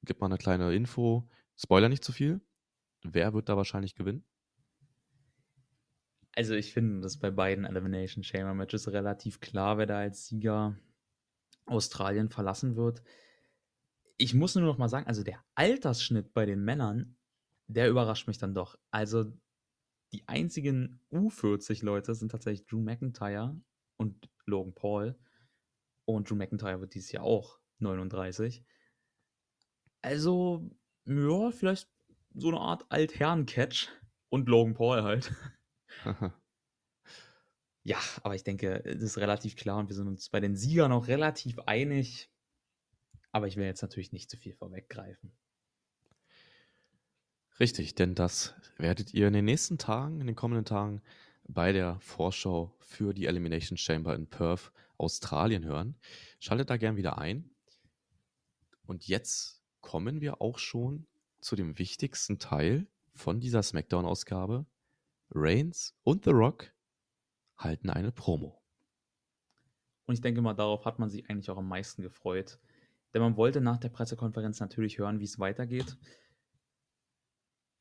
[0.04, 2.41] gib mal eine kleine Info, Spoiler nicht zu viel.
[3.04, 4.26] Wer wird da wahrscheinlich gewinnen?
[6.34, 10.78] Also ich finde das bei beiden Elimination Chamber Matches relativ klar, wer da als Sieger
[11.66, 13.02] Australien verlassen wird.
[14.18, 17.18] Ich muss nur noch mal sagen, also der Altersschnitt bei den Männern,
[17.68, 18.78] der überrascht mich dann doch.
[18.91, 19.26] Also
[20.13, 23.59] die einzigen U40-Leute sind tatsächlich Drew McIntyre
[23.97, 25.18] und Logan Paul.
[26.05, 28.63] Und Drew McIntyre wird dieses Jahr auch 39.
[30.01, 30.70] Also,
[31.05, 31.89] ja, vielleicht
[32.36, 33.89] so eine Art Altherren-Catch
[34.30, 35.34] und Logan Paul halt.
[37.88, 40.91] Ja, aber ich denke, es ist relativ klar und wir sind uns bei den Siegern
[40.91, 42.32] auch relativ einig.
[43.32, 45.38] Aber ich will jetzt natürlich nicht zu viel vorweggreifen.
[47.60, 51.01] Richtig, denn das werdet ihr in den nächsten Tagen, in den kommenden Tagen
[51.47, 55.95] bei der Vorschau für die Elimination Chamber in Perth, Australien hören.
[56.39, 57.49] Schaltet da gern wieder ein.
[58.86, 61.08] Und jetzt kommen wir auch schon
[61.39, 64.66] zu dem wichtigsten Teil von dieser SmackDown-Ausgabe.
[65.32, 66.72] Reigns und The Rock
[67.58, 68.62] halten eine Promo.
[70.06, 72.60] Und ich denke mal, darauf hat man sich eigentlich auch am meisten gefreut.
[73.14, 75.97] Denn man wollte nach der Pressekonferenz natürlich hören, wie es weitergeht.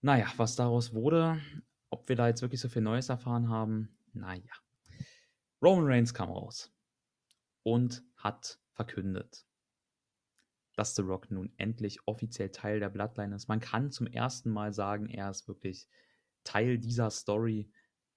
[0.04, 1.40] Naja, was daraus wurde,
[1.88, 4.52] ob wir da jetzt wirklich so viel Neues erfahren haben, naja.
[5.62, 6.70] Roman Reigns kam raus
[7.62, 9.46] und hat verkündet,
[10.76, 13.48] dass The Rock nun endlich offiziell Teil der Bloodline ist.
[13.48, 15.88] Man kann zum ersten Mal sagen, er ist wirklich
[16.44, 17.72] Teil dieser Story.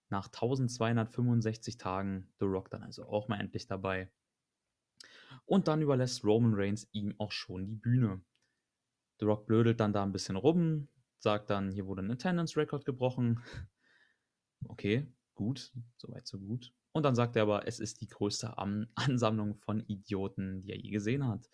[0.09, 4.11] Nach 1265 Tagen The Rock dann also auch mal endlich dabei.
[5.45, 8.21] Und dann überlässt Roman Reigns ihm auch schon die Bühne.
[9.21, 13.41] The Rock blödelt dann da ein bisschen rum, sagt dann, hier wurde ein Attendance-Record gebrochen.
[14.69, 15.05] Okay,
[15.35, 16.73] gut, soweit so gut.
[16.91, 20.79] Und dann sagt er aber, es ist die größte An Ansammlung von Idioten, die er
[20.79, 21.47] je gesehen hat.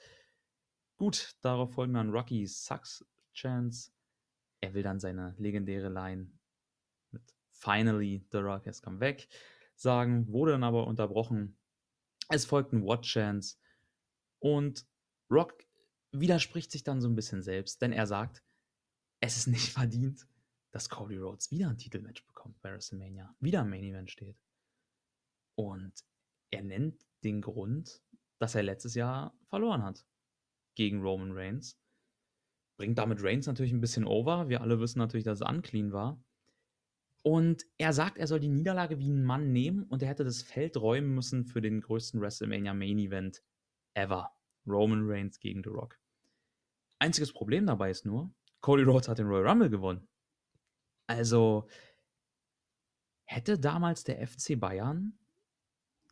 [0.95, 3.91] Gut, darauf folgen dann Rocky Sucks Chance.
[4.61, 6.32] Er will dann seine legendäre Line
[7.11, 9.28] mit Finally, The Rock has come back
[9.76, 11.57] sagen, wurde dann aber unterbrochen.
[12.30, 13.57] Es folgt ein What Chance.
[14.39, 14.86] Und
[15.30, 15.66] Rock
[16.11, 18.43] widerspricht sich dann so ein bisschen selbst, denn er sagt,
[19.24, 20.28] es ist nicht verdient,
[20.71, 24.38] dass Cody Rhodes wieder ein Titelmatch bekommt bei WrestleMania, wieder im Main Event steht.
[25.55, 25.93] Und
[26.51, 28.01] er nennt den Grund,
[28.39, 30.05] dass er letztes Jahr verloren hat
[30.76, 31.80] gegen Roman Reigns.
[32.78, 34.49] Bringt damit Reigns natürlich ein bisschen over.
[34.49, 36.21] Wir alle wissen natürlich, dass es unclean war.
[37.21, 40.41] Und er sagt, er soll die Niederlage wie ein Mann nehmen und er hätte das
[40.41, 43.41] Feld räumen müssen für den größten WrestleMania Main Event
[43.93, 44.36] ever.
[44.65, 45.99] Roman Reigns gegen The Rock.
[46.99, 48.34] Einziges Problem dabei ist nur,
[48.64, 50.07] Cody Rhodes hat den Royal Rumble gewonnen.
[51.05, 51.68] Also
[53.26, 55.20] hätte damals der FC Bayern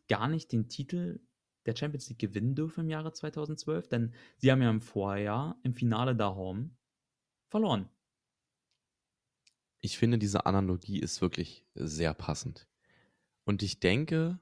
[0.09, 1.21] gar nicht den Titel
[1.65, 5.73] der Champions League gewinnen dürfen im Jahre 2012, denn sie haben ja im Vorjahr im
[5.73, 6.71] Finale da home
[7.49, 7.89] verloren.
[9.79, 12.67] Ich finde, diese Analogie ist wirklich sehr passend.
[13.45, 14.39] Und ich denke,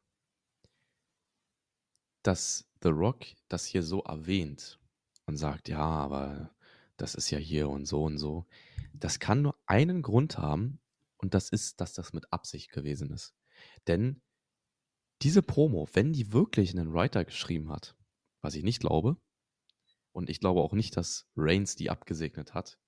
[2.24, 4.80] dass The Rock das hier so erwähnt
[5.28, 6.56] und sagt, ja, aber
[7.02, 8.46] das ist ja hier und so und so.
[8.94, 10.80] Das kann nur einen Grund haben
[11.18, 13.34] und das ist, dass das mit Absicht gewesen ist.
[13.88, 14.22] Denn
[15.22, 17.96] diese Promo, wenn die wirklich einen Writer geschrieben hat,
[18.42, 19.18] was ich nicht glaube,
[20.12, 22.80] und ich glaube auch nicht, dass Reigns die abgesegnet hat,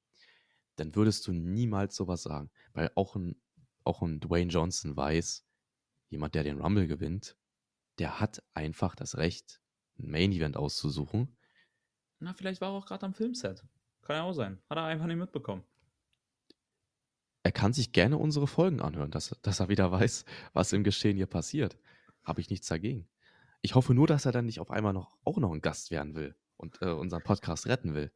[0.76, 2.52] dann würdest du niemals sowas sagen.
[2.74, 3.42] Weil auch ein,
[3.84, 5.46] auch ein Dwayne Johnson weiß,
[6.10, 7.38] jemand, der den Rumble gewinnt,
[8.00, 9.62] der hat einfach das Recht,
[10.00, 11.38] ein Main Event auszusuchen.
[12.20, 13.64] Na, vielleicht war er auch gerade am Filmset.
[14.02, 14.60] Kann ja auch sein.
[14.70, 15.64] Hat er einfach nicht mitbekommen.
[17.44, 21.18] Er kann sich gerne unsere Folgen anhören, dass, dass er wieder weiß, was im Geschehen
[21.18, 21.78] hier passiert.
[22.24, 23.08] Habe ich nichts dagegen.
[23.62, 26.16] Ich hoffe nur, dass er dann nicht auf einmal noch auch noch ein Gast werden
[26.16, 28.12] will und äh, unseren Podcast retten will.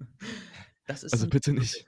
[0.86, 1.86] also bitte nicht.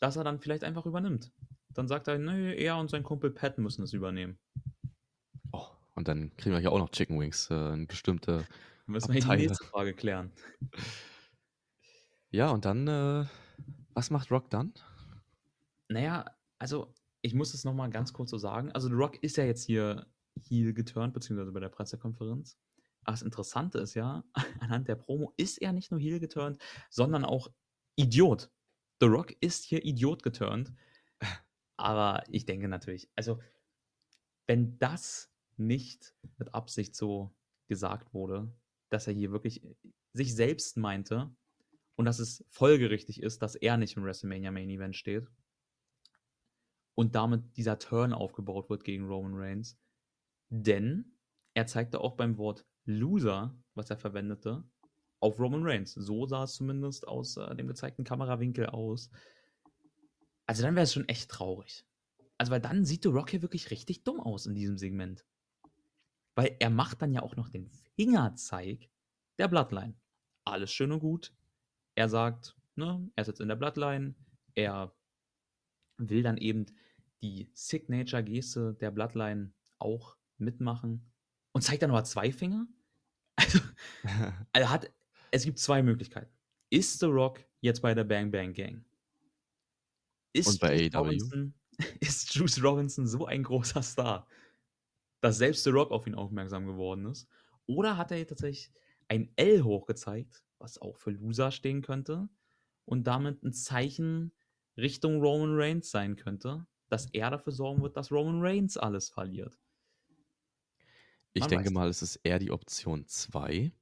[0.00, 1.32] Dass er dann vielleicht einfach übernimmt.
[1.70, 4.38] Dann sagt er, nö, er und sein Kumpel Pat müssen es übernehmen.
[5.52, 8.46] Oh, und dann kriegen wir hier auch noch Chicken Wings, äh, eine bestimmte.
[8.86, 10.32] Müssen wir die nächste Frage klären.
[12.30, 13.24] Ja, und dann, äh,
[13.94, 14.74] was macht Rock dann?
[15.88, 16.24] Naja,
[16.58, 16.92] also
[17.22, 18.70] ich muss es nochmal ganz kurz so sagen.
[18.72, 20.06] Also The Rock ist ja jetzt hier
[20.38, 22.58] Heel geturnt, beziehungsweise bei der Pressekonferenz.
[23.04, 24.24] Aber das Interessante ist ja,
[24.60, 26.58] anhand der Promo ist er nicht nur Heel geturnt,
[26.90, 27.48] sondern auch
[27.96, 28.50] Idiot.
[29.00, 30.72] The Rock ist hier Idiot geturnt.
[31.76, 33.40] Aber ich denke natürlich, also
[34.46, 37.34] wenn das nicht mit Absicht so
[37.66, 38.52] gesagt wurde,
[38.90, 39.62] dass er hier wirklich
[40.12, 41.34] sich selbst meinte,
[41.96, 45.26] und dass es folgerichtig ist, dass er nicht im WrestleMania Main Event steht
[46.94, 49.78] und damit dieser Turn aufgebaut wird gegen Roman Reigns.
[50.48, 51.16] Denn
[51.54, 54.64] er zeigte auch beim Wort Loser, was er verwendete,
[55.20, 55.92] auf Roman Reigns.
[55.94, 59.10] So sah es zumindest aus äh, dem gezeigten Kamerawinkel aus.
[60.46, 61.84] Also dann wäre es schon echt traurig.
[62.38, 65.24] Also weil dann sieht The Rock hier wirklich richtig dumm aus in diesem Segment.
[66.34, 68.88] Weil er macht dann ja auch noch den Fingerzeig
[69.38, 69.94] der Bloodline.
[70.44, 71.34] Alles schön und gut.
[71.96, 74.14] Er sagt, ne, er ist jetzt in der Bloodline,
[74.54, 74.94] er
[75.98, 76.66] will dann eben
[77.22, 81.10] die Signature-Geste der Bloodline auch mitmachen
[81.52, 82.66] und zeigt dann aber zwei Finger.
[83.38, 83.60] Also,
[84.52, 84.92] also hat,
[85.30, 86.32] es gibt zwei Möglichkeiten.
[86.70, 88.84] Ist The Rock jetzt bei der Bang Bang Gang?
[90.32, 91.50] Ist und bei AEW?
[92.00, 94.26] ist Juice Robinson so ein großer Star,
[95.20, 97.28] dass selbst The Rock auf ihn aufmerksam geworden ist?
[97.66, 98.72] Oder hat er tatsächlich
[99.08, 102.28] ein L hochgezeigt, was auch für Loser stehen könnte
[102.84, 104.32] und damit ein Zeichen
[104.76, 109.58] Richtung Roman Reigns sein könnte, dass er dafür sorgen wird, dass Roman Reigns alles verliert?
[111.32, 113.72] Ich Man denke mal, es ist eher die Option 2,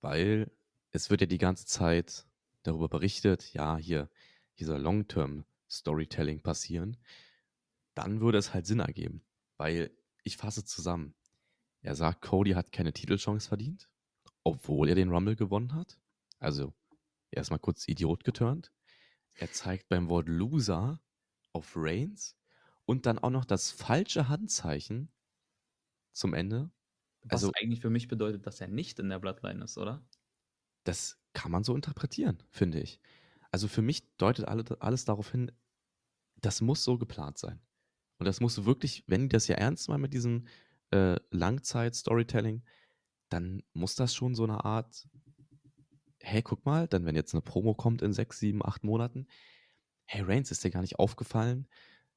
[0.00, 0.50] weil
[0.90, 2.26] es wird ja die ganze Zeit
[2.62, 4.10] darüber berichtet, ja, hier,
[4.54, 6.96] hier soll Long-Term-Storytelling passieren.
[7.94, 9.24] Dann würde es halt Sinn ergeben,
[9.56, 9.90] weil
[10.24, 11.14] ich fasse zusammen.
[11.82, 13.88] Er sagt, Cody hat keine Titelchance verdient,
[14.46, 15.98] obwohl er den Rumble gewonnen hat.
[16.38, 16.72] Also
[17.32, 18.72] erstmal kurz Idiot geturnt.
[19.34, 21.02] Er zeigt beim Wort Loser
[21.52, 22.36] auf Reigns
[22.84, 25.10] und dann auch noch das falsche Handzeichen
[26.12, 26.70] zum Ende.
[27.24, 30.06] Was Also eigentlich für mich bedeutet, dass er nicht in der Bloodline ist, oder?
[30.84, 33.00] das kann man so interpretieren, finde ich.
[33.50, 35.52] Also für mich deutet alle, alles darauf hin,
[36.36, 37.60] das muss so geplant sein.
[38.18, 40.46] Und das muss wirklich, wenn die das ja ernst meinen mit diesem
[40.92, 42.62] äh, Langzeit-Storytelling,
[43.28, 45.08] dann muss das schon so eine Art,
[46.20, 49.26] hey, guck mal, dann wenn jetzt eine Promo kommt in sechs, sieben, acht Monaten,
[50.06, 51.68] hey Reigns, ist dir gar nicht aufgefallen,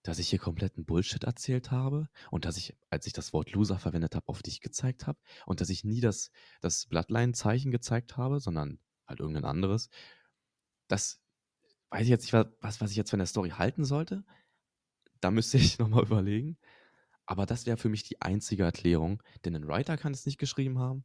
[0.03, 3.79] dass ich hier kompletten Bullshit erzählt habe und dass ich, als ich das Wort Loser
[3.79, 6.31] verwendet habe, auf dich gezeigt habe und dass ich nie das,
[6.61, 9.89] das Bloodline-Zeichen gezeigt habe, sondern halt irgendein anderes.
[10.87, 11.21] Das
[11.89, 14.23] weiß ich jetzt nicht, was, was ich jetzt von der Story halten sollte.
[15.19, 16.57] Da müsste ich nochmal überlegen.
[17.29, 20.79] Aber das wäre für mich die einzige Erklärung, denn ein Writer kann es nicht geschrieben
[20.79, 21.03] haben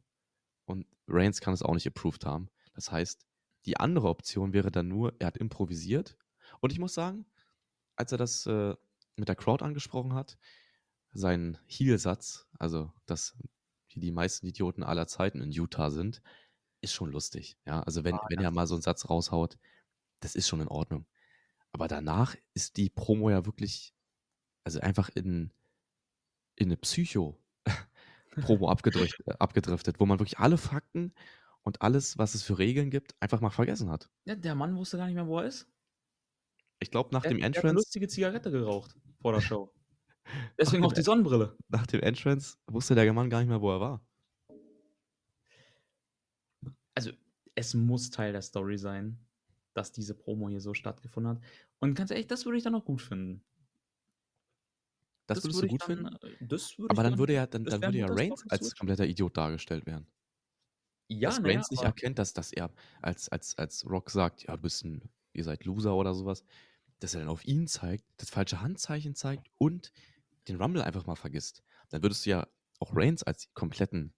[0.65, 2.49] und Reigns kann es auch nicht approved haben.
[2.73, 3.27] Das heißt,
[3.67, 6.17] die andere Option wäre dann nur, er hat improvisiert.
[6.61, 7.27] Und ich muss sagen,
[7.95, 8.75] als er das äh,
[9.15, 10.39] mit der Crowd angesprochen hat,
[11.11, 13.37] sein Heel-Satz, also dass
[13.93, 16.23] die meisten Idioten aller Zeiten in Utah sind,
[16.81, 17.55] ist schon lustig.
[17.67, 19.59] Ja, also wenn, Ah, wenn er mal so einen Satz raushaut,
[20.21, 21.05] das ist schon in Ordnung.
[21.71, 23.93] Aber danach ist die Promo ja wirklich,
[24.63, 25.51] also einfach in,
[26.55, 31.13] in eine Psycho-Promo äh, abgedriftet, wo man wirklich alle Fakten
[31.63, 34.09] und alles, was es für Regeln gibt, einfach mal vergessen hat.
[34.25, 35.67] Ja, der Mann wusste gar nicht mehr, wo er ist.
[36.79, 39.73] Ich glaube, nach Der, dem der hat eine Entrance, lustige Zigarette geraucht vor der Show.
[40.59, 41.55] Deswegen auch die Sonnenbrille.
[41.69, 44.05] nach dem Entrance wusste der Mann gar nicht mehr, wo er war.
[46.95, 47.11] Also,
[47.55, 49.19] es muss Teil der Story sein,
[49.73, 51.43] dass diese Promo hier so stattgefunden hat.
[51.79, 53.43] Und ganz ehrlich, das würde ich dann auch gut finden.
[55.27, 56.15] Das, würdest du gut dann, finden?
[56.21, 59.05] äh, Das würde Aber dann würde ja, dann, das dann würde ja Reigns als kompletter
[59.05, 60.07] Idiot dargestellt werden.
[61.07, 64.55] Ja, dass Reigns nicht aber erkennt, dass, dass er, als, als, als Rock sagt, ja,
[64.55, 66.43] du bist ein, ihr seid Loser oder sowas,
[66.99, 69.91] dass er dann auf ihn zeigt, das falsche Handzeichen zeigt und
[70.47, 71.63] den Rumble einfach mal vergisst.
[71.89, 72.47] Dann würdest du ja
[72.79, 74.13] auch Reigns als kompletten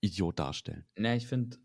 [0.00, 0.86] Idiot darstellen.
[0.96, 1.58] Na, ich finde,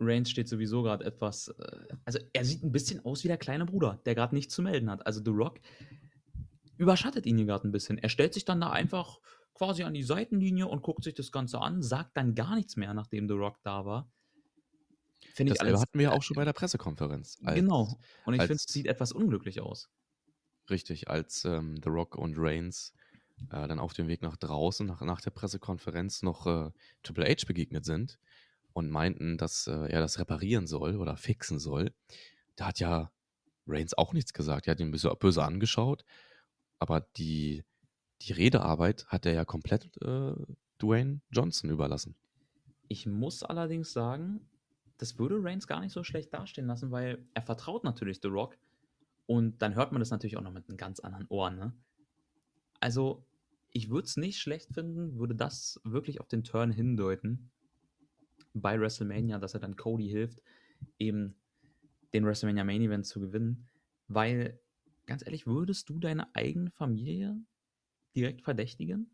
[0.00, 1.48] Reigns steht sowieso gerade etwas.
[1.48, 4.62] Äh, also, er sieht ein bisschen aus wie der kleine Bruder, der gerade nichts zu
[4.62, 5.06] melden hat.
[5.06, 5.60] Also, The Rock
[6.78, 7.98] überschattet ihn hier gerade ein bisschen.
[7.98, 9.18] Er stellt sich dann da einfach
[9.54, 12.94] quasi an die Seitenlinie und guckt sich das Ganze an, sagt dann gar nichts mehr,
[12.94, 14.10] nachdem The Rock da war.
[15.20, 15.80] Ich Dasselbe alles.
[15.80, 17.38] hatten wir ja auch schon bei der Pressekonferenz.
[17.44, 17.98] Als, genau.
[18.24, 19.88] Und ich finde, es sieht etwas unglücklich aus.
[20.70, 22.92] Richtig, als ähm, The Rock und Reigns
[23.50, 26.70] äh, dann auf dem Weg nach draußen, nach, nach der Pressekonferenz, noch äh,
[27.02, 28.18] Triple H begegnet sind
[28.72, 31.92] und meinten, dass äh, er das reparieren soll oder fixen soll.
[32.56, 33.10] Da hat ja
[33.66, 34.66] Reigns auch nichts gesagt.
[34.66, 36.04] Er hat ihn böse, böse angeschaut,
[36.78, 37.64] aber die,
[38.22, 40.34] die Redearbeit hat er ja komplett äh,
[40.80, 42.14] Dwayne Johnson überlassen.
[42.88, 44.40] Ich muss allerdings sagen,
[44.98, 48.56] das würde Reigns gar nicht so schlecht dastehen lassen, weil er vertraut natürlich The Rock.
[49.26, 51.72] Und dann hört man das natürlich auch noch mit einem ganz anderen Ohr, ne?
[52.80, 53.24] Also,
[53.72, 57.50] ich würde es nicht schlecht finden, würde das wirklich auf den Turn hindeuten
[58.54, 60.42] bei WrestleMania, dass er dann Cody hilft,
[60.98, 61.34] eben
[62.14, 63.68] den WrestleMania Main Event zu gewinnen.
[64.08, 64.58] Weil,
[65.08, 67.36] ganz ehrlich, würdest du deine eigene Familie
[68.14, 69.10] direkt verdächtigen?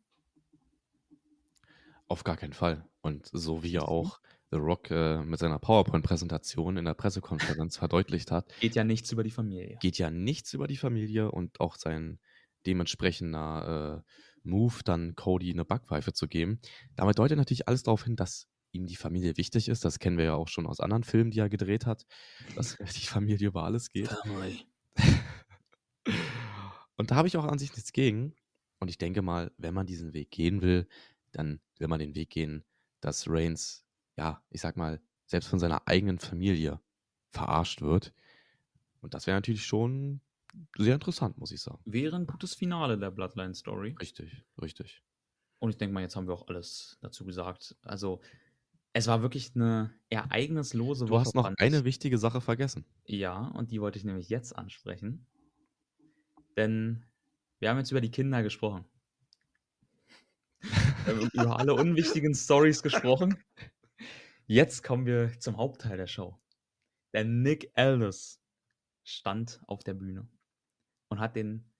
[2.06, 2.86] Auf gar keinen Fall.
[3.00, 8.30] Und so wie ja auch The Rock äh, mit seiner PowerPoint-Präsentation in der Pressekonferenz verdeutlicht
[8.30, 9.78] hat, Geht ja nichts über die Familie.
[9.80, 12.18] geht ja nichts über die Familie und auch sein
[12.66, 14.10] dementsprechender äh,
[14.42, 16.60] Move, dann Cody eine Backpfeife zu geben.
[16.94, 19.84] Damit deutet natürlich alles darauf hin, dass ihm die Familie wichtig ist.
[19.84, 22.04] Das kennen wir ja auch schon aus anderen Filmen, die er gedreht hat,
[22.54, 24.08] dass die Familie über alles geht.
[24.08, 24.60] Family.
[26.96, 28.34] Und da habe ich auch an sich nichts gegen.
[28.80, 30.86] Und ich denke mal, wenn man diesen Weg gehen will,
[31.32, 32.64] dann will man den Weg gehen,
[33.00, 33.84] dass Reigns,
[34.16, 36.80] ja, ich sag mal, selbst von seiner eigenen Familie
[37.30, 38.12] verarscht wird.
[39.00, 40.20] Und das wäre natürlich schon
[40.76, 41.82] sehr interessant, muss ich sagen.
[41.84, 43.96] Wäre ein gutes Finale der Bloodline Story.
[44.00, 45.02] Richtig, richtig.
[45.58, 47.76] Und ich denke mal, jetzt haben wir auch alles dazu gesagt.
[47.82, 48.20] Also,
[48.92, 51.84] es war wirklich eine ereignislose Du hast noch eine ich.
[51.84, 52.84] wichtige Sache vergessen.
[53.06, 55.26] Ja, und die wollte ich nämlich jetzt ansprechen.
[56.56, 57.04] Denn
[57.58, 58.84] wir haben jetzt über die Kinder gesprochen.
[61.32, 63.42] über alle unwichtigen Stories gesprochen.
[64.46, 66.38] Jetzt kommen wir zum Hauptteil der Show.
[67.12, 68.40] Der Nick Aldis
[69.04, 70.28] stand auf der Bühne
[71.08, 71.70] und hat den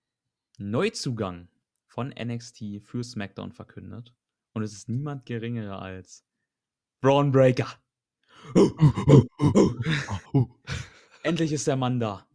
[0.58, 1.48] Neuzugang
[1.86, 4.14] von NXT für SmackDown verkündet.
[4.52, 6.24] Und es ist niemand geringerer als
[7.00, 7.68] Braun Breaker.
[11.22, 12.26] Endlich ist der Mann da.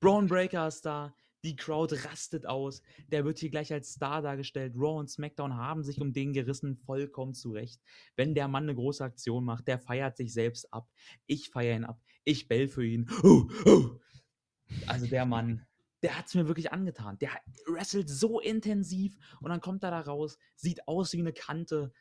[0.00, 1.14] Braun Breaker ist da.
[1.44, 2.82] Die Crowd rastet aus.
[3.08, 4.74] Der wird hier gleich als Star dargestellt.
[4.76, 7.80] Raw und SmackDown haben sich um den gerissen, vollkommen zurecht.
[8.16, 10.88] Wenn der Mann eine große Aktion macht, der feiert sich selbst ab.
[11.26, 12.00] Ich feiere ihn ab.
[12.24, 13.08] Ich bell für ihn.
[14.86, 15.66] Also der Mann,
[16.02, 17.18] der hat es mir wirklich angetan.
[17.18, 17.30] Der
[17.66, 21.92] wrestelt so intensiv und dann kommt er da raus, sieht aus wie eine Kante.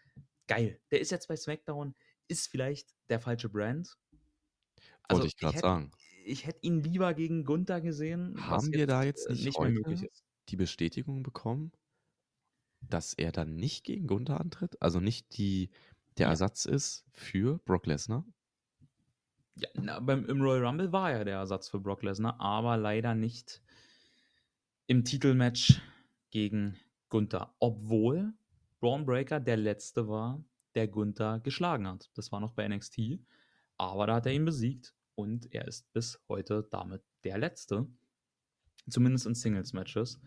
[0.48, 0.80] Geil.
[0.92, 1.96] Der ist jetzt bei SmackDown,
[2.28, 3.98] ist vielleicht der falsche Brand.
[5.04, 5.92] Also, Wollte ich gerade sagen.
[6.26, 8.36] Ich hätte ihn lieber gegen Gunther gesehen.
[8.48, 10.24] Haben wir da jetzt äh, nicht, nicht mehr möglich ist.
[10.50, 11.72] die Bestätigung bekommen,
[12.82, 14.82] dass er dann nicht gegen Gunther antritt?
[14.82, 15.70] Also nicht die,
[16.18, 16.32] der ja.
[16.32, 18.26] Ersatz ist für Brock Lesnar?
[19.56, 23.16] Ja, na, beim, im Royal Rumble war er der Ersatz für Brock Lesnar, aber leider
[23.16, 23.62] nicht
[24.88, 25.82] im Titelmatch
[26.30, 26.78] gegen
[27.10, 27.54] Gunther.
[27.60, 28.34] Obwohl
[28.80, 30.44] Braun Breaker der Letzte war,
[30.76, 32.10] der Gunther geschlagen hat.
[32.16, 33.20] Das war noch bei NXT,
[33.78, 37.88] aber da hat er ihn besiegt und er ist bis heute damit der Letzte.
[38.90, 40.20] Zumindest in Singles-Matches.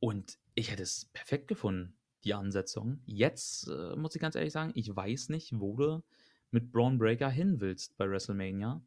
[0.00, 3.00] Und ich hätte es perfekt gefunden, die Ansetzung.
[3.04, 6.04] Jetzt äh, muss ich ganz ehrlich sagen, ich weiß nicht, wo du
[6.50, 8.84] mit Braun Breaker hin willst bei WrestleMania.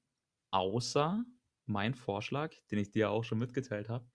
[0.51, 1.23] Außer
[1.65, 4.05] mein Vorschlag, den ich dir auch schon mitgeteilt habe,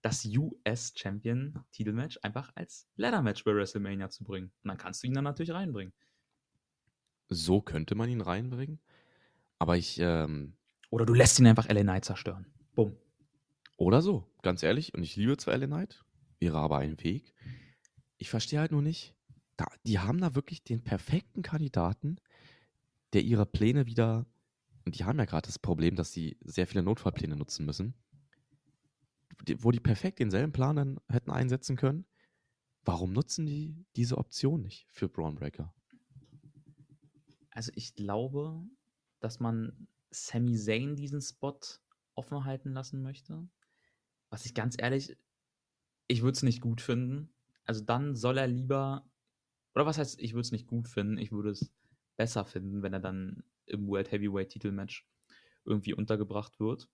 [0.00, 4.52] das US-Champion-Titelmatch einfach als Ladder-Match bei WrestleMania zu bringen.
[4.62, 5.92] Und dann kannst du ihn dann natürlich reinbringen.
[7.28, 8.80] So könnte man ihn reinbringen.
[9.64, 9.98] Aber ich.
[9.98, 10.52] Ähm,
[10.90, 12.44] Oder du lässt ihn einfach LA Knight zerstören.
[12.74, 12.94] Bumm.
[13.78, 14.92] Oder so, ganz ehrlich.
[14.92, 16.04] Und ich liebe zwar LA Knight,
[16.38, 17.32] wäre aber ein Weg.
[18.18, 19.14] Ich verstehe halt nur nicht.
[19.56, 22.18] Da, die haben da wirklich den perfekten Kandidaten,
[23.14, 24.26] der ihre Pläne wieder.
[24.84, 27.94] Und die haben ja gerade das Problem, dass sie sehr viele Notfallpläne nutzen müssen
[29.58, 32.06] wo die perfekt denselben Plan dann hätten einsetzen können.
[32.84, 35.74] Warum nutzen die diese Option nicht für Braun Breaker?
[37.50, 38.62] Also ich glaube,
[39.24, 41.58] dass man Sami Zayn diesen Spot
[42.14, 43.48] offen halten lassen möchte.
[44.30, 45.16] Was ich ganz ehrlich,
[46.06, 47.32] ich würde es nicht gut finden.
[47.64, 49.08] Also dann soll er lieber,
[49.74, 51.72] oder was heißt, ich würde es nicht gut finden, ich würde es
[52.16, 55.08] besser finden, wenn er dann im World Heavyweight Titelmatch
[55.64, 56.88] irgendwie untergebracht wird.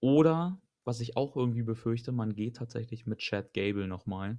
[0.00, 4.38] Oder was ich auch irgendwie befürchte, man geht tatsächlich mit Chad Gable nochmal.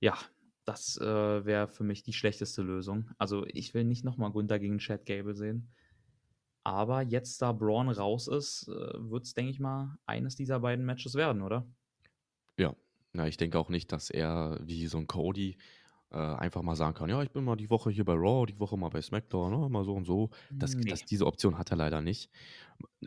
[0.00, 0.18] Ja,
[0.66, 3.10] das äh, wäre für mich die schlechteste Lösung.
[3.18, 5.72] Also ich will nicht nochmal Gunther gegen Chad Gable sehen.
[6.64, 10.84] Aber jetzt, da Braun raus ist, äh, wird es, denke ich mal, eines dieser beiden
[10.84, 11.64] Matches werden, oder?
[12.58, 12.74] Ja,
[13.14, 15.56] ja ich denke auch nicht, dass er wie so ein Cody
[16.10, 18.58] äh, einfach mal sagen kann, ja, ich bin mal die Woche hier bei Raw, die
[18.58, 20.30] Woche mal bei SmackDown, ne, mal so und so.
[20.50, 20.90] Das, nee.
[20.90, 22.30] das, diese Option hat er leider nicht.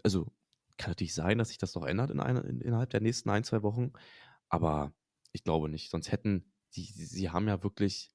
[0.03, 0.31] Also
[0.77, 3.43] kann natürlich sein, dass sich das noch ändert in eine, in, innerhalb der nächsten ein,
[3.43, 3.91] zwei Wochen,
[4.47, 4.93] aber
[5.33, 5.91] ich glaube nicht.
[5.91, 8.11] Sonst hätten sie, sie haben ja wirklich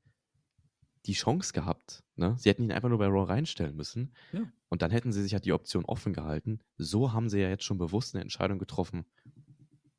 [1.06, 2.02] die Chance gehabt.
[2.16, 2.34] Ne?
[2.38, 4.14] Sie hätten ihn einfach nur bei Raw reinstellen müssen.
[4.32, 4.50] Ja.
[4.68, 6.60] Und dann hätten sie sich ja die Option offen gehalten.
[6.78, 9.04] So haben sie ja jetzt schon bewusst eine Entscheidung getroffen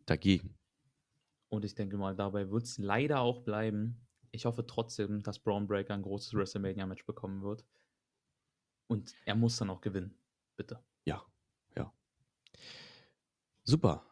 [0.06, 0.57] dagegen.
[1.49, 4.02] Und ich denke mal, dabei wird es leider auch bleiben.
[4.32, 7.65] Ich hoffe trotzdem, dass Braun Breaker ein großes WrestleMania-Match bekommen wird.
[8.88, 10.18] Und er muss dann auch gewinnen.
[10.57, 10.84] Bitte.
[11.06, 11.26] Ja,
[13.68, 14.06] Super.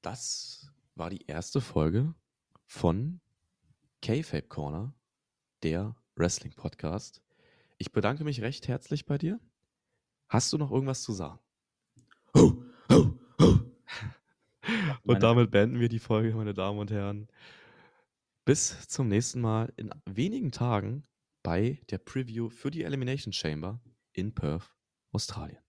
[0.00, 2.14] Das war die erste Folge
[2.66, 3.20] von
[4.02, 4.94] K-Fape Corner,
[5.62, 7.22] der Wrestling Podcast.
[7.78, 9.40] Ich bedanke mich recht herzlich bei dir.
[10.28, 11.40] Hast du noch irgendwas zu sagen?
[12.34, 13.18] und
[15.22, 17.28] damit beenden wir die Folge, meine Damen und Herren.
[18.44, 21.04] Bis zum nächsten Mal in wenigen Tagen
[21.42, 23.80] bei der Preview für die Elimination Chamber
[24.12, 24.74] in Perth,
[25.12, 25.65] Australien.